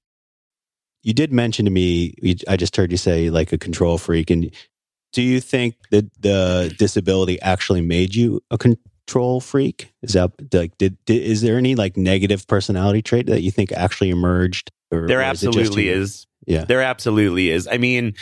You 1.03 1.13
did 1.13 1.31
mention 1.33 1.65
to 1.65 1.71
me, 1.71 2.13
you- 2.21 2.35
I 2.47 2.57
just 2.57 2.75
heard 2.75 2.91
you 2.91 2.97
say 2.97 3.29
like 3.29 3.51
a 3.51 3.57
control 3.57 3.97
freak. 3.97 4.29
And 4.29 4.51
do 5.13 5.21
you 5.21 5.39
think 5.41 5.75
that 5.91 6.09
the 6.21 6.73
disability 6.77 7.41
actually 7.41 7.81
made 7.81 8.15
you 8.15 8.41
a 8.51 8.57
control 8.57 9.41
freak? 9.41 9.91
Is 10.01 10.13
that 10.13 10.31
like, 10.53 10.77
did, 10.77 10.97
did 11.05 11.21
is 11.21 11.41
there 11.41 11.57
any 11.57 11.75
like 11.75 11.97
negative 11.97 12.47
personality 12.47 13.01
trait 13.01 13.25
that 13.27 13.41
you 13.41 13.51
think 13.51 13.71
actually 13.71 14.09
emerged? 14.09 14.71
Or, 14.91 15.07
There 15.07 15.19
or 15.19 15.23
is 15.23 15.43
absolutely 15.45 15.85
you? 15.87 15.93
is. 15.93 16.27
Yeah. 16.45 16.65
There 16.65 16.81
absolutely 16.81 17.49
is. 17.49 17.67
I 17.67 17.77
mean, 17.77 18.13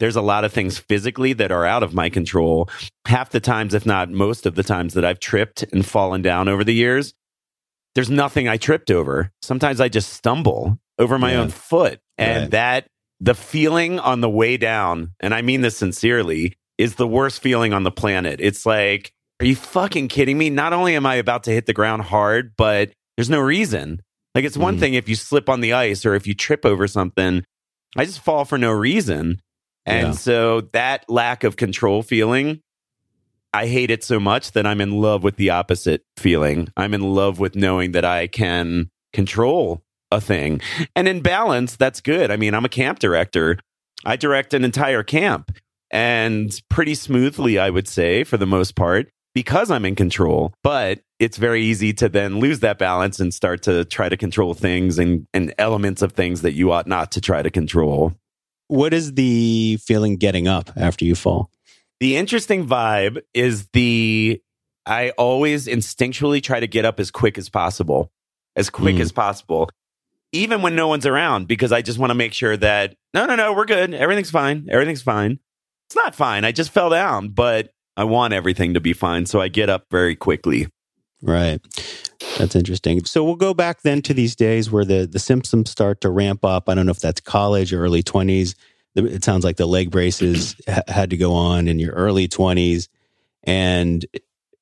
there's 0.00 0.16
a 0.16 0.22
lot 0.22 0.44
of 0.44 0.52
things 0.52 0.78
physically 0.78 1.32
that 1.34 1.52
are 1.52 1.64
out 1.64 1.82
of 1.82 1.94
my 1.94 2.08
control. 2.08 2.68
Half 3.06 3.30
the 3.30 3.40
times, 3.40 3.72
if 3.74 3.86
not 3.86 4.10
most 4.10 4.46
of 4.46 4.54
the 4.54 4.62
times 4.62 4.94
that 4.94 5.04
I've 5.04 5.20
tripped 5.20 5.62
and 5.72 5.84
fallen 5.86 6.22
down 6.22 6.48
over 6.48 6.64
the 6.64 6.74
years, 6.74 7.14
there's 7.94 8.10
nothing 8.10 8.48
I 8.48 8.56
tripped 8.56 8.90
over. 8.90 9.30
Sometimes 9.42 9.80
I 9.80 9.88
just 9.88 10.12
stumble 10.12 10.78
over 10.98 11.18
my 11.18 11.32
Yeah. 11.32 11.40
own 11.40 11.48
foot. 11.50 12.00
And 12.18 12.42
Right. 12.42 12.50
that, 12.52 12.86
the 13.20 13.34
feeling 13.34 13.98
on 14.00 14.20
the 14.20 14.30
way 14.30 14.56
down, 14.56 15.12
and 15.20 15.32
I 15.34 15.42
mean 15.42 15.60
this 15.60 15.76
sincerely, 15.76 16.54
is 16.78 16.96
the 16.96 17.06
worst 17.06 17.40
feeling 17.42 17.72
on 17.72 17.84
the 17.84 17.90
planet. 17.90 18.40
It's 18.40 18.66
like, 18.66 19.12
are 19.40 19.46
you 19.46 19.54
fucking 19.56 20.08
kidding 20.08 20.36
me? 20.38 20.50
Not 20.50 20.72
only 20.72 20.96
am 20.96 21.06
I 21.06 21.16
about 21.16 21.44
to 21.44 21.50
hit 21.52 21.66
the 21.66 21.72
ground 21.72 22.02
hard, 22.02 22.52
but 22.56 22.90
there's 23.16 23.30
no 23.30 23.40
reason. 23.40 24.00
Like, 24.34 24.44
it's 24.44 24.56
one 24.56 24.76
Mhm. 24.76 24.80
thing 24.80 24.94
if 24.94 25.08
you 25.08 25.14
slip 25.14 25.48
on 25.48 25.60
the 25.60 25.72
ice 25.72 26.04
or 26.06 26.14
if 26.14 26.26
you 26.26 26.34
trip 26.34 26.64
over 26.64 26.88
something. 26.88 27.44
I 27.96 28.04
just 28.04 28.20
fall 28.20 28.44
for 28.44 28.56
no 28.58 28.70
reason. 28.72 29.40
And 29.84 30.08
Yeah. 30.08 30.12
so 30.12 30.60
that 30.72 31.04
lack 31.08 31.44
of 31.44 31.56
control 31.56 32.02
feeling, 32.02 32.60
I 33.52 33.66
hate 33.66 33.90
it 33.90 34.02
so 34.02 34.18
much 34.18 34.52
that 34.52 34.66
I'm 34.66 34.80
in 34.80 34.92
love 34.92 35.22
with 35.22 35.36
the 35.36 35.50
opposite 35.50 36.02
feeling. 36.16 36.68
I'm 36.76 36.94
in 36.94 37.02
love 37.02 37.38
with 37.38 37.54
knowing 37.54 37.92
that 37.92 38.04
I 38.04 38.26
can 38.26 38.90
control 39.12 39.82
a 40.12 40.20
thing. 40.20 40.60
And 40.94 41.08
in 41.08 41.20
balance, 41.20 41.76
that's 41.76 42.00
good. 42.00 42.30
I 42.30 42.36
mean, 42.36 42.54
I'm 42.54 42.64
a 42.64 42.68
camp 42.70 42.98
director. 42.98 43.58
I 44.04 44.16
direct 44.16 44.54
an 44.54 44.64
entire 44.64 45.02
camp 45.02 45.56
and 45.90 46.58
pretty 46.68 46.94
smoothly, 46.94 47.58
I 47.58 47.70
would 47.70 47.86
say, 47.88 48.24
for 48.24 48.36
the 48.36 48.46
most 48.46 48.74
part, 48.74 49.08
because 49.34 49.70
I'm 49.70 49.84
in 49.84 49.94
control. 49.94 50.52
But 50.62 51.00
it's 51.18 51.36
very 51.36 51.62
easy 51.62 51.92
to 51.94 52.08
then 52.08 52.40
lose 52.40 52.60
that 52.60 52.78
balance 52.78 53.20
and 53.20 53.32
start 53.32 53.62
to 53.62 53.84
try 53.84 54.08
to 54.08 54.16
control 54.16 54.54
things 54.54 54.98
and, 54.98 55.26
and 55.32 55.54
elements 55.58 56.02
of 56.02 56.12
things 56.12 56.42
that 56.42 56.52
you 56.52 56.72
ought 56.72 56.86
not 56.86 57.12
to 57.12 57.20
try 57.20 57.42
to 57.42 57.50
control. 57.50 58.14
What 58.68 58.92
is 58.94 59.14
the 59.14 59.78
feeling 59.84 60.16
getting 60.16 60.48
up 60.48 60.70
after 60.76 61.04
you 61.04 61.14
fall? 61.14 61.50
The 62.00 62.16
interesting 62.16 62.66
vibe 62.66 63.20
is 63.34 63.68
the 63.72 64.40
I 64.84 65.10
always 65.10 65.68
instinctually 65.68 66.42
try 66.42 66.58
to 66.58 66.66
get 66.66 66.84
up 66.84 66.98
as 66.98 67.12
quick 67.12 67.38
as 67.38 67.48
possible, 67.48 68.10
as 68.56 68.68
quick 68.70 68.96
Mm. 68.96 69.00
as 69.02 69.12
possible, 69.12 69.70
even 70.32 70.62
when 70.62 70.74
no 70.74 70.88
one's 70.88 71.06
around, 71.06 71.46
because 71.46 71.72
I 71.72 71.82
just 71.82 71.98
want 71.98 72.10
to 72.10 72.14
make 72.14 72.32
sure 72.32 72.56
that 72.56 72.96
no, 73.14 73.26
no, 73.26 73.36
no, 73.36 73.52
we're 73.52 73.66
good. 73.66 73.94
Everything's 73.94 74.30
fine. 74.30 74.68
Everything's 74.70 75.02
fine. 75.02 75.38
It's 75.86 75.96
not 75.96 76.14
fine. 76.14 76.44
I 76.44 76.52
just 76.52 76.70
fell 76.70 76.88
down, 76.88 77.28
but 77.28 77.72
I 77.96 78.04
want 78.04 78.32
everything 78.32 78.74
to 78.74 78.80
be 78.80 78.94
fine. 78.94 79.26
So 79.26 79.40
I 79.40 79.48
get 79.48 79.68
up 79.68 79.86
very 79.90 80.16
quickly. 80.16 80.68
Right. 81.20 81.60
That's 82.38 82.56
interesting. 82.56 83.04
So 83.04 83.22
we'll 83.22 83.36
go 83.36 83.54
back 83.54 83.82
then 83.82 84.02
to 84.02 84.14
these 84.14 84.34
days 84.34 84.70
where 84.70 84.84
the, 84.84 85.06
the 85.06 85.18
symptoms 85.18 85.70
start 85.70 86.00
to 86.00 86.10
ramp 86.10 86.44
up. 86.44 86.68
I 86.68 86.74
don't 86.74 86.86
know 86.86 86.92
if 86.92 87.00
that's 87.00 87.20
college 87.20 87.72
or 87.72 87.84
early 87.84 88.02
20s. 88.02 88.54
It 88.94 89.24
sounds 89.24 89.44
like 89.44 89.56
the 89.56 89.66
leg 89.66 89.90
braces 89.90 90.56
had 90.88 91.10
to 91.10 91.16
go 91.16 91.34
on 91.34 91.68
in 91.68 91.78
your 91.78 91.92
early 91.92 92.28
20s. 92.28 92.88
And 93.44 94.04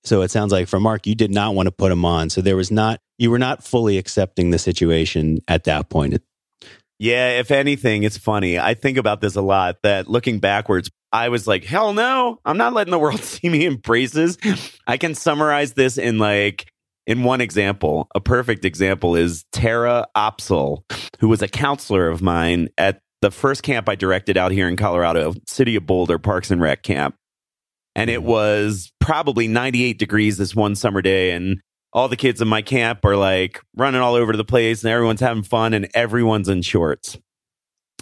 so 0.05 0.23
it 0.23 0.31
sounds 0.31 0.53
like 0.53 0.69
for 0.69 0.81
Mark, 0.81 1.07
you 1.07 1.15
did 1.15 1.31
not 1.31 1.55
want 1.55 1.67
to 1.67 1.73
put 1.73 1.93
him 1.93 2.05
on. 2.05 2.31
So 2.31 2.41
there 2.41 2.57
was 2.57 2.71
not, 2.71 3.01
you 3.19 3.31
were 3.31 3.39
not 3.39 3.63
fully 3.63 3.99
accepting 3.99 4.51
the 4.51 4.59
situation 4.59 5.41
at 5.47 5.65
that 5.65 5.89
point. 5.91 6.23
Yeah, 6.99 7.39
if 7.41 7.51
anything, 7.51 8.03
it's 8.03 8.19
funny. 8.19 8.59
I 8.59 8.75
think 8.75 8.99
about 8.99 9.21
this 9.21 9.37
a 9.37 9.43
lot 9.43 9.77
that 9.83 10.09
looking 10.09 10.39
backwards, 10.39 10.91
I 11.13 11.31
was 11.31 11.47
like, 11.47 11.65
hell 11.65 11.93
no, 11.93 12.39
I'm 12.45 12.59
not 12.59 12.73
letting 12.73 12.91
the 12.91 12.99
world 13.01 13.21
see 13.21 13.49
me 13.49 13.67
in 13.67 13.77
braces. 13.77 14.39
I 14.87 14.97
can 14.97 15.15
summarize 15.15 15.73
this 15.73 15.99
in 15.99 16.19
like, 16.19 16.71
in 17.07 17.25
one 17.25 17.41
example. 17.41 18.09
A 18.15 18.21
perfect 18.21 18.65
example 18.65 19.17
is 19.17 19.45
Tara 19.51 20.07
Opsel, 20.17 20.83
who 21.21 21.29
was 21.29 21.43
a 21.43 21.49
counselor 21.49 22.09
of 22.09 22.23
mine 22.23 22.69
at 22.77 23.01
the 23.23 23.31
first 23.31 23.63
camp 23.63 23.89
I 23.89 23.95
directed 23.95 24.37
out 24.37 24.53
here 24.53 24.69
in 24.69 24.77
Colorado, 24.77 25.35
City 25.47 25.77
of 25.77 25.87
Boulder 25.87 26.19
Parks 26.19 26.51
and 26.51 26.61
Rec 26.61 26.83
Camp. 26.83 27.15
And 28.01 28.11
it 28.11 28.23
was 28.23 28.91
probably 29.01 29.47
98 29.49 29.99
degrees 29.99 30.39
this 30.39 30.55
one 30.55 30.75
summer 30.75 31.03
day. 31.03 31.33
And 31.33 31.61
all 31.93 32.09
the 32.09 32.17
kids 32.17 32.41
in 32.41 32.49
my 32.49 32.63
camp 32.63 33.05
are 33.05 33.17
like 33.17 33.61
running 33.77 34.01
all 34.01 34.15
over 34.15 34.37
the 34.37 34.45
place 34.45 34.83
and 34.85 34.93
everyone's 34.93 35.21
having 35.21 35.43
fun 35.43 35.75
and 35.75 35.89
everyone's 35.95 36.49
in 36.49 36.63
shorts. 36.63 37.19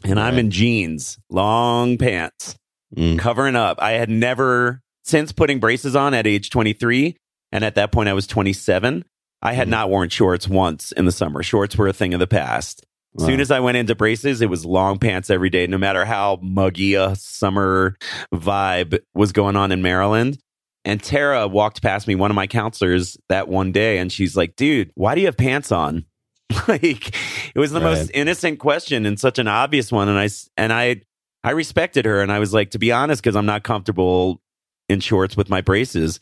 And 0.04 0.20
I'm 0.20 0.38
in 0.38 0.50
jeans, 0.50 1.18
long 1.30 1.98
pants, 1.98 2.54
Mm. 2.96 3.18
covering 3.18 3.54
up. 3.56 3.78
I 3.82 3.92
had 3.92 4.08
never, 4.08 4.80
since 5.04 5.32
putting 5.32 5.58
braces 5.60 5.94
on 5.94 6.14
at 6.14 6.26
age 6.26 6.48
23, 6.48 7.16
and 7.52 7.62
at 7.62 7.74
that 7.74 7.92
point 7.92 8.08
I 8.08 8.14
was 8.14 8.26
27, 8.26 9.04
I 9.42 9.52
had 9.52 9.66
Mhm. 9.68 9.72
not 9.72 9.90
worn 9.90 10.08
shorts 10.08 10.48
once 10.48 10.92
in 10.92 11.04
the 11.04 11.12
summer. 11.12 11.42
Shorts 11.42 11.76
were 11.76 11.88
a 11.88 11.92
thing 11.92 12.14
of 12.14 12.20
the 12.20 12.26
past. 12.26 12.86
As 13.16 13.24
soon 13.24 13.40
as 13.40 13.50
I 13.50 13.60
went 13.60 13.76
into 13.76 13.94
braces, 13.94 14.42
it 14.42 14.50
was 14.50 14.64
long 14.64 14.98
pants 14.98 15.30
every 15.30 15.50
day, 15.50 15.66
no 15.66 15.78
matter 15.78 16.04
how 16.04 16.38
muggy 16.42 16.94
a 16.94 17.16
summer 17.16 17.96
vibe 18.32 19.00
was 19.14 19.32
going 19.32 19.56
on 19.56 19.72
in 19.72 19.82
Maryland. 19.82 20.38
And 20.84 21.02
Tara 21.02 21.48
walked 21.48 21.82
past 21.82 22.06
me, 22.06 22.14
one 22.14 22.30
of 22.30 22.34
my 22.34 22.46
counselors, 22.46 23.16
that 23.28 23.48
one 23.48 23.72
day, 23.72 23.98
and 23.98 24.12
she's 24.12 24.36
like, 24.36 24.56
dude, 24.56 24.90
why 24.94 25.14
do 25.14 25.20
you 25.20 25.26
have 25.26 25.36
pants 25.36 25.72
on? 25.72 26.04
like, 26.68 27.14
it 27.54 27.58
was 27.58 27.72
the 27.72 27.80
most 27.80 28.10
innocent 28.14 28.58
question 28.58 29.04
and 29.04 29.18
such 29.18 29.38
an 29.38 29.48
obvious 29.48 29.90
one. 29.90 30.08
And 30.08 30.18
I, 30.18 30.28
and 30.56 30.72
I, 30.72 31.02
I 31.44 31.50
respected 31.50 32.04
her. 32.04 32.20
And 32.20 32.30
I 32.30 32.38
was 32.38 32.54
like, 32.54 32.70
to 32.70 32.78
be 32.78 32.92
honest, 32.92 33.22
because 33.22 33.36
I'm 33.36 33.46
not 33.46 33.64
comfortable 33.64 34.40
in 34.88 35.00
shorts 35.00 35.36
with 35.36 35.50
my 35.50 35.60
braces. 35.60 36.20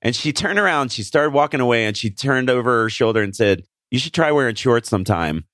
And 0.00 0.14
she 0.14 0.32
turned 0.32 0.58
around, 0.58 0.92
she 0.92 1.02
started 1.02 1.32
walking 1.32 1.60
away, 1.60 1.84
and 1.84 1.96
she 1.96 2.10
turned 2.10 2.48
over 2.48 2.82
her 2.82 2.88
shoulder 2.88 3.22
and 3.22 3.34
said, 3.34 3.64
You 3.90 3.98
should 3.98 4.14
try 4.14 4.30
wearing 4.30 4.54
shorts 4.54 4.88
sometime. 4.88 5.44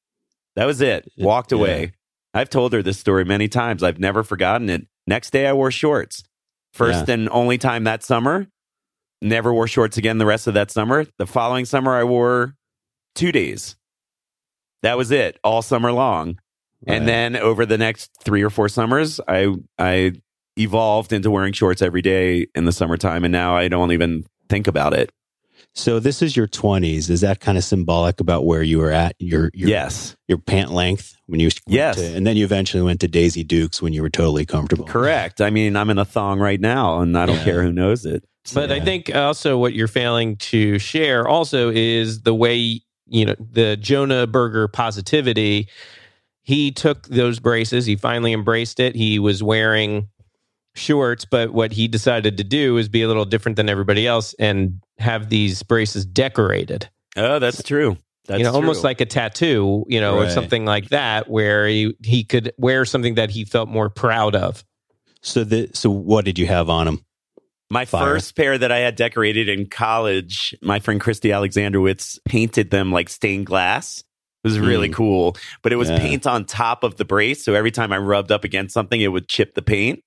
That 0.57 0.67
was 0.67 0.81
it. 0.81 1.11
Walked 1.19 1.53
away. 1.53 1.93
I've 2.33 2.51
told 2.51 2.73
her 2.73 2.83
this 2.83 2.99
story 2.99 3.25
many 3.25 3.49
times. 3.49 3.83
I've 3.83 3.99
never 3.99 4.23
forgotten 4.25 4.69
it. 4.71 4.87
Next 5.07 5.31
day, 5.31 5.47
I 5.47 5.53
wore 5.53 5.71
shorts. 5.71 6.25
First 6.73 7.09
and 7.09 7.29
only 7.31 7.59
time 7.59 7.85
that 7.85 8.03
summer. 8.03 8.47
Never 9.23 9.53
wore 9.55 9.69
shorts 9.69 9.97
again 9.97 10.19
the 10.19 10.27
rest 10.27 10.47
of 10.47 10.55
that 10.55 10.71
summer. 10.71 11.07
The 11.19 11.27
following 11.27 11.65
summer, 11.65 11.95
I 11.95 12.05
wore 12.05 12.55
two 13.15 13.33
days. 13.33 13.77
That 14.83 14.99
was 14.99 15.11
it 15.11 15.39
all 15.45 15.63
summer 15.63 15.93
long. 15.93 16.39
And 16.87 17.09
then 17.09 17.37
over 17.37 17.65
the 17.65 17.79
next 17.79 18.11
three 18.23 18.43
or 18.43 18.51
four 18.51 18.69
summers, 18.69 19.19
I 19.27 19.55
I 19.79 20.13
evolved 20.59 21.13
into 21.13 21.31
wearing 21.31 21.53
shorts 21.55 21.81
every 21.81 22.03
day 22.03 22.47
in 22.55 22.65
the 22.67 22.73
summertime, 22.73 23.25
and 23.25 23.33
now 23.33 23.57
I 23.57 23.69
don't 23.69 23.93
even 23.93 24.25
think 24.51 24.67
about 24.67 24.93
it. 24.93 25.11
So 25.77 25.99
this 25.99 26.23
is 26.23 26.37
your 26.37 26.47
20s. 26.47 27.11
Is 27.11 27.21
that 27.23 27.41
kind 27.41 27.59
of 27.59 27.65
symbolic 27.65 28.21
about 28.21 28.45
where 28.47 28.63
you 28.63 28.79
were 28.79 28.93
at 28.93 29.17
your 29.19 29.51
your 29.55 29.69
yes, 29.69 30.17
your 30.29 30.39
pant 30.39 30.71
length 30.71 31.17
when 31.27 31.41
you 31.41 31.47
went 31.47 31.61
Yes. 31.67 31.97
to, 31.97 32.05
and 32.17 32.25
then 32.27 32.37
you 32.37 32.45
eventually 32.45 32.83
went 32.83 33.01
to 33.01 33.09
Daisy 33.09 33.43
Dukes 33.43 33.83
when 33.83 33.93
you 33.93 34.01
were 34.03 34.11
totally 34.11 34.47
comfortable. 34.47 34.85
correct. 34.85 35.41
I 35.41 35.51
mean, 35.51 35.77
I'm 35.77 35.91
in 35.91 35.99
a 35.99 36.05
thong 36.05 36.39
right 36.39 36.61
now, 36.61 37.01
and 37.01 37.19
I 37.19 37.27
don't 37.27 37.37
Yeah. 37.39 37.45
care 37.45 37.63
who 37.63 37.73
knows 37.73 38.07
it. 38.07 38.25
But 38.53 38.71
I 38.71 38.79
think 38.79 39.13
also 39.15 39.59
what 39.59 39.73
you're 39.75 39.89
failing 39.89 40.37
to 40.37 40.79
share 40.79 41.27
also 41.27 41.71
is 41.71 42.23
the 42.23 42.35
way, 42.35 42.81
you 43.09 43.25
know, 43.25 43.35
the 43.39 43.77
Jonah 43.77 44.27
Berger 44.27 44.69
positivity. 44.69 45.67
He 46.43 46.71
took 46.71 47.09
those 47.09 47.41
braces, 47.41 47.87
he 47.87 47.97
finally 47.97 48.33
embraced 48.35 48.79
it. 48.79 48.95
He 48.95 49.19
was 49.19 49.43
wearing 49.43 50.09
shorts, 50.75 51.25
but 51.25 51.53
what 51.55 51.73
he 51.73 51.89
decided 51.89 52.37
to 52.37 52.45
do 52.45 52.77
is 52.77 52.89
be 52.89 53.01
a 53.03 53.09
little 53.09 53.25
different 53.25 53.57
than 53.57 53.69
everybody 53.71 54.07
else 54.07 54.35
and 54.39 54.81
have 54.99 55.29
these 55.29 55.63
braces 55.63 56.05
decorated. 56.07 56.89
Oh, 57.17 57.39
that's 57.39 57.63
true. 57.63 57.97
That's 58.27 58.39
you 58.39 58.45
know, 58.45 58.53
almost 58.55 58.85
like 58.85 59.01
a 59.03 59.07
tattoo, 59.07 59.85
you 59.89 60.01
know, 60.01 60.17
or 60.17 60.31
something 60.31 60.65
like 60.65 60.89
that, 60.89 61.29
where 61.29 61.67
he, 61.67 61.95
he 62.03 62.25
could 62.25 62.53
wear 62.57 62.85
something 62.87 63.17
that 63.17 63.31
he 63.31 63.45
felt 63.45 63.69
more 63.69 63.91
proud 63.91 64.35
of. 64.35 64.65
So 65.21 65.45
the 65.45 65.71
so 65.75 65.91
what 65.91 66.25
did 66.25 66.39
you 66.39 66.47
have 66.47 66.69
on 66.71 66.89
him? 66.89 67.05
My 67.71 67.85
Fire. 67.87 68.15
first 68.15 68.37
pair 68.37 68.57
that 68.57 68.71
I 68.73 68.79
had 68.79 68.95
decorated 68.95 69.49
in 69.49 69.67
college, 69.69 70.55
my 70.63 70.81
friend 70.81 71.01
Christy 71.01 71.31
Alexandrowitz 71.31 72.19
painted 72.25 72.71
them 72.71 72.93
like 72.93 73.09
stained 73.09 73.47
glass. 73.47 74.03
It 74.43 74.49
was 74.49 74.59
really 74.59 74.91
Mm. 74.91 74.95
cool, 74.95 75.37
but 75.63 75.73
it 75.73 75.77
was 75.77 75.89
Yeah. 75.89 75.99
paint 75.99 76.27
on 76.27 76.45
top 76.45 76.85
of 76.85 76.97
the 76.97 77.05
brace. 77.07 77.43
So 77.45 77.55
every 77.55 77.71
time 77.71 77.93
I 77.93 77.99
rubbed 77.99 78.31
up 78.31 78.45
against 78.45 78.75
something, 78.75 79.01
it 79.01 79.09
would 79.09 79.29
chip 79.29 79.55
the 79.55 79.63
paint. 79.63 80.01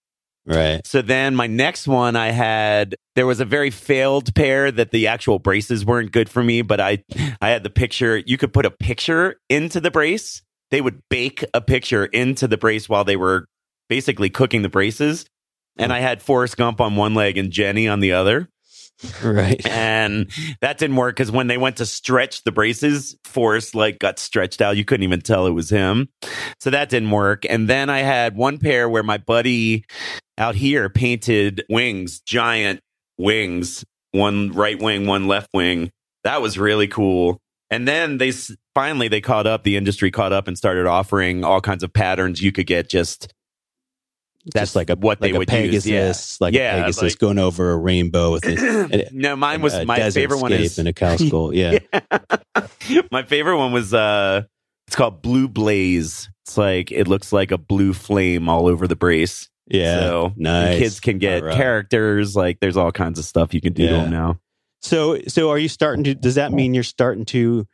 Right. 0.48 0.86
So 0.88 1.02
then 1.02 1.36
my 1.36 1.48
next 1.48 1.88
one 1.88 2.16
I 2.16 2.32
had 2.32 2.96
there 3.16 3.28
was 3.28 3.42
a 3.42 3.46
very 3.46 3.70
failed 3.70 4.34
pair 4.34 4.72
that 4.72 4.92
the 4.92 5.08
actual 5.08 5.40
braces 5.40 5.86
weren't 5.86 6.14
good 6.14 6.30
for 6.30 6.42
me, 6.42 6.62
but 6.62 6.80
I 6.80 7.04
I 7.42 7.50
had 7.50 7.64
the 7.64 7.70
picture 7.70 8.18
you 8.18 8.38
could 8.38 8.54
put 8.54 8.66
a 8.66 8.72
picture 8.72 9.36
into 9.50 9.82
the 9.82 9.92
brace. 9.92 10.42
They 10.72 10.80
would 10.80 11.02
bake 11.10 11.44
a 11.54 11.60
picture 11.60 12.06
into 12.06 12.48
the 12.48 12.58
brace 12.58 12.88
while 12.88 13.04
they 13.04 13.18
were 13.18 13.46
basically 13.90 14.30
cooking 14.30 14.62
the 14.62 14.70
braces. 14.70 15.26
And 15.78 15.92
hmm. 15.92 15.96
I 15.96 16.00
had 16.00 16.22
Forrest 16.22 16.56
Gump 16.56 16.80
on 16.80 16.96
one 16.96 17.14
leg 17.14 17.38
and 17.38 17.52
Jenny 17.52 17.88
on 17.88 18.00
the 18.00 18.14
other. 18.14 18.50
Right. 19.24 19.64
and 19.68 20.32
that 20.62 20.78
didn't 20.78 20.96
work 20.96 21.16
because 21.16 21.32
when 21.32 21.48
they 21.48 21.58
went 21.58 21.78
to 21.78 21.86
stretch 21.86 22.44
the 22.44 22.52
braces, 22.52 23.16
Forrest 23.26 23.76
like 23.76 24.00
got 24.00 24.20
stretched 24.20 24.62
out. 24.62 24.78
You 24.78 24.86
couldn't 24.86 25.04
even 25.04 25.22
tell 25.22 25.46
it 25.46 25.52
was 25.52 25.70
him. 25.70 26.10
So 26.60 26.70
that 26.70 26.90
didn't 26.90 27.12
work. 27.12 27.46
And 27.50 27.70
then 27.70 27.90
I 27.90 28.00
had 28.00 28.36
one 28.36 28.58
pair 28.58 28.90
where 28.90 29.04
my 29.04 29.18
buddy 29.18 29.86
out 30.38 30.56
here 30.56 30.90
painted 30.90 31.64
wings, 31.70 32.20
giant 32.22 32.80
wings, 33.18 33.84
one 34.12 34.52
right 34.52 34.82
wing, 34.82 35.06
one 35.06 35.28
left 35.28 35.50
wing. 35.54 35.92
That 36.24 36.42
was 36.42 36.58
really 36.58 36.88
cool. 36.88 37.40
And 37.70 37.88
then 37.88 38.18
they 38.18 38.32
finally 38.74 39.08
they 39.08 39.22
caught 39.22 39.48
up. 39.48 39.64
The 39.64 39.78
industry 39.78 40.12
caught 40.12 40.34
up 40.34 40.48
and 40.48 40.58
started 40.58 40.86
offering 40.86 41.44
all 41.44 41.62
kinds 41.62 41.84
of 41.84 41.94
patterns 41.94 42.42
you 42.42 42.52
could 42.52 42.68
get. 42.68 42.90
Just 42.90 43.34
that's 44.54 44.70
Just 44.70 44.76
like 44.76 44.90
a 44.90 44.96
what 44.96 45.22
like 45.22 45.32
they 45.32 45.36
a 45.36 45.40
would 45.40 45.48
Pegasus, 45.48 45.86
use. 45.86 46.42
like 46.42 46.54
Yeah, 46.54 46.76
a 46.76 46.80
Pegasus 46.82 47.02
like- 47.04 47.20
going 47.20 47.40
over 47.40 47.72
a 47.72 47.78
rainbow 47.78 48.32
with 48.32 48.46
a, 48.46 49.10
no, 49.14 49.36
mine 49.36 49.62
was 49.62 49.86
my 49.86 50.10
favorite 50.10 50.40
one 50.40 50.54
is 50.54 50.80
and 50.80 50.88
a 50.88 50.94
cow 50.94 51.16
skull. 51.18 51.54
Yeah. 51.54 51.80
my 53.12 53.24
favorite 53.24 53.58
one 53.58 53.72
was 53.72 53.94
uh 53.94 54.44
it's 54.88 54.96
called 54.96 55.22
Blue 55.22 55.48
Blaze. 55.48 56.30
It's 56.46 56.58
like 56.58 56.92
it 56.92 57.08
looks 57.08 57.34
like 57.34 57.52
a 57.52 57.58
blue 57.58 57.94
flame 57.94 58.48
all 58.48 58.68
over 58.68 58.88
the 58.88 58.96
brace. 58.96 59.50
Yeah. 59.70 60.00
so 60.00 60.34
nice. 60.38 60.80
kids 60.80 61.00
can 61.02 61.18
get 61.18 61.44
right. 61.44 61.56
characters. 61.56 62.36
Like 62.36 62.60
there's 62.62 62.78
all 62.78 62.92
kinds 62.94 63.20
of 63.20 63.26
stuff 63.26 63.54
you 63.54 63.60
can 63.60 63.74
do 63.74 63.88
to 63.88 63.94
them 63.94 64.12
now. 64.12 64.40
So, 64.82 65.20
so 65.28 65.50
are 65.50 65.58
you 65.58 65.68
starting 65.68 66.06
to? 66.06 66.16
Does 66.16 66.36
that 66.36 66.54
mean 66.54 66.74
you're 66.74 66.84
starting 66.84 67.26
to? 67.26 67.66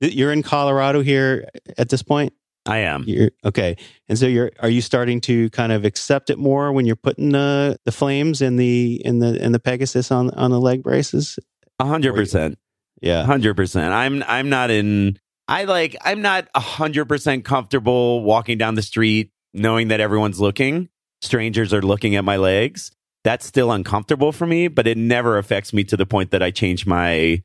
You're 0.00 0.32
in 0.32 0.42
Colorado 0.42 1.00
here 1.02 1.48
at 1.78 1.88
this 1.88 2.02
point. 2.02 2.32
I 2.64 2.78
am. 2.78 3.04
You're 3.06 3.30
okay, 3.44 3.76
and 4.08 4.18
so 4.18 4.26
you're. 4.26 4.52
Are 4.60 4.68
you 4.68 4.80
starting 4.80 5.20
to 5.22 5.50
kind 5.50 5.72
of 5.72 5.84
accept 5.84 6.30
it 6.30 6.38
more 6.38 6.72
when 6.72 6.86
you're 6.86 6.96
putting 6.96 7.30
the 7.30 7.76
the 7.84 7.92
flames 7.92 8.40
in 8.40 8.56
the 8.56 9.00
in 9.04 9.18
the 9.18 9.42
in 9.42 9.52
the 9.52 9.58
Pegasus 9.58 10.12
on 10.12 10.30
on 10.30 10.50
the 10.50 10.60
leg 10.60 10.82
braces? 10.82 11.38
A 11.80 11.84
hundred 11.84 12.14
percent. 12.14 12.58
Yeah, 13.00 13.24
hundred 13.24 13.54
percent. 13.56 13.92
I'm 13.92 14.22
I'm 14.28 14.48
not 14.48 14.70
in. 14.70 15.18
I 15.48 15.64
like. 15.64 15.96
I'm 16.02 16.22
not 16.22 16.48
a 16.54 16.60
hundred 16.60 17.06
percent 17.06 17.44
comfortable 17.44 18.22
walking 18.22 18.58
down 18.58 18.76
the 18.76 18.82
street 18.82 19.32
knowing 19.52 19.88
that 19.88 20.00
everyone's 20.00 20.40
looking. 20.40 20.88
Strangers 21.20 21.72
are 21.72 21.82
looking 21.82 22.16
at 22.16 22.24
my 22.24 22.36
legs. 22.36 22.92
That's 23.24 23.46
still 23.46 23.70
uncomfortable 23.70 24.32
for 24.32 24.46
me, 24.46 24.68
but 24.68 24.86
it 24.86 24.96
never 24.96 25.38
affects 25.38 25.72
me 25.72 25.84
to 25.84 25.96
the 25.96 26.06
point 26.06 26.32
that 26.32 26.42
I 26.42 26.50
change 26.50 26.86
my 26.86 27.42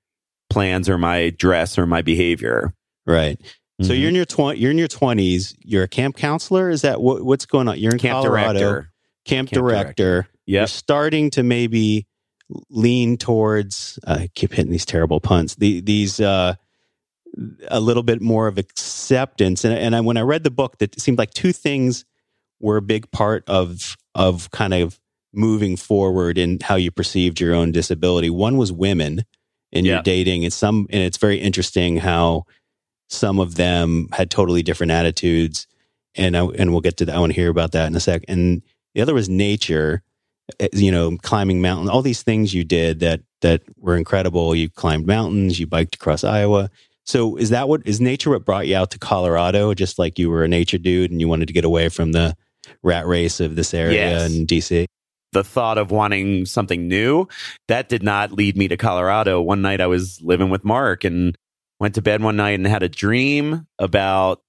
plans 0.49 0.89
or 0.89 0.97
my 0.97 1.29
dress 1.31 1.77
or 1.77 1.85
my 1.85 2.01
behavior. 2.01 2.73
right. 3.05 3.39
So 3.81 3.93
you're 3.93 4.09
in 4.09 4.15
your 4.15 4.25
twenty. 4.25 4.59
You're 4.59 4.71
in 4.71 4.77
your 4.77 4.87
twenties. 4.87 5.55
You're 5.59 5.83
a 5.83 5.87
camp 5.87 6.17
counselor. 6.17 6.69
Is 6.69 6.81
that 6.81 6.99
what, 6.99 7.23
what's 7.23 7.45
going 7.45 7.67
on? 7.67 7.77
You're 7.77 7.93
in 7.93 7.99
camp 7.99 8.23
Colorado. 8.23 8.59
director. 8.59 8.91
Camp, 9.25 9.49
Camp 9.49 9.67
director. 9.67 10.27
You're 10.45 10.67
starting 10.67 11.29
to 11.31 11.43
maybe 11.43 12.07
lean 12.69 13.17
towards. 13.17 13.99
I 14.07 14.29
keep 14.33 14.53
hitting 14.53 14.71
these 14.71 14.85
terrible 14.85 15.19
puns. 15.19 15.55
The, 15.55 15.81
these 15.81 16.19
uh, 16.19 16.55
a 17.67 17.79
little 17.79 18.03
bit 18.03 18.21
more 18.21 18.47
of 18.47 18.57
acceptance. 18.57 19.63
And 19.63 19.77
and 19.77 19.95
I, 19.95 20.01
when 20.01 20.17
I 20.17 20.21
read 20.21 20.43
the 20.43 20.51
book, 20.51 20.77
that 20.79 20.99
seemed 20.99 21.17
like 21.17 21.31
two 21.31 21.51
things 21.51 22.05
were 22.59 22.77
a 22.77 22.81
big 22.81 23.11
part 23.11 23.43
of 23.47 23.95
of 24.15 24.49
kind 24.51 24.73
of 24.73 24.99
moving 25.33 25.75
forward 25.75 26.37
in 26.37 26.57
how 26.63 26.75
you 26.75 26.89
perceived 26.89 27.39
your 27.39 27.53
own 27.53 27.71
disability. 27.71 28.29
One 28.29 28.57
was 28.57 28.71
women 28.71 29.23
in 29.71 29.85
your 29.85 30.01
dating, 30.01 30.45
and 30.45 30.53
some 30.53 30.87
and 30.89 31.03
it's 31.03 31.17
very 31.17 31.37
interesting 31.37 31.97
how 31.97 32.45
some 33.09 33.39
of 33.39 33.55
them 33.55 34.09
had 34.11 34.29
totally 34.29 34.63
different 34.63 34.91
attitudes. 34.91 35.67
And 36.15 36.35
I, 36.35 36.45
and 36.45 36.71
we'll 36.71 36.81
get 36.81 36.97
to 36.97 37.05
that. 37.05 37.15
I 37.15 37.19
want 37.19 37.31
to 37.33 37.39
hear 37.39 37.49
about 37.49 37.71
that 37.73 37.87
in 37.87 37.95
a 37.95 37.99
sec. 37.99 38.23
And 38.27 38.61
the 38.95 39.01
other 39.01 39.13
was 39.13 39.29
nature. 39.29 40.01
eh, 40.59 40.67
You 40.73 40.91
know, 40.91 41.17
climbing 41.21 41.61
mountains, 41.61 41.89
all 41.89 42.01
these 42.01 42.23
things 42.23 42.53
you 42.53 42.63
did 42.63 42.99
that 43.01 43.21
that 43.41 43.61
were 43.79 43.95
incredible. 43.95 44.55
You 44.55 44.69
climbed 44.69 45.05
mountains, 45.05 45.59
you 45.59 45.67
biked 45.67 45.95
across 45.95 46.23
Iowa. 46.23 46.69
So 47.05 47.37
is 47.37 47.51
that 47.51 47.69
what 47.69 47.81
is 47.85 48.01
nature 48.01 48.31
what 48.31 48.45
brought 48.45 48.67
you 48.67 48.75
out 48.75 48.89
to 48.91 48.99
Colorado? 48.99 49.73
Just 49.75 49.99
like 49.99 50.17
you 50.17 50.29
were 50.29 50.43
a 50.43 50.47
nature 50.47 50.79
dude 50.79 51.11
and 51.11 51.21
you 51.21 51.27
wanted 51.27 51.47
to 51.47 51.53
get 51.53 51.63
away 51.65 51.87
from 51.89 52.11
the 52.13 52.35
rat 52.83 53.05
race 53.05 53.39
of 53.39 53.55
this 53.55 53.73
area 53.73 53.95
Yes. 54.09 54.33
in 54.35 54.45
DC? 54.47 54.85
the 55.33 55.43
thought 55.43 55.77
of 55.77 55.91
wanting 55.91 56.45
something 56.45 56.87
new 56.87 57.27
that 57.67 57.89
did 57.89 58.01
not 58.01 58.31
lead 58.31 58.55
me 58.57 58.67
to 58.69 58.77
colorado 58.77 59.41
one 59.41 59.61
night 59.61 59.81
i 59.81 59.85
was 59.85 60.21
living 60.21 60.49
with 60.49 60.63
mark 60.63 61.03
and 61.03 61.37
went 61.79 61.95
to 61.95 62.01
bed 62.01 62.21
one 62.21 62.35
night 62.35 62.59
and 62.59 62.67
had 62.67 62.83
a 62.83 62.89
dream 62.89 63.67
about 63.79 64.41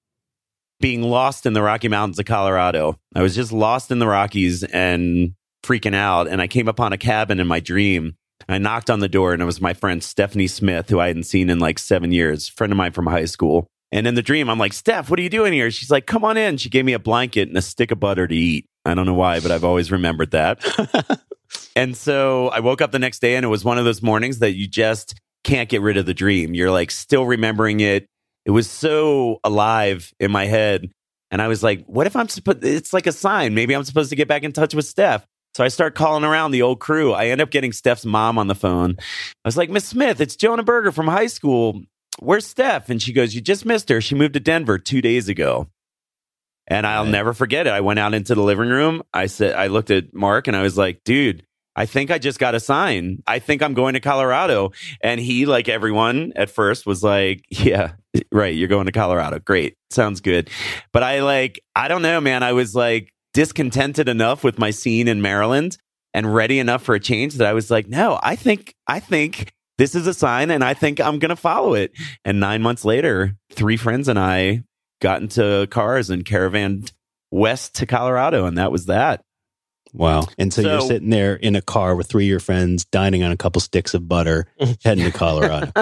being 0.80 1.02
lost 1.02 1.46
in 1.46 1.52
the 1.52 1.62
rocky 1.62 1.88
mountains 1.88 2.18
of 2.18 2.24
colorado. 2.24 2.98
I 3.14 3.22
was 3.22 3.34
just 3.34 3.52
lost 3.52 3.90
in 3.90 3.98
the 3.98 4.06
rockies 4.06 4.62
and 4.62 5.34
freaking 5.64 5.94
out 5.94 6.28
and 6.28 6.40
i 6.40 6.46
came 6.46 6.68
upon 6.68 6.92
a 6.92 6.98
cabin 6.98 7.40
in 7.40 7.46
my 7.46 7.60
dream. 7.60 8.14
I 8.48 8.58
knocked 8.58 8.88
on 8.90 9.00
the 9.00 9.08
door 9.08 9.32
and 9.32 9.42
it 9.42 9.44
was 9.44 9.60
my 9.60 9.74
friend 9.74 10.02
stephanie 10.02 10.46
smith 10.46 10.88
who 10.88 11.00
i 11.00 11.08
hadn't 11.08 11.24
seen 11.24 11.50
in 11.50 11.58
like 11.58 11.78
seven 11.78 12.12
years 12.12 12.48
friend 12.48 12.72
of 12.72 12.76
mine 12.76 12.92
from 12.92 13.06
high 13.06 13.24
school. 13.24 13.66
And 13.90 14.06
in 14.06 14.14
the 14.14 14.22
dream 14.22 14.48
i'm 14.48 14.58
like 14.58 14.72
steph 14.72 15.10
what 15.10 15.18
are 15.18 15.22
you 15.22 15.28
doing 15.28 15.52
here? 15.52 15.70
She's 15.70 15.90
like 15.90 16.06
come 16.06 16.24
on 16.24 16.36
in. 16.36 16.56
She 16.58 16.68
gave 16.68 16.84
me 16.84 16.92
a 16.92 16.98
blanket 16.98 17.48
and 17.48 17.56
a 17.56 17.62
stick 17.62 17.90
of 17.90 17.98
butter 17.98 18.26
to 18.26 18.34
eat. 18.34 18.66
I 18.84 18.94
don't 18.94 19.06
know 19.06 19.14
why 19.14 19.40
but 19.40 19.50
i've 19.50 19.64
always 19.64 19.90
remembered 19.90 20.30
that. 20.30 21.18
And 21.74 21.96
so 21.96 22.48
I 22.48 22.60
woke 22.60 22.80
up 22.80 22.92
the 22.92 22.98
next 22.98 23.20
day 23.20 23.36
and 23.36 23.44
it 23.44 23.48
was 23.48 23.64
one 23.64 23.78
of 23.78 23.84
those 23.84 24.02
mornings 24.02 24.40
that 24.40 24.52
you 24.52 24.66
just 24.66 25.14
can't 25.48 25.68
get 25.68 25.80
rid 25.82 25.96
of 25.96 26.06
the 26.06 26.14
dream. 26.14 26.54
You're 26.54 26.70
like 26.70 26.90
still 26.90 27.24
remembering 27.26 27.80
it. 27.80 28.06
It 28.44 28.50
was 28.52 28.70
so 28.70 29.40
alive 29.44 30.12
in 30.20 30.30
my 30.30 30.46
head. 30.46 30.90
And 31.30 31.42
I 31.42 31.48
was 31.48 31.62
like, 31.62 31.84
what 31.87 32.06
if 32.06 32.16
I'm 32.16 32.28
supposed, 32.28 32.64
it's 32.64 32.92
like 32.92 33.06
a 33.06 33.12
sign. 33.12 33.54
Maybe 33.54 33.74
I'm 33.74 33.84
supposed 33.84 34.11
to 34.11 34.16
get 34.16 34.28
back 34.28 34.44
in 34.44 34.52
touch 34.52 34.74
with 34.74 34.87
Steph. 34.87 35.26
So 35.54 35.64
I 35.64 35.68
start 35.68 35.94
calling 35.94 36.24
around 36.24 36.52
the 36.52 36.62
old 36.62 36.78
crew. 36.80 37.12
I 37.12 37.26
end 37.26 37.40
up 37.40 37.50
getting 37.50 37.72
Steph's 37.72 38.06
mom 38.06 38.38
on 38.38 38.46
the 38.46 38.54
phone. 38.54 38.96
I 38.98 39.48
was 39.48 39.56
like, 39.56 39.70
Miss 39.70 39.84
Smith, 39.84 40.20
it's 40.20 40.37
Jonah 40.37 40.62
Berger 40.62 40.92
from 40.92 41.08
high 41.08 41.26
school. 41.26 41.82
Where's 42.20 42.46
Steph? 42.46 42.90
And 42.90 43.02
she 43.02 43.12
goes, 43.12 43.34
You 43.34 43.40
just 43.40 43.66
missed 43.66 43.88
her. 43.88 44.00
She 44.00 44.14
moved 44.14 44.34
to 44.34 44.40
Denver 44.40 44.78
two 44.78 45.00
days 45.02 45.28
ago. 45.28 45.68
And 46.66 46.87
I'll 46.87 47.04
Right. 47.04 47.11
never 47.11 47.32
forget 47.32 47.66
it. 47.66 47.72
I 47.72 47.80
went 47.80 47.98
out 47.98 48.14
into 48.14 48.34
the 48.34 48.42
living 48.42 48.68
room. 48.68 49.02
I 49.12 49.26
said, 49.26 49.54
I 49.54 49.68
looked 49.68 49.90
at 49.90 50.14
Mark 50.14 50.48
and 50.48 50.56
I 50.56 50.62
was 50.62 50.76
like, 50.76 51.00
dude, 51.04 51.44
I 51.78 51.86
think 51.86 52.10
I 52.10 52.18
just 52.18 52.40
got 52.40 52.56
a 52.56 52.60
sign. 52.60 53.22
I 53.24 53.38
think 53.38 53.62
I'm 53.62 53.72
going 53.72 53.94
to 53.94 54.00
Colorado. 54.00 54.72
And 55.00 55.20
he, 55.20 55.46
like 55.46 55.68
everyone 55.68 56.32
at 56.34 56.50
first, 56.50 56.86
was 56.86 57.04
like, 57.04 57.44
yeah, 57.50 57.92
right. 58.32 58.52
You're 58.52 58.66
going 58.66 58.86
to 58.86 58.92
Colorado. 58.92 59.38
Great. 59.38 59.76
Sounds 59.90 60.20
good. 60.20 60.50
But 60.92 61.04
I 61.04 61.20
like, 61.20 61.60
I 61.76 61.86
don't 61.86 62.02
know, 62.02 62.20
man. 62.20 62.42
I 62.42 62.52
was 62.52 62.74
like 62.74 63.12
discontented 63.32 64.08
enough 64.08 64.42
with 64.42 64.58
my 64.58 64.72
scene 64.72 65.06
in 65.06 65.22
Maryland 65.22 65.78
and 66.12 66.34
ready 66.34 66.58
enough 66.58 66.82
for 66.82 66.96
a 66.96 67.00
change 67.00 67.34
that 67.34 67.46
I 67.46 67.52
was 67.52 67.70
like, 67.70 67.86
no, 67.86 68.18
I 68.24 68.34
think, 68.34 68.74
I 68.88 68.98
think 68.98 69.52
this 69.76 69.94
is 69.94 70.08
a 70.08 70.14
sign 70.14 70.50
and 70.50 70.64
I 70.64 70.74
think 70.74 71.00
I'm 71.00 71.20
going 71.20 71.28
to 71.28 71.36
follow 71.36 71.74
it. 71.74 71.92
And 72.24 72.40
nine 72.40 72.60
months 72.60 72.84
later, 72.84 73.36
three 73.52 73.76
friends 73.76 74.08
and 74.08 74.18
I 74.18 74.64
got 75.00 75.22
into 75.22 75.68
cars 75.70 76.10
and 76.10 76.24
caravaned 76.24 76.90
west 77.30 77.76
to 77.76 77.86
Colorado. 77.86 78.46
And 78.46 78.58
that 78.58 78.72
was 78.72 78.86
that. 78.86 79.22
Wow. 79.92 80.27
And 80.38 80.53
so, 80.53 80.61
you're 80.61 80.81
sitting 80.81 81.11
there 81.11 81.35
in 81.35 81.57
a 81.57 81.62
car 81.62 81.96
with 81.96 82.07
three 82.09 82.24
of 82.27 82.31
your 82.31 82.40
friends, 82.40 82.85
dining 82.85 83.22
on 83.22 83.33
a 83.33 83.37
couple 83.37 83.61
sticks 83.61 83.94
of 83.94 84.07
butter, 84.09 84.46
heading 84.85 85.05
to 85.05 85.11
Colorado. 85.11 85.72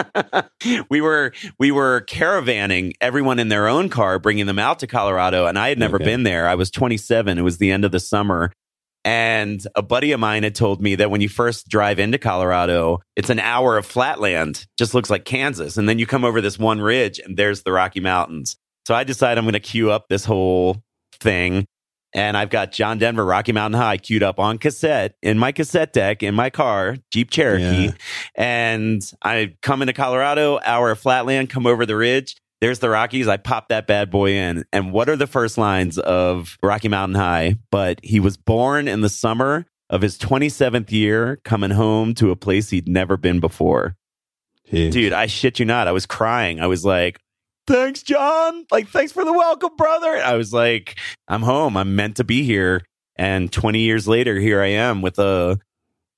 we 0.91 1.01
were 1.01 1.33
we 1.59 1.71
were 1.73 2.03
caravanning 2.09 2.93
everyone 3.01 3.39
in 3.39 3.49
their 3.49 3.69
own 3.69 3.89
car, 3.89 4.19
bringing 4.19 4.47
them 4.47 4.59
out 4.59 4.79
to 4.81 4.87
Colorado, 4.87 5.47
and 5.47 5.59
I 5.59 5.69
had 5.69 5.79
never 5.79 5.97
Okay. 5.97 6.05
been 6.05 6.23
there. 6.23 6.47
I 6.49 6.55
was 6.55 6.71
27. 6.71 7.39
It 7.39 7.43
was 7.43 7.59
the 7.59 7.71
end 7.73 7.85
of 7.85 7.93
the 7.93 8.01
summer, 8.01 8.53
and 9.05 9.61
a 9.75 9.83
buddy 9.83 10.13
of 10.13 10.21
mine 10.21 10.43
had 10.43 10.55
told 10.55 10.81
me 10.83 10.95
that 10.97 11.11
when 11.11 11.21
you 11.21 11.29
first 11.29 11.69
drive 11.69 11.99
into 11.99 12.19
Colorado, 12.19 13.01
it's 13.17 13.31
an 13.31 13.39
hour 13.41 13.77
of 13.77 13.87
flatland, 13.87 14.67
just 14.79 14.95
looks 14.95 15.11
like 15.11 15.25
Kansas, 15.25 15.77
and 15.77 15.89
then 15.89 15.99
you 15.99 16.07
come 16.07 16.25
over 16.25 16.41
this 16.41 16.59
one 16.59 16.81
ridge, 16.81 17.19
and 17.21 17.37
there's 17.37 17.63
the 17.63 17.73
Rocky 17.73 18.01
Mountains. 18.01 18.57
So 18.87 18.95
I 18.95 19.05
decided 19.05 19.39
I'm 19.39 19.45
going 19.45 19.55
to 19.55 19.61
queue 19.61 19.91
up 19.91 20.07
this 20.09 20.25
whole 20.25 20.77
thing. 21.21 21.67
And 22.17 22.35
I've 22.35 22.49
got 22.49 22.73
John 22.73 22.97
Denver 22.97 23.25
Rocky 23.25 23.53
Mountain 23.53 23.79
High 23.79 23.99
queued 23.99 24.23
up 24.23 24.41
on 24.41 24.57
cassette 24.57 25.17
in 25.23 25.39
my 25.39 25.53
cassette 25.53 25.93
deck 25.93 26.23
in 26.23 26.35
my 26.35 26.49
car, 26.49 26.97
Jeep 27.13 27.31
Cherokee. 27.31 27.85
Yeah. 27.85 27.93
And 28.35 29.03
I 29.23 29.55
come 29.61 29.83
into 29.83 29.93
Colorado, 29.93 30.59
hour 30.65 30.91
of 30.91 30.99
flatland, 30.99 31.51
come 31.51 31.67
over 31.67 31.85
the 31.85 31.95
ridge. 31.95 32.35
There's 32.63 32.79
the 32.79 32.89
Rockies. 32.89 33.29
I 33.29 33.37
pop 33.37 33.69
that 33.69 33.87
bad 33.87 34.11
boy 34.11 34.31
in. 34.31 34.65
And 34.73 34.95
what 34.95 35.11
are 35.11 35.17
the 35.17 35.27
first 35.27 35.59
lines 35.59 35.99
of 35.99 36.57
Rocky 36.63 36.89
Mountain 36.89 37.17
High? 37.17 37.57
But 37.71 38.01
he 38.03 38.19
was 38.19 38.39
born 38.39 38.89
in 38.89 39.03
the 39.03 39.11
summer 39.11 39.67
of 39.91 40.01
his 40.01 40.17
27th 40.17 40.91
year, 40.91 41.39
coming 41.45 41.71
home 41.71 42.15
to 42.15 42.31
a 42.31 42.37
place 42.37 42.71
he'd 42.71 42.89
never 42.89 43.19
been 43.19 43.41
before. 43.41 43.95
Jeez. 44.73 44.91
Dude, 44.91 45.13
I 45.13 45.27
shit 45.27 45.59
you 45.59 45.67
not. 45.67 45.87
I 45.87 45.93
was 45.93 46.07
crying. 46.07 46.61
I 46.61 46.67
was 46.67 46.83
like, 46.83 47.21
thanks, 47.67 48.03
John. 48.03 48.67
Like, 48.71 48.89
thanks 48.89 49.13
for 49.13 49.25
the 49.25 49.33
welcome, 49.33 49.77
brother. 49.77 50.17
I 50.17 50.35
was 50.35 50.53
like, 50.53 50.99
I'm 51.29 51.43
home. 51.43 51.77
I'm 51.77 51.97
meant 51.97 52.17
to 52.17 52.25
be 52.25 52.43
here. 52.43 52.85
And 53.17 53.51
20 53.51 53.81
years 53.81 54.07
later, 54.07 54.39
here 54.39 54.61
I 54.61 54.69
am 54.69 55.03
with 55.03 55.19
a 55.19 55.59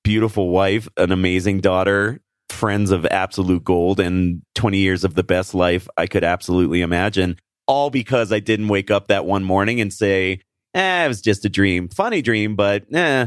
beautiful 0.03 0.51
wife, 0.51 0.89
an 0.97 1.13
amazing 1.13 1.61
daughter, 1.61 2.21
friends 2.51 2.91
of 2.91 3.07
absolute 3.07 3.65
gold, 3.65 4.01
and 4.01 4.43
20 4.55 4.79
years 4.79 5.05
of 5.05 5.15
the 5.15 5.23
best 5.23 5.55
life 5.55 5.89
I 5.97 6.07
could 6.07 6.25
absolutely 6.25 6.83
imagine. 6.83 7.37
All 7.67 7.91
because 7.91 8.33
I 8.33 8.41
didn't 8.41 8.69
wake 8.69 8.91
up 8.91 9.09
that 9.09 9.27
one 9.27 9.45
morning 9.45 9.81
and 9.81 9.93
say, 9.93 10.41
eh, 10.75 11.05
it 11.05 11.09
was 11.09 11.21
just 11.21 11.45
a 11.45 11.49
dream. 11.49 11.89
Funny 11.89 12.23
dream, 12.23 12.57
but 12.57 12.93
eh. 12.93 13.27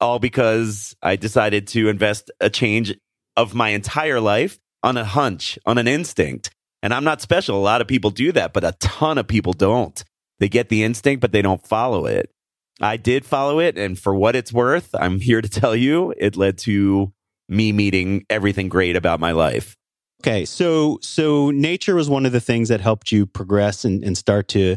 all 0.00 0.18
because 0.18 0.94
I 1.02 1.16
decided 1.16 1.68
to 1.68 1.88
invest 1.88 2.30
a 2.40 2.50
change 2.50 2.94
of 3.36 3.54
my 3.54 3.70
entire 3.70 4.20
life 4.20 4.58
on 4.82 4.96
a 4.96 5.04
hunch, 5.04 5.58
on 5.64 5.78
an 5.78 5.86
instinct. 5.86 6.50
And 6.82 6.92
I'm 6.92 7.04
not 7.04 7.20
special. 7.20 7.56
A 7.56 7.62
lot 7.62 7.80
of 7.80 7.86
people 7.86 8.10
do 8.10 8.32
that, 8.32 8.52
but 8.52 8.64
a 8.64 8.72
ton 8.80 9.18
of 9.18 9.28
people 9.28 9.52
don't. 9.52 10.02
They 10.40 10.48
get 10.48 10.68
the 10.68 10.82
instinct, 10.82 11.20
but 11.20 11.32
they 11.32 11.42
don't 11.42 11.64
follow 11.64 12.06
it. 12.06 12.30
I 12.80 12.96
did 12.96 13.24
follow 13.24 13.60
it. 13.60 13.78
And 13.78 13.98
for 13.98 14.14
what 14.14 14.34
it's 14.34 14.52
worth, 14.52 14.94
I'm 14.94 15.20
here 15.20 15.40
to 15.40 15.48
tell 15.48 15.76
you 15.76 16.12
it 16.16 16.36
led 16.36 16.58
to 16.58 17.12
me 17.48 17.72
meeting 17.72 18.24
everything 18.28 18.68
great 18.68 18.96
about 18.96 19.20
my 19.20 19.32
life. 19.32 19.76
Okay. 20.22 20.44
So, 20.44 20.98
so 21.02 21.50
nature 21.50 21.94
was 21.94 22.08
one 22.08 22.26
of 22.26 22.32
the 22.32 22.40
things 22.40 22.68
that 22.68 22.80
helped 22.80 23.12
you 23.12 23.26
progress 23.26 23.84
and, 23.84 24.02
and 24.02 24.16
start 24.16 24.48
to, 24.48 24.76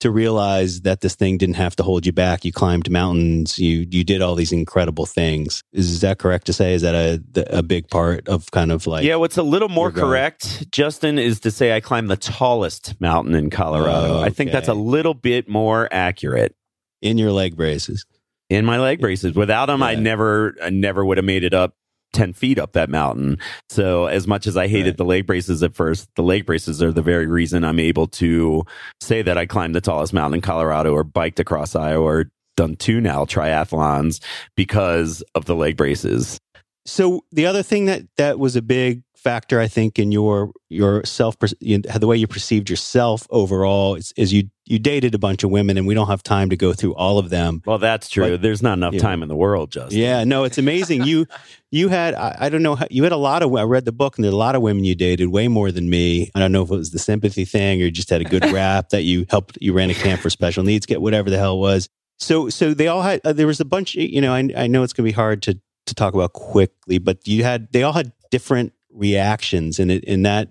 to 0.00 0.10
realize 0.10 0.82
that 0.82 1.00
this 1.00 1.14
thing 1.14 1.38
didn't 1.38 1.56
have 1.56 1.74
to 1.76 1.82
hold 1.82 2.04
you 2.04 2.12
back. 2.12 2.44
You 2.44 2.52
climbed 2.52 2.90
mountains. 2.90 3.58
You 3.58 3.86
you 3.90 4.04
did 4.04 4.20
all 4.22 4.34
these 4.34 4.52
incredible 4.52 5.06
things. 5.06 5.62
Is, 5.72 6.00
that 6.02 6.18
correct 6.18 6.46
to 6.46 6.52
say? 6.52 6.74
Is 6.74 6.82
that 6.82 6.94
a 6.94 7.22
a 7.58 7.62
big 7.62 7.88
part 7.88 8.28
of 8.28 8.50
kind 8.50 8.70
of 8.72 8.86
like? 8.86 9.04
Yeah, 9.04 9.16
what's 9.16 9.38
a 9.38 9.42
little 9.42 9.68
more 9.70 9.90
correct, 9.90 10.70
Justin, 10.70 11.18
is 11.18 11.40
to 11.40 11.50
say 11.50 11.74
I 11.74 11.80
climbed 11.80 12.10
the 12.10 12.16
tallest 12.16 13.00
mountain 13.00 13.34
in 13.34 13.50
Colorado. 13.50 14.20
I 14.20 14.30
think 14.30 14.52
that's 14.52 14.68
a 14.68 14.74
little 14.74 15.14
bit 15.14 15.48
more 15.48 15.88
accurate. 15.90 16.54
in 17.02 17.18
your 17.18 17.32
leg 17.32 17.56
braces. 17.56 18.04
in 18.50 18.64
my 18.64 18.78
leg 18.78 19.00
braces. 19.00 19.34
Without 19.34 19.66
them, 19.66 19.82
I 19.82 19.94
never, 19.94 20.54
I 20.62 20.70
never 20.70 21.04
would 21.04 21.18
have 21.18 21.24
made 21.24 21.42
it 21.44 21.54
up 21.54 21.74
ten 22.12 22.32
feet 22.32 22.58
up 22.58 22.72
that 22.72 22.88
mountain. 22.90 23.38
So, 23.70 24.06
as 24.06 24.26
much 24.26 24.46
as 24.46 24.56
I 24.56 24.68
hated 24.68 24.90
Right. 24.90 24.96
the 24.98 25.04
leg 25.04 25.26
braces 25.26 25.62
at 25.62 25.74
first, 25.74 26.08
the 26.16 26.22
leg 26.22 26.46
braces 26.46 26.82
are 26.82 26.92
the 26.92 27.02
very 27.02 27.26
reason 27.26 27.64
I'm 27.64 27.80
able 27.80 28.06
to 28.08 28.64
say 29.00 29.22
that 29.22 29.36
I 29.38 29.46
climbed 29.46 29.74
the 29.74 29.80
tallest 29.80 30.12
mountain 30.12 30.36
in 30.36 30.40
Colorado, 30.40 30.92
or 30.92 31.04
biked 31.04 31.40
across 31.40 31.74
Iowa, 31.74 32.02
or 32.04 32.24
done 32.56 32.76
two 32.76 33.00
now 33.00 33.24
triathlons 33.24 34.20
because 34.56 35.22
of 35.34 35.44
the 35.44 35.54
leg 35.54 35.76
braces. 35.76 36.38
So 36.86 37.24
the 37.32 37.46
other 37.46 37.62
thing 37.62 37.86
that 37.86 38.02
that 38.16 38.38
was 38.38 38.56
a 38.56 38.62
big 38.62 39.02
factor, 39.26 39.58
I 39.60 39.66
think, 39.66 39.98
in 39.98 40.12
your 40.12 40.52
your 40.70 41.04
self 41.04 41.36
you, 41.60 41.78
the 41.78 42.06
way 42.06 42.16
you 42.16 42.28
perceived 42.28 42.70
yourself 42.70 43.26
overall 43.30 43.96
is, 43.96 44.12
is 44.16 44.32
you 44.32 44.44
you 44.64 44.78
dated 44.78 45.14
a 45.14 45.18
bunch 45.18 45.42
of 45.42 45.50
women, 45.50 45.76
and 45.76 45.84
we 45.86 45.94
don't 45.94 46.06
have 46.06 46.22
time 46.22 46.48
to 46.50 46.56
go 46.56 46.72
through 46.72 46.94
all 46.94 47.18
of 47.18 47.30
them. 47.30 47.60
Well, 47.66 47.78
that's 47.78 48.08
true. 48.08 48.30
But- 48.30 48.42
There's 48.42 48.62
not 48.62 48.74
enough 48.78 48.94
Yeah. 48.94 49.00
time 49.00 49.22
in 49.24 49.28
the 49.28 49.34
world, 49.36 49.72
Justin. 49.72 49.98
Yeah, 49.98 50.22
no, 50.24 50.44
it's 50.44 50.58
amazing. 50.58 51.04
You 51.04 51.26
you 51.72 51.88
had 51.88 52.14
I, 52.14 52.36
I 52.42 52.48
don't 52.48 52.62
know 52.62 52.76
how, 52.76 52.86
you 52.90 53.02
had 53.02 53.12
a 53.12 53.16
lot 53.16 53.42
of 53.42 53.52
I 53.56 53.62
read 53.62 53.84
the 53.84 53.92
book 53.92 54.16
and 54.16 54.24
there 54.24 54.30
a 54.32 54.36
lot 54.36 54.54
of 54.54 54.62
women 54.62 54.84
you 54.84 54.94
dated 54.94 55.28
way 55.28 55.48
more 55.48 55.72
than 55.72 55.90
me. 55.90 56.30
I 56.36 56.38
don't 56.38 56.52
know 56.52 56.62
if 56.62 56.70
it 56.70 56.76
was 56.76 56.90
the 56.92 56.98
sympathy 57.00 57.44
thing 57.44 57.80
or 57.82 57.86
you 57.86 57.90
just 57.90 58.10
had 58.10 58.20
a 58.20 58.24
good 58.24 58.44
rap 58.52 58.90
that 58.90 59.02
you 59.02 59.26
helped 59.28 59.58
you 59.60 59.72
ran 59.72 59.90
a 59.90 59.94
camp 59.94 60.20
for 60.20 60.30
special 60.30 60.62
needs 60.62 60.86
get 60.86 61.02
whatever 61.02 61.30
the 61.30 61.38
hell 61.38 61.54
it 61.56 61.60
was. 61.60 61.88
So 62.18 62.48
so 62.48 62.74
they 62.74 62.86
all 62.86 63.02
had 63.02 63.20
uh, 63.24 63.32
there 63.32 63.48
was 63.48 63.58
a 63.60 63.64
bunch 63.64 63.94
you 63.96 64.20
know 64.20 64.32
I 64.32 64.48
I 64.56 64.66
know 64.68 64.84
it's 64.84 64.92
going 64.92 65.04
to 65.06 65.12
be 65.12 65.16
hard 65.16 65.42
to 65.42 65.58
to 65.86 65.94
talk 65.94 66.14
about 66.14 66.32
quickly 66.32 66.98
but 66.98 67.26
you 67.28 67.44
had 67.44 67.68
they 67.72 67.82
all 67.84 67.92
had 67.92 68.10
different 68.32 68.72
reactions 68.96 69.78
and 69.78 69.90
it 69.90 70.04
and 70.06 70.24
that 70.26 70.48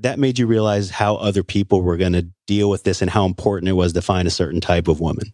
that 0.00 0.18
made 0.18 0.38
you 0.38 0.46
realize 0.46 0.88
how 0.90 1.16
other 1.16 1.42
people 1.42 1.82
were 1.82 1.96
going 1.98 2.14
to 2.14 2.26
deal 2.46 2.70
with 2.70 2.82
this 2.84 3.02
and 3.02 3.10
how 3.10 3.26
important 3.26 3.68
it 3.68 3.72
was 3.72 3.92
to 3.92 4.00
find 4.02 4.26
a 4.26 4.30
certain 4.30 4.60
type 4.60 4.88
of 4.88 5.00
woman 5.00 5.26
to 5.26 5.32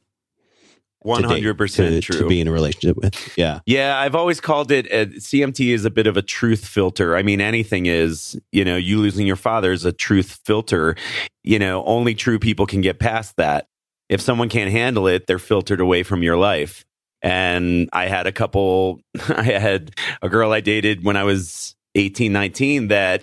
One 1.03 1.23
date, 1.23 1.29
hundred 1.29 1.55
percent 1.59 1.95
to- 1.95 2.01
true. 2.01 2.21
to 2.23 2.29
be 2.29 2.41
in 2.41 2.49
a 2.49 2.53
relationship 2.53 2.97
with. 2.97 3.39
Yeah. 3.39 3.61
Yeah, 3.67 3.97
I've 3.99 4.17
always 4.17 4.41
called 4.41 4.73
it 4.73 4.87
uh, 4.93 5.07
CMT 5.17 5.73
is 5.73 5.85
a 5.85 5.91
bit 5.91 6.09
of 6.09 6.17
a 6.17 6.23
truth 6.23 6.67
filter. 6.67 7.17
I 7.17 7.23
mean, 7.23 7.41
anything 7.41 7.87
is, 7.87 8.37
you 8.51 8.65
know, 8.65 8.77
you 8.77 8.99
losing 8.99 9.27
your 9.27 9.37
father 9.37 9.71
is 9.71 9.85
a 9.85 9.93
truth 9.93 10.41
filter. 10.45 10.97
You 11.45 11.61
know, 11.61 11.85
only 11.85 12.15
true 12.17 12.41
people 12.41 12.67
can 12.67 12.81
get 12.81 12.99
past 12.99 13.37
that. 13.37 13.69
If 14.09 14.21
someone 14.21 14.49
can't 14.49 14.73
handle 14.73 15.07
it, 15.07 15.27
they're 15.29 15.39
filtered 15.39 15.81
away 15.81 16.03
from 16.03 16.23
your 16.25 16.37
life. 16.37 16.85
And 17.23 17.89
I 17.93 18.07
had 18.09 18.27
a 18.27 18.33
couple, 18.33 19.01
I 19.29 19.43
had 19.43 19.93
a 20.21 20.29
girl 20.29 20.51
I 20.53 20.61
dated 20.61 21.05
when 21.05 21.17
I 21.17 21.23
was 21.25 21.77
18, 21.95 22.33
19 22.33 22.89
that 22.89 23.23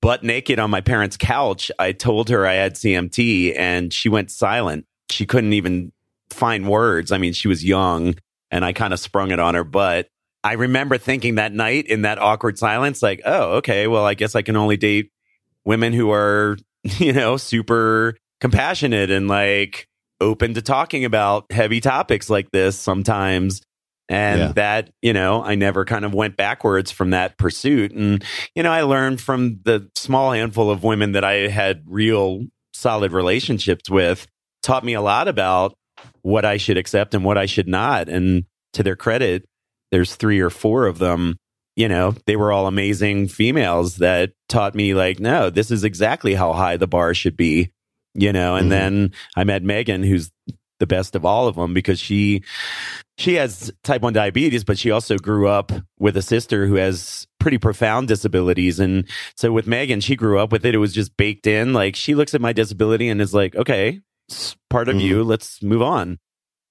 butt 0.00 0.22
naked 0.22 0.58
on 0.58 0.70
my 0.70 0.80
parents' 0.80 1.16
couch. 1.16 1.70
I 1.78 1.92
told 1.92 2.28
her 2.28 2.46
I 2.46 2.54
had 2.54 2.74
CMT 2.74 3.58
and 3.58 3.92
she 3.92 4.08
went 4.08 4.30
silent. 4.30 4.86
She 5.10 5.26
couldn't 5.26 5.54
even 5.54 5.92
find 6.30 6.68
words. 6.68 7.12
I 7.12 7.18
mean, 7.18 7.32
she 7.32 7.48
was 7.48 7.64
young 7.64 8.14
and 8.50 8.64
I 8.64 8.72
kind 8.72 8.92
of 8.92 9.00
sprung 9.00 9.30
it 9.30 9.38
on 9.38 9.54
her. 9.54 9.64
But 9.64 10.08
I 10.42 10.52
remember 10.52 10.98
thinking 10.98 11.36
that 11.36 11.52
night 11.52 11.86
in 11.86 12.02
that 12.02 12.18
awkward 12.18 12.58
silence, 12.58 13.02
like, 13.02 13.22
oh, 13.24 13.56
okay, 13.56 13.86
well, 13.86 14.04
I 14.04 14.14
guess 14.14 14.34
I 14.34 14.42
can 14.42 14.56
only 14.56 14.76
date 14.76 15.10
women 15.64 15.92
who 15.92 16.10
are, 16.10 16.58
you 16.82 17.12
know, 17.12 17.36
super 17.36 18.16
compassionate 18.40 19.10
and 19.10 19.26
like 19.26 19.88
open 20.20 20.54
to 20.54 20.62
talking 20.62 21.04
about 21.04 21.50
heavy 21.50 21.80
topics 21.80 22.28
like 22.28 22.50
this 22.50 22.78
sometimes. 22.78 23.62
And 24.08 24.38
Yeah. 24.38 24.52
that, 24.52 24.90
you 25.00 25.12
know, 25.12 25.42
I 25.42 25.54
never 25.54 25.84
kind 25.84 26.04
of 26.04 26.12
went 26.12 26.36
backwards 26.36 26.90
from 26.92 27.10
that 27.10 27.38
pursuit. 27.38 27.92
And, 27.92 28.22
you 28.54 28.62
know, 28.62 28.70
I 28.70 28.82
learned 28.82 29.20
from 29.20 29.60
the 29.64 29.88
small 29.94 30.32
handful 30.32 30.70
of 30.70 30.82
women 30.84 31.12
that 31.12 31.24
I 31.24 31.48
had 31.48 31.82
real 31.86 32.44
solid 32.74 33.12
relationships 33.12 33.88
with, 33.88 34.26
taught 34.62 34.84
me 34.84 34.92
a 34.94 35.00
lot 35.00 35.26
about 35.28 35.74
what 36.22 36.44
I 36.44 36.58
should 36.58 36.76
accept 36.76 37.14
and 37.14 37.24
what 37.24 37.38
I 37.38 37.46
should 37.46 37.68
not. 37.68 38.08
And 38.10 38.44
to 38.74 38.82
their 38.82 38.96
credit, 38.96 39.44
there's 39.90 40.16
three 40.16 40.40
or 40.40 40.50
four 40.50 40.86
of 40.86 40.98
them. 40.98 41.36
You 41.76 41.88
know, 41.88 42.14
they 42.26 42.36
were 42.36 42.52
all 42.52 42.66
amazing 42.66 43.28
females 43.28 43.96
that 43.96 44.32
taught 44.48 44.74
me, 44.74 44.94
like, 44.94 45.18
no, 45.18 45.50
this 45.50 45.70
is 45.70 45.82
exactly 45.82 46.34
how 46.34 46.52
high 46.52 46.76
the 46.76 46.86
bar 46.86 47.14
should 47.14 47.36
be. 47.36 47.70
You 48.14 48.32
know, 48.32 48.54
and 48.54 48.66
Mhm. 48.66 48.70
then 48.70 49.12
I 49.34 49.42
met 49.44 49.62
Megan, 49.64 50.02
who's 50.04 50.30
the 50.78 50.86
best 50.86 51.16
of 51.16 51.24
all 51.24 51.48
of 51.48 51.56
them 51.56 51.72
because 51.74 51.98
she 51.98 52.42
she 53.16 53.34
has 53.34 53.72
type 53.84 54.02
1 54.02 54.12
diabetes 54.12 54.64
but 54.64 54.78
she 54.78 54.90
also 54.90 55.16
grew 55.18 55.48
up 55.48 55.70
with 55.98 56.16
a 56.16 56.22
sister 56.22 56.66
who 56.66 56.74
has 56.74 57.26
pretty 57.38 57.58
profound 57.58 58.08
disabilities 58.08 58.80
and 58.80 59.08
so 59.36 59.52
with 59.52 59.66
Megan 59.66 60.00
she 60.00 60.16
grew 60.16 60.38
up 60.38 60.50
with 60.52 60.64
it 60.66 60.74
it 60.74 60.78
was 60.78 60.92
just 60.92 61.16
baked 61.16 61.46
in 61.46 61.72
like 61.72 61.94
she 61.96 62.14
looks 62.14 62.34
at 62.34 62.40
my 62.40 62.52
disability 62.52 63.08
and 63.08 63.20
is 63.20 63.32
like 63.34 63.54
okay 63.56 64.00
it's 64.28 64.56
part 64.70 64.88
of 64.88 64.96
Mhm. 64.96 65.00
you 65.02 65.22
let's 65.24 65.62
move 65.62 65.82
on 65.82 66.18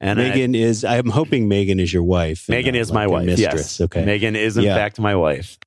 and 0.02 0.20
I- 0.20 0.30
Megan 0.30 0.54
is. 0.56 0.84
I'm 0.84 1.10
hoping 1.10 1.48
Megan 1.48 1.80
is 1.80 1.94
your 1.94 2.04
wife. 2.04 2.50
Megan 2.50 2.76
is 2.76 2.90
like 2.90 2.96
my 2.96 3.08
wife. 3.08 3.26
Mistress. 3.26 3.80
Yes. 3.80 3.82
Okay. 3.82 4.04
Megan 4.04 4.36
is 4.36 4.58
in 4.58 4.66
Yeah. 4.66 4.76
fact 4.76 5.00
my 5.00 5.16
wife. 5.16 5.58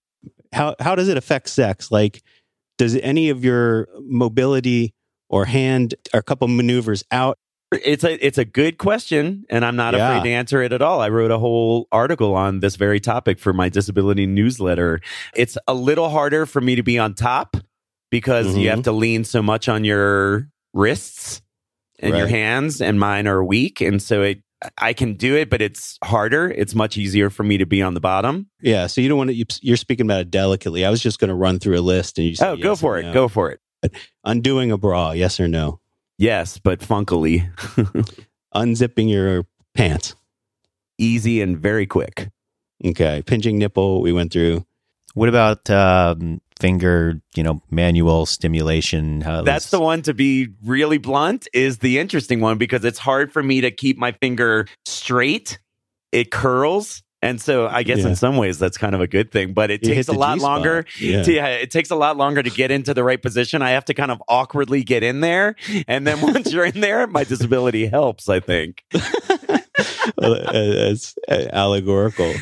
how 0.52 0.74
how 0.78 0.94
does 0.94 1.08
it 1.08 1.16
affect 1.16 1.48
sex? 1.48 1.90
Like, 1.90 2.22
does 2.76 2.96
any 2.96 3.30
of 3.30 3.42
your 3.44 3.88
mobility 4.00 4.92
or 5.30 5.46
hand 5.46 5.94
or 6.12 6.20
a 6.20 6.22
couple 6.22 6.48
maneuvers 6.48 7.02
out? 7.10 7.38
It's 7.72 8.04
a 8.04 8.24
it's 8.24 8.38
a 8.38 8.44
good 8.44 8.78
question, 8.78 9.44
and 9.50 9.64
I'm 9.64 9.74
not 9.74 9.94
Yeah. 9.94 10.08
afraid 10.08 10.28
to 10.28 10.34
answer 10.34 10.62
it 10.62 10.72
at 10.72 10.82
all. 10.82 11.00
I 11.00 11.08
wrote 11.08 11.32
a 11.32 11.38
whole 11.38 11.88
article 11.90 12.34
on 12.34 12.60
this 12.60 12.76
very 12.76 13.00
topic 13.00 13.40
for 13.40 13.52
my 13.52 13.68
disability 13.68 14.26
newsletter. 14.26 15.00
It's 15.34 15.58
a 15.66 15.74
little 15.74 16.08
harder 16.10 16.46
for 16.46 16.60
me 16.60 16.76
to 16.76 16.84
be 16.84 16.96
on 16.98 17.14
top 17.14 17.56
because 18.10 18.56
you 18.56 18.68
Mhm. 18.68 18.70
have 18.70 18.82
to 18.84 18.92
lean 18.92 19.24
so 19.24 19.42
much 19.42 19.68
on 19.68 19.82
your 19.82 20.48
wrists 20.74 21.42
and 21.98 22.16
your 22.16 22.28
hands, 22.28 22.80
and 22.80 23.00
mine 23.00 23.26
are 23.26 23.42
weak, 23.42 23.80
and 23.80 24.00
so 24.00 24.22
it 24.22 24.38
I 24.78 24.92
can 24.94 25.14
do 25.14 25.36
it, 25.36 25.50
but 25.50 25.60
it's 25.60 25.98
harder. 26.02 26.48
It's 26.50 26.74
much 26.74 26.96
easier 26.96 27.28
for 27.30 27.42
me 27.42 27.58
to 27.58 27.66
be 27.66 27.82
on 27.82 27.92
the 27.94 28.00
bottom. 28.00 28.46
Yeah. 28.62 28.86
So 28.86 29.00
you 29.02 29.08
don't 29.08 29.18
want 29.18 29.28
to. 29.30 29.34
You, 29.34 29.44
you're 29.60 29.76
speaking 29.76 30.06
about 30.06 30.20
it 30.20 30.30
delicately. 30.30 30.84
I 30.84 30.90
was 30.90 31.02
just 31.02 31.18
going 31.18 31.28
to 31.28 31.34
run 31.34 31.58
through 31.58 31.78
a 31.78 31.82
list, 31.82 32.16
and 32.18 32.28
you. 32.28 32.36
Say 32.36 32.46
Oh, 32.46 32.56
go 32.56 32.70
yes 32.70 32.80
for 32.80 32.96
it. 32.98 33.02
no. 33.06 33.12
Go 33.12 33.28
for 33.28 33.50
it. 33.50 33.60
Undoing 34.24 34.70
a 34.72 34.78
bra, 34.78 35.10
yes 35.10 35.38
or 35.40 35.46
no? 35.48 35.80
Yes, 36.18 36.58
but 36.58 36.80
funkily, 36.80 37.48
Unzipping 38.54 39.10
your 39.10 39.44
pants. 39.74 40.14
easy 40.98 41.42
and 41.42 41.58
very 41.58 41.86
quick. 41.86 42.30
Okay. 42.84 43.22
Pinching 43.26 43.58
nipple. 43.58 44.00
We 44.00 44.12
went 44.12 44.32
through. 44.32 44.64
What 45.14 45.28
about 45.30 45.68
um, 45.70 46.40
finger, 46.60 47.20
you 47.34 47.42
know, 47.42 47.62
manual 47.70 48.26
stimulation? 48.26 49.22
How 49.22 49.42
That's 49.42 49.70
the 49.70 49.80
one 49.80 50.02
to 50.02 50.14
be 50.14 50.48
really 50.64 50.98
blunt 50.98 51.48
is 51.54 51.78
the 51.78 51.98
interesting 51.98 52.40
one 52.40 52.58
because 52.58 52.84
it's 52.84 52.98
hard 52.98 53.32
for 53.32 53.42
me 53.42 53.62
to 53.62 53.70
keep 53.70 53.96
my 53.98 54.12
finger 54.12 54.66
straight. 54.84 55.58
It 56.12 56.30
curls. 56.30 57.02
And 57.22 57.40
so 57.40 57.66
I 57.66 57.82
guess 57.82 58.00
Yeah. 58.00 58.08
in 58.08 58.16
some 58.16 58.36
ways 58.36 58.58
that's 58.58 58.76
kind 58.76 58.94
of 58.94 59.00
a 59.00 59.06
good 59.06 59.32
thing, 59.32 59.52
but 59.54 59.70
it 59.70 59.82
You 59.82 59.94
takes 59.94 60.08
a 60.08 60.12
lot 60.12 60.34
G-spot. 60.34 60.50
longer. 60.52 60.84
Yeah. 61.00 61.22
to- 61.22 61.32
yeah, 61.32 61.46
it 61.48 61.70
takes 61.70 61.90
a 61.90 61.96
lot 61.96 62.16
longer 62.16 62.42
to 62.42 62.50
get 62.50 62.70
into 62.70 62.92
the 62.94 63.02
right 63.02 63.20
position. 63.20 63.62
I 63.62 63.70
have 63.70 63.84
to 63.86 63.94
kind 63.94 64.10
of 64.10 64.22
awkwardly 64.28 64.84
get 64.84 65.02
in 65.02 65.20
there. 65.20 65.56
And 65.88 66.06
then 66.06 66.20
once 66.34 66.52
you're 66.52 66.66
in 66.66 66.80
there, 66.80 67.06
my 67.06 67.24
disability 67.24 67.86
helps, 67.86 68.28
I 68.28 68.40
think. 68.40 68.84
It's 70.18 71.14
uh, 71.28 71.34
uh, 71.34 71.48
allegorical. 71.52 72.32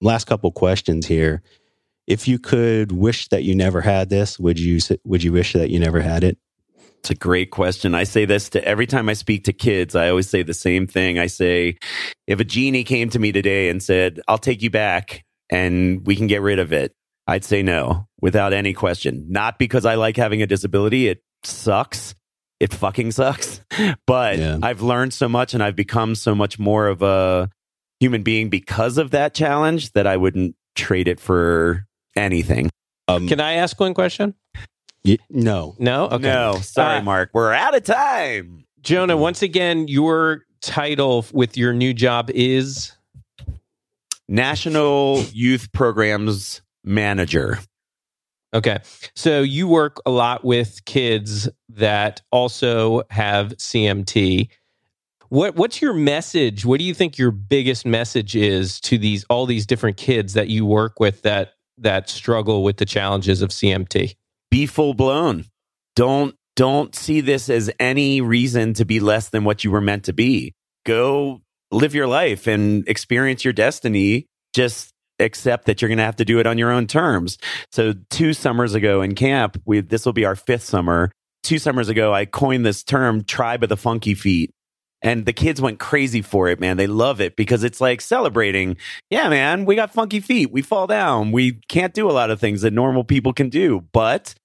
Last 0.00 0.26
couple 0.26 0.50
questions 0.52 1.06
here. 1.06 1.42
If 2.06 2.28
you 2.28 2.38
could 2.38 2.92
wish 2.92 3.28
that 3.28 3.44
you 3.44 3.54
never 3.54 3.80
had 3.80 4.10
this, 4.10 4.38
would 4.38 4.58
you 4.58 4.78
would 5.04 5.22
you 5.24 5.32
wish 5.32 5.54
that 5.54 5.70
you 5.70 5.78
never 5.78 6.00
had 6.00 6.22
it? 6.22 6.38
It's 7.04 7.10
a 7.10 7.14
great 7.14 7.50
question. 7.50 7.94
I 7.94 8.04
say 8.04 8.24
this 8.24 8.48
to 8.48 8.64
every 8.64 8.86
time 8.86 9.10
I 9.10 9.12
speak 9.12 9.44
to 9.44 9.52
kids. 9.52 9.94
I 9.94 10.08
always 10.08 10.26
say 10.26 10.42
the 10.42 10.54
same 10.54 10.86
thing. 10.86 11.18
I 11.18 11.26
say, 11.26 11.76
if 12.26 12.40
a 12.40 12.44
genie 12.44 12.82
came 12.82 13.10
to 13.10 13.18
me 13.18 13.30
today 13.30 13.68
and 13.68 13.82
said, 13.82 14.22
I'll 14.26 14.38
take 14.38 14.62
you 14.62 14.70
back 14.70 15.22
and 15.50 16.06
we 16.06 16.16
can 16.16 16.28
get 16.28 16.40
rid 16.40 16.58
of 16.58 16.72
it, 16.72 16.94
I'd 17.26 17.44
say 17.44 17.62
no 17.62 18.08
without 18.22 18.54
any 18.54 18.72
question. 18.72 19.26
Not 19.28 19.58
because 19.58 19.84
I 19.84 19.96
like 19.96 20.16
having 20.16 20.40
a 20.40 20.46
disability. 20.46 21.08
It 21.08 21.22
sucks. 21.42 22.14
It 22.58 22.72
fucking 22.72 23.12
sucks. 23.12 23.60
But 24.06 24.38
Yeah. 24.38 24.58
I've 24.62 24.80
learned 24.80 25.12
so 25.12 25.28
much 25.28 25.52
and 25.52 25.62
I've 25.62 25.76
become 25.76 26.14
so 26.14 26.34
much 26.34 26.58
more 26.58 26.86
of 26.86 27.02
a 27.02 27.50
human 28.00 28.22
being 28.22 28.48
because 28.48 28.96
of 28.96 29.10
that 29.10 29.34
challenge 29.34 29.92
that 29.92 30.06
I 30.06 30.16
wouldn't 30.16 30.56
trade 30.74 31.08
it 31.08 31.20
for 31.20 31.84
anything. 32.16 32.70
Um, 33.08 33.28
Can 33.28 33.40
I 33.40 33.56
ask 33.56 33.78
one 33.78 33.92
question? 33.92 34.36
Y- 35.04 35.18
no. 35.30 35.74
No? 35.78 36.06
Okay. 36.06 36.22
No, 36.22 36.58
sorry, 36.60 36.98
Uh, 36.98 37.02
Mark. 37.02 37.30
We're 37.32 37.52
out 37.52 37.74
of 37.76 37.82
time. 37.84 38.64
Jonah, 38.82 39.16
once 39.16 39.42
again, 39.42 39.88
your 39.88 40.44
title 40.60 41.24
with 41.32 41.56
your 41.56 41.72
new 41.72 41.92
job 41.94 42.30
is 42.34 42.92
National 44.28 45.22
Youth 45.32 45.72
Programs 45.72 46.62
Manager. 46.84 47.58
okay. 48.54 48.78
So 49.14 49.42
you 49.42 49.66
work 49.68 50.00
a 50.06 50.10
lot 50.10 50.44
with 50.44 50.84
kids 50.84 51.48
that 51.70 52.22
also 52.30 53.02
have 53.10 53.48
CMT. 53.58 54.48
What 55.30 55.56
what's 55.56 55.82
your 55.82 55.92
message? 55.94 56.64
What 56.64 56.78
do 56.78 56.84
you 56.84 56.94
think 56.94 57.18
your 57.18 57.30
biggest 57.32 57.84
message 57.84 58.36
is 58.36 58.78
to 58.82 58.98
these 58.98 59.24
all 59.28 59.46
these 59.46 59.66
different 59.66 59.96
kids 59.96 60.34
that 60.34 60.48
you 60.48 60.64
work 60.64 61.00
with 61.00 61.22
that 61.22 61.54
that 61.78 62.08
struggle 62.08 62.62
with 62.62 62.76
the 62.76 62.84
challenges 62.84 63.42
of 63.42 63.50
CMT? 63.50 64.14
Be 64.54 64.66
full 64.66 64.94
blown. 64.94 65.46
Don't 65.96 66.36
don't 66.54 66.94
see 66.94 67.20
this 67.20 67.50
as 67.50 67.72
any 67.80 68.20
reason 68.20 68.72
to 68.74 68.84
be 68.84 69.00
less 69.00 69.30
than 69.30 69.42
what 69.42 69.64
you 69.64 69.72
were 69.72 69.80
meant 69.80 70.04
to 70.04 70.12
be. 70.12 70.52
Go 70.86 71.42
live 71.72 71.92
your 71.92 72.06
life 72.06 72.46
and 72.46 72.88
experience 72.88 73.44
your 73.44 73.52
destiny. 73.52 74.26
Just 74.54 74.92
accept 75.18 75.66
that 75.66 75.82
you're 75.82 75.88
going 75.88 75.98
to 75.98 76.04
have 76.04 76.14
to 76.16 76.24
do 76.24 76.38
it 76.38 76.46
on 76.46 76.56
your 76.56 76.70
own 76.70 76.86
terms. 76.86 77.36
So 77.72 77.94
two 78.10 78.32
summers 78.32 78.74
ago 78.74 79.02
in 79.02 79.16
camp, 79.16 79.60
we 79.64 79.80
this 79.80 80.06
will 80.06 80.12
be 80.12 80.24
our 80.24 80.36
fifth 80.36 80.62
summer. 80.62 81.10
Two 81.42 81.58
summers 81.58 81.88
ago, 81.88 82.14
I 82.14 82.24
coined 82.24 82.64
this 82.64 82.84
term 82.84 83.24
"tribe 83.24 83.64
of 83.64 83.70
the 83.70 83.76
funky 83.76 84.14
feet." 84.14 84.52
And 85.02 85.26
the 85.26 85.32
kids 85.32 85.60
went 85.60 85.80
crazy 85.80 86.22
for 86.22 86.46
it, 86.46 86.60
man. 86.60 86.76
They 86.76 86.86
love 86.86 87.20
it 87.20 87.34
because 87.34 87.64
it's 87.64 87.80
like 87.80 88.00
celebrating. 88.00 88.76
Yeah, 89.10 89.28
man, 89.30 89.64
we 89.64 89.74
got 89.74 89.92
funky 89.92 90.20
feet. 90.20 90.52
We 90.52 90.62
fall 90.62 90.86
down. 90.86 91.32
We 91.32 91.58
can't 91.68 91.92
do 91.92 92.08
a 92.08 92.12
lot 92.12 92.30
of 92.30 92.38
things 92.38 92.62
that 92.62 92.72
normal 92.72 93.02
people 93.02 93.32
can 93.32 93.48
do, 93.48 93.84
but 93.92 94.36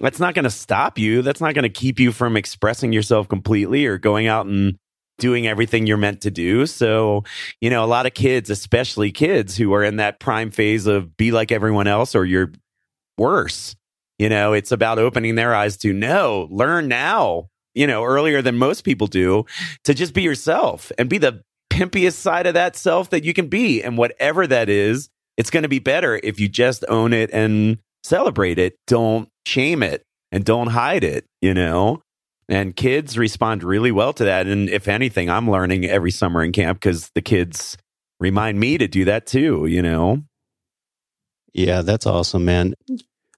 that's 0.00 0.20
not 0.20 0.34
going 0.34 0.44
to 0.44 0.50
stop 0.50 0.98
you. 0.98 1.22
That's 1.22 1.40
not 1.40 1.54
going 1.54 1.64
to 1.64 1.68
keep 1.68 2.00
you 2.00 2.12
from 2.12 2.36
expressing 2.36 2.92
yourself 2.92 3.28
completely 3.28 3.86
or 3.86 3.98
going 3.98 4.26
out 4.26 4.46
and 4.46 4.76
doing 5.18 5.46
everything 5.46 5.86
you're 5.86 5.96
meant 5.96 6.20
to 6.22 6.30
do. 6.30 6.66
So, 6.66 7.22
you 7.60 7.70
know, 7.70 7.84
a 7.84 7.86
lot 7.86 8.06
of 8.06 8.14
kids, 8.14 8.50
especially 8.50 9.12
kids 9.12 9.56
who 9.56 9.72
are 9.72 9.84
in 9.84 9.96
that 9.96 10.18
prime 10.18 10.50
phase 10.50 10.86
of 10.86 11.16
be 11.16 11.30
like 11.30 11.52
everyone 11.52 11.86
else 11.86 12.14
or 12.14 12.24
you're 12.24 12.52
worse. 13.16 13.76
You 14.18 14.28
know, 14.28 14.52
it's 14.52 14.72
about 14.72 14.98
opening 14.98 15.34
their 15.34 15.54
eyes 15.54 15.76
to 15.78 15.92
no, 15.92 16.48
learn 16.50 16.88
now, 16.88 17.48
you 17.74 17.86
know, 17.86 18.04
earlier 18.04 18.42
than 18.42 18.56
most 18.56 18.82
people 18.82 19.06
do 19.06 19.44
to 19.84 19.94
just 19.94 20.14
be 20.14 20.22
yourself 20.22 20.92
and 20.98 21.08
be 21.08 21.18
the 21.18 21.42
pimpiest 21.70 22.20
side 22.20 22.46
of 22.46 22.54
that 22.54 22.76
self 22.76 23.10
that 23.10 23.24
you 23.24 23.34
can 23.34 23.48
be. 23.48 23.82
And 23.82 23.98
whatever 23.98 24.46
that 24.46 24.68
is, 24.68 25.08
it's 25.36 25.50
going 25.50 25.64
to 25.64 25.68
be 25.68 25.80
better 25.80 26.20
if 26.22 26.38
you 26.38 26.48
just 26.48 26.84
own 26.88 27.12
it 27.12 27.30
and 27.32 27.78
celebrate 28.04 28.58
it. 28.58 28.76
Don't 28.86 29.28
shame 29.46 29.82
it 29.82 30.02
and 30.32 30.44
don't 30.44 30.68
hide 30.68 31.04
it, 31.04 31.26
you 31.40 31.54
know? 31.54 32.02
And 32.48 32.76
kids 32.76 33.16
respond 33.16 33.64
really 33.64 33.92
well 33.92 34.12
to 34.14 34.24
that. 34.24 34.46
And 34.46 34.68
if 34.68 34.88
anything, 34.88 35.30
I'm 35.30 35.50
learning 35.50 35.86
every 35.86 36.10
summer 36.10 36.42
in 36.42 36.52
camp 36.52 36.80
because 36.80 37.10
the 37.14 37.22
kids 37.22 37.76
remind 38.20 38.60
me 38.60 38.76
to 38.78 38.86
do 38.86 39.06
that 39.06 39.26
too, 39.26 39.66
you 39.66 39.80
know? 39.80 40.22
Yeah, 41.54 41.82
that's 41.82 42.06
awesome, 42.06 42.44
man. 42.44 42.74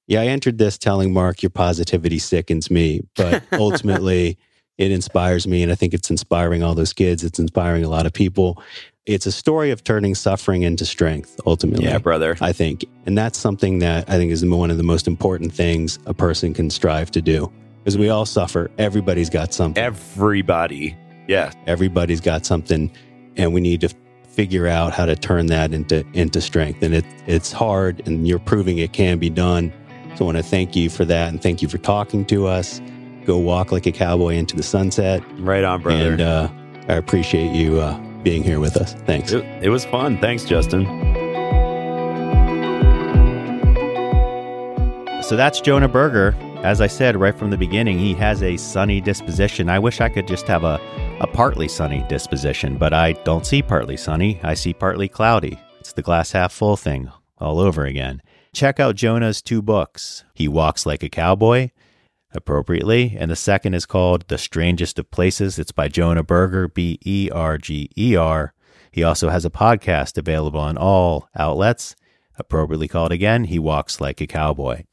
Yeah, 0.08 0.22
I 0.22 0.26
entered 0.26 0.58
this 0.58 0.78
telling 0.78 1.12
Mark 1.12 1.42
your 1.42 1.50
positivity 1.50 2.18
sickens 2.18 2.70
me, 2.70 3.02
but 3.14 3.42
ultimately 3.52 4.38
it 4.78 4.90
inspires 4.90 5.46
me. 5.46 5.62
And 5.62 5.70
I 5.70 5.74
think 5.74 5.94
it's 5.94 6.10
inspiring 6.10 6.62
all 6.62 6.74
those 6.74 6.92
kids. 6.92 7.24
It's 7.24 7.38
inspiring 7.38 7.84
a 7.84 7.88
lot 7.88 8.06
of 8.06 8.12
people. 8.12 8.62
It's 9.06 9.24
a 9.24 9.32
story 9.32 9.70
of 9.70 9.84
turning 9.84 10.16
suffering 10.16 10.62
into 10.62 10.84
strength, 10.84 11.40
ultimately. 11.46 11.84
Yeah, 11.84 11.98
brother. 11.98 12.36
I 12.40 12.52
think. 12.52 12.84
And 13.06 13.16
that's 13.16 13.38
something 13.38 13.78
that 13.78 14.10
I 14.10 14.16
think 14.16 14.32
is 14.32 14.44
one 14.44 14.70
of 14.70 14.78
the 14.78 14.82
most 14.82 15.06
important 15.06 15.52
things 15.52 16.00
a 16.06 16.14
person 16.14 16.52
can 16.52 16.70
strive 16.70 17.12
to 17.12 17.22
do. 17.22 17.52
Because 17.78 17.96
we 17.96 18.08
all 18.08 18.26
suffer. 18.26 18.68
Everybody's 18.78 19.30
got 19.30 19.54
something. 19.54 19.80
Everybody. 19.80 20.96
Yeah. 21.28 21.52
Everybody's 21.68 22.20
got 22.20 22.44
something. 22.44 22.90
And 23.36 23.54
we 23.54 23.60
need 23.60 23.80
to 23.82 23.90
figure 24.26 24.66
out 24.66 24.92
how 24.92 25.06
to 25.06 25.14
turn 25.14 25.46
that 25.46 25.72
into 25.72 26.04
into 26.12 26.40
strength. 26.40 26.82
And 26.82 26.92
it 26.92 27.04
it's 27.26 27.52
hard 27.52 28.06
and 28.08 28.26
you're 28.26 28.40
proving 28.40 28.78
it 28.78 28.92
can 28.92 29.18
be 29.18 29.30
done. 29.30 29.72
So 30.16 30.24
I 30.24 30.26
want 30.26 30.36
to 30.38 30.42
thank 30.42 30.74
you 30.74 30.90
for 30.90 31.04
that 31.04 31.28
and 31.28 31.40
thank 31.40 31.62
you 31.62 31.68
for 31.68 31.78
talking 31.78 32.24
to 32.26 32.48
us. 32.48 32.80
Go 33.24 33.38
walk 33.38 33.70
like 33.70 33.86
a 33.86 33.92
cowboy 33.92 34.34
into 34.34 34.56
the 34.56 34.62
sunset. 34.64 35.22
Right 35.38 35.62
on, 35.62 35.80
brother. 35.82 36.12
And 36.12 36.20
uh, 36.20 36.48
I 36.88 36.94
appreciate 36.94 37.52
you 37.52 37.80
uh, 37.80 38.00
being 38.26 38.42
here 38.42 38.58
with 38.58 38.76
us. 38.76 38.94
Thanks. 39.06 39.30
it, 39.30 39.44
it 39.62 39.68
was 39.68 39.84
fun. 39.84 40.18
Thanks, 40.18 40.42
Justin. 40.44 40.84
So 45.22 45.36
that's 45.36 45.60
Jonah 45.60 45.86
Berger. 45.86 46.34
As 46.64 46.80
I 46.80 46.88
said 46.88 47.16
right 47.16 47.38
from 47.38 47.50
the 47.50 47.56
beginning, 47.56 48.00
he 48.00 48.14
has 48.14 48.42
a 48.42 48.56
sunny 48.56 49.00
disposition. 49.00 49.70
I 49.70 49.78
wish 49.78 50.00
I 50.00 50.08
could 50.08 50.26
just 50.26 50.48
have 50.48 50.64
a, 50.64 50.80
a 51.20 51.28
partly 51.28 51.68
sunny 51.68 52.04
disposition, 52.08 52.76
but 52.78 52.92
I 52.92 53.12
don't 53.12 53.46
see 53.46 53.62
partly 53.62 53.96
sunny. 53.96 54.40
I 54.42 54.54
see 54.54 54.74
partly 54.74 55.06
cloudy. 55.06 55.56
It's 55.78 55.92
the 55.92 56.02
glass 56.02 56.32
half 56.32 56.52
full 56.52 56.76
thing 56.76 57.08
all 57.38 57.60
over 57.60 57.84
again. 57.84 58.22
Check 58.52 58.80
out 58.80 58.96
Jonah's 58.96 59.40
two 59.40 59.62
books. 59.62 60.24
He 60.34 60.48
Walks 60.48 60.84
Like 60.84 61.04
a 61.04 61.08
Cowboy, 61.08 61.70
appropriately, 62.36 63.16
and 63.18 63.30
the 63.30 63.36
second 63.36 63.74
is 63.74 63.86
called 63.86 64.28
The 64.28 64.38
Strangest 64.38 64.98
of 64.98 65.10
Places. 65.10 65.58
It's 65.58 65.72
by 65.72 65.88
Jonah 65.88 66.22
Berger, 66.22 66.68
B 66.68 66.98
E 67.04 67.30
R 67.32 67.58
G 67.58 67.90
E 67.96 68.14
R. 68.14 68.52
He 68.92 69.02
also 69.02 69.30
has 69.30 69.44
a 69.44 69.50
podcast 69.50 70.16
available 70.16 70.60
on 70.60 70.76
all 70.76 71.28
outlets, 71.36 71.96
appropriately 72.38 72.88
called 72.88 73.12
again, 73.12 73.44
He 73.44 73.58
Walks 73.58 74.00
Like 74.00 74.20
a 74.20 74.26
Cowboy. 74.26 74.84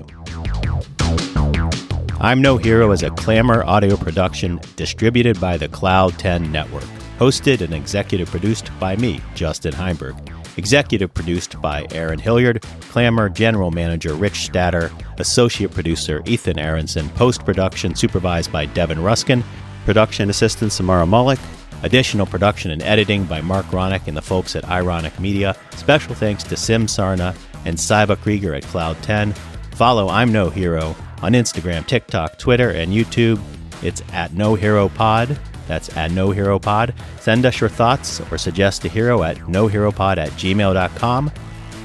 I'm 2.20 2.40
No 2.40 2.56
Hero 2.56 2.90
is 2.90 3.02
a 3.02 3.10
Clamor 3.10 3.64
audio 3.64 3.96
production 3.96 4.60
distributed 4.76 5.40
by 5.40 5.56
the 5.56 5.68
Cloud 5.68 6.18
10 6.18 6.50
Network, 6.50 6.84
hosted 7.18 7.60
and 7.60 7.74
executive 7.74 8.28
produced 8.28 8.70
by 8.80 8.96
me, 8.96 9.20
Justin 9.34 9.72
Heimberg. 9.72 10.43
Executive 10.56 11.12
produced 11.12 11.60
by 11.60 11.86
Aaron 11.90 12.18
Hilliard, 12.18 12.62
Clamor 12.90 13.28
General 13.28 13.70
Manager 13.70 14.14
Rich 14.14 14.44
Statter, 14.44 14.90
Associate 15.18 15.70
Producer 15.70 16.22
Ethan 16.26 16.58
Aronson, 16.58 17.08
Post 17.10 17.44
Production 17.44 17.94
Supervised 17.94 18.52
by 18.52 18.66
Devin 18.66 19.02
Ruskin, 19.02 19.42
Production 19.84 20.30
Assistant 20.30 20.72
Samara 20.72 21.04
Mullick, 21.04 21.40
Additional 21.84 22.24
production 22.24 22.70
and 22.70 22.82
editing 22.82 23.24
by 23.24 23.42
Mark 23.42 23.66
Ronick 23.66 24.06
and 24.06 24.16
the 24.16 24.22
folks 24.22 24.56
at 24.56 24.64
Ironic 24.64 25.20
Media. 25.20 25.54
Special 25.76 26.14
thanks 26.14 26.42
to 26.44 26.56
Sim 26.56 26.86
Sarna 26.86 27.36
and 27.66 27.76
Saiba 27.76 28.18
Krieger 28.18 28.54
at 28.54 28.62
Cloud 28.62 29.00
10. 29.02 29.34
Follow 29.72 30.08
I'm 30.08 30.32
No 30.32 30.48
Hero 30.48 30.96
On 31.20 31.32
Instagram, 31.32 31.86
TikTok, 31.86 32.38
Twitter, 32.38 32.70
and 32.70 32.90
YouTube, 32.90 33.38
it's 33.82 34.02
at 34.14 34.32
No 34.32 34.54
Hero 34.54 34.88
Pod. 34.88 35.38
That's 35.66 35.96
at 35.96 36.10
No 36.10 36.30
Hero 36.30 36.58
Pod. 36.58 36.94
Send 37.20 37.46
us 37.46 37.60
your 37.60 37.70
thoughts 37.70 38.20
or 38.30 38.38
suggest 38.38 38.84
a 38.84 38.88
hero 38.88 39.22
at 39.22 39.36
noheropod 39.38 40.18
at 40.18 40.30
gmail.com. 40.30 41.30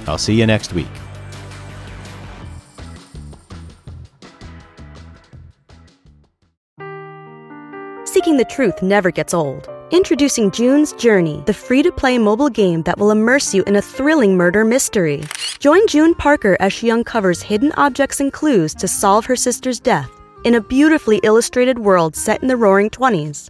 I'll 0.07 0.17
see 0.17 0.39
you 0.39 0.45
next 0.45 0.73
week. 0.73 0.88
Seeking 8.05 8.38
the 8.38 8.45
truth 8.49 8.82
never 8.82 9.11
gets 9.11 9.34
old. 9.34 9.69
Introducing 9.91 10.51
June's 10.51 10.93
Journey, 10.93 11.41
the 11.47 11.53
free 11.53 11.82
to 11.82 11.91
play 11.91 12.17
mobile 12.17 12.49
game 12.49 12.84
that 12.84 12.99
will 12.99 13.11
immerse 13.11 13.55
you 13.55 13.63
in 13.63 13.75
a 13.75 13.82
thrilling 13.82 14.38
murder 14.38 14.63
mystery. 14.63 15.23
Join 15.59 15.88
June 15.88 16.13
Parker 16.13 16.55
as 16.59 16.71
she 16.71 16.91
uncovers 16.91 17.41
hidden 17.41 17.71
objects 17.77 18.19
and 18.19 18.32
clues 18.32 18.75
to 18.75 18.88
solve 18.88 19.25
her 19.25 19.36
sister's 19.36 19.80
death 19.80 20.11
in 20.43 20.55
a 20.55 20.61
beautifully 20.61 21.19
illustrated 21.23 21.80
world 21.80 22.15
set 22.15 22.41
in 22.41 22.47
the 22.47 22.55
roaring 22.55 22.89
20s. 22.89 23.49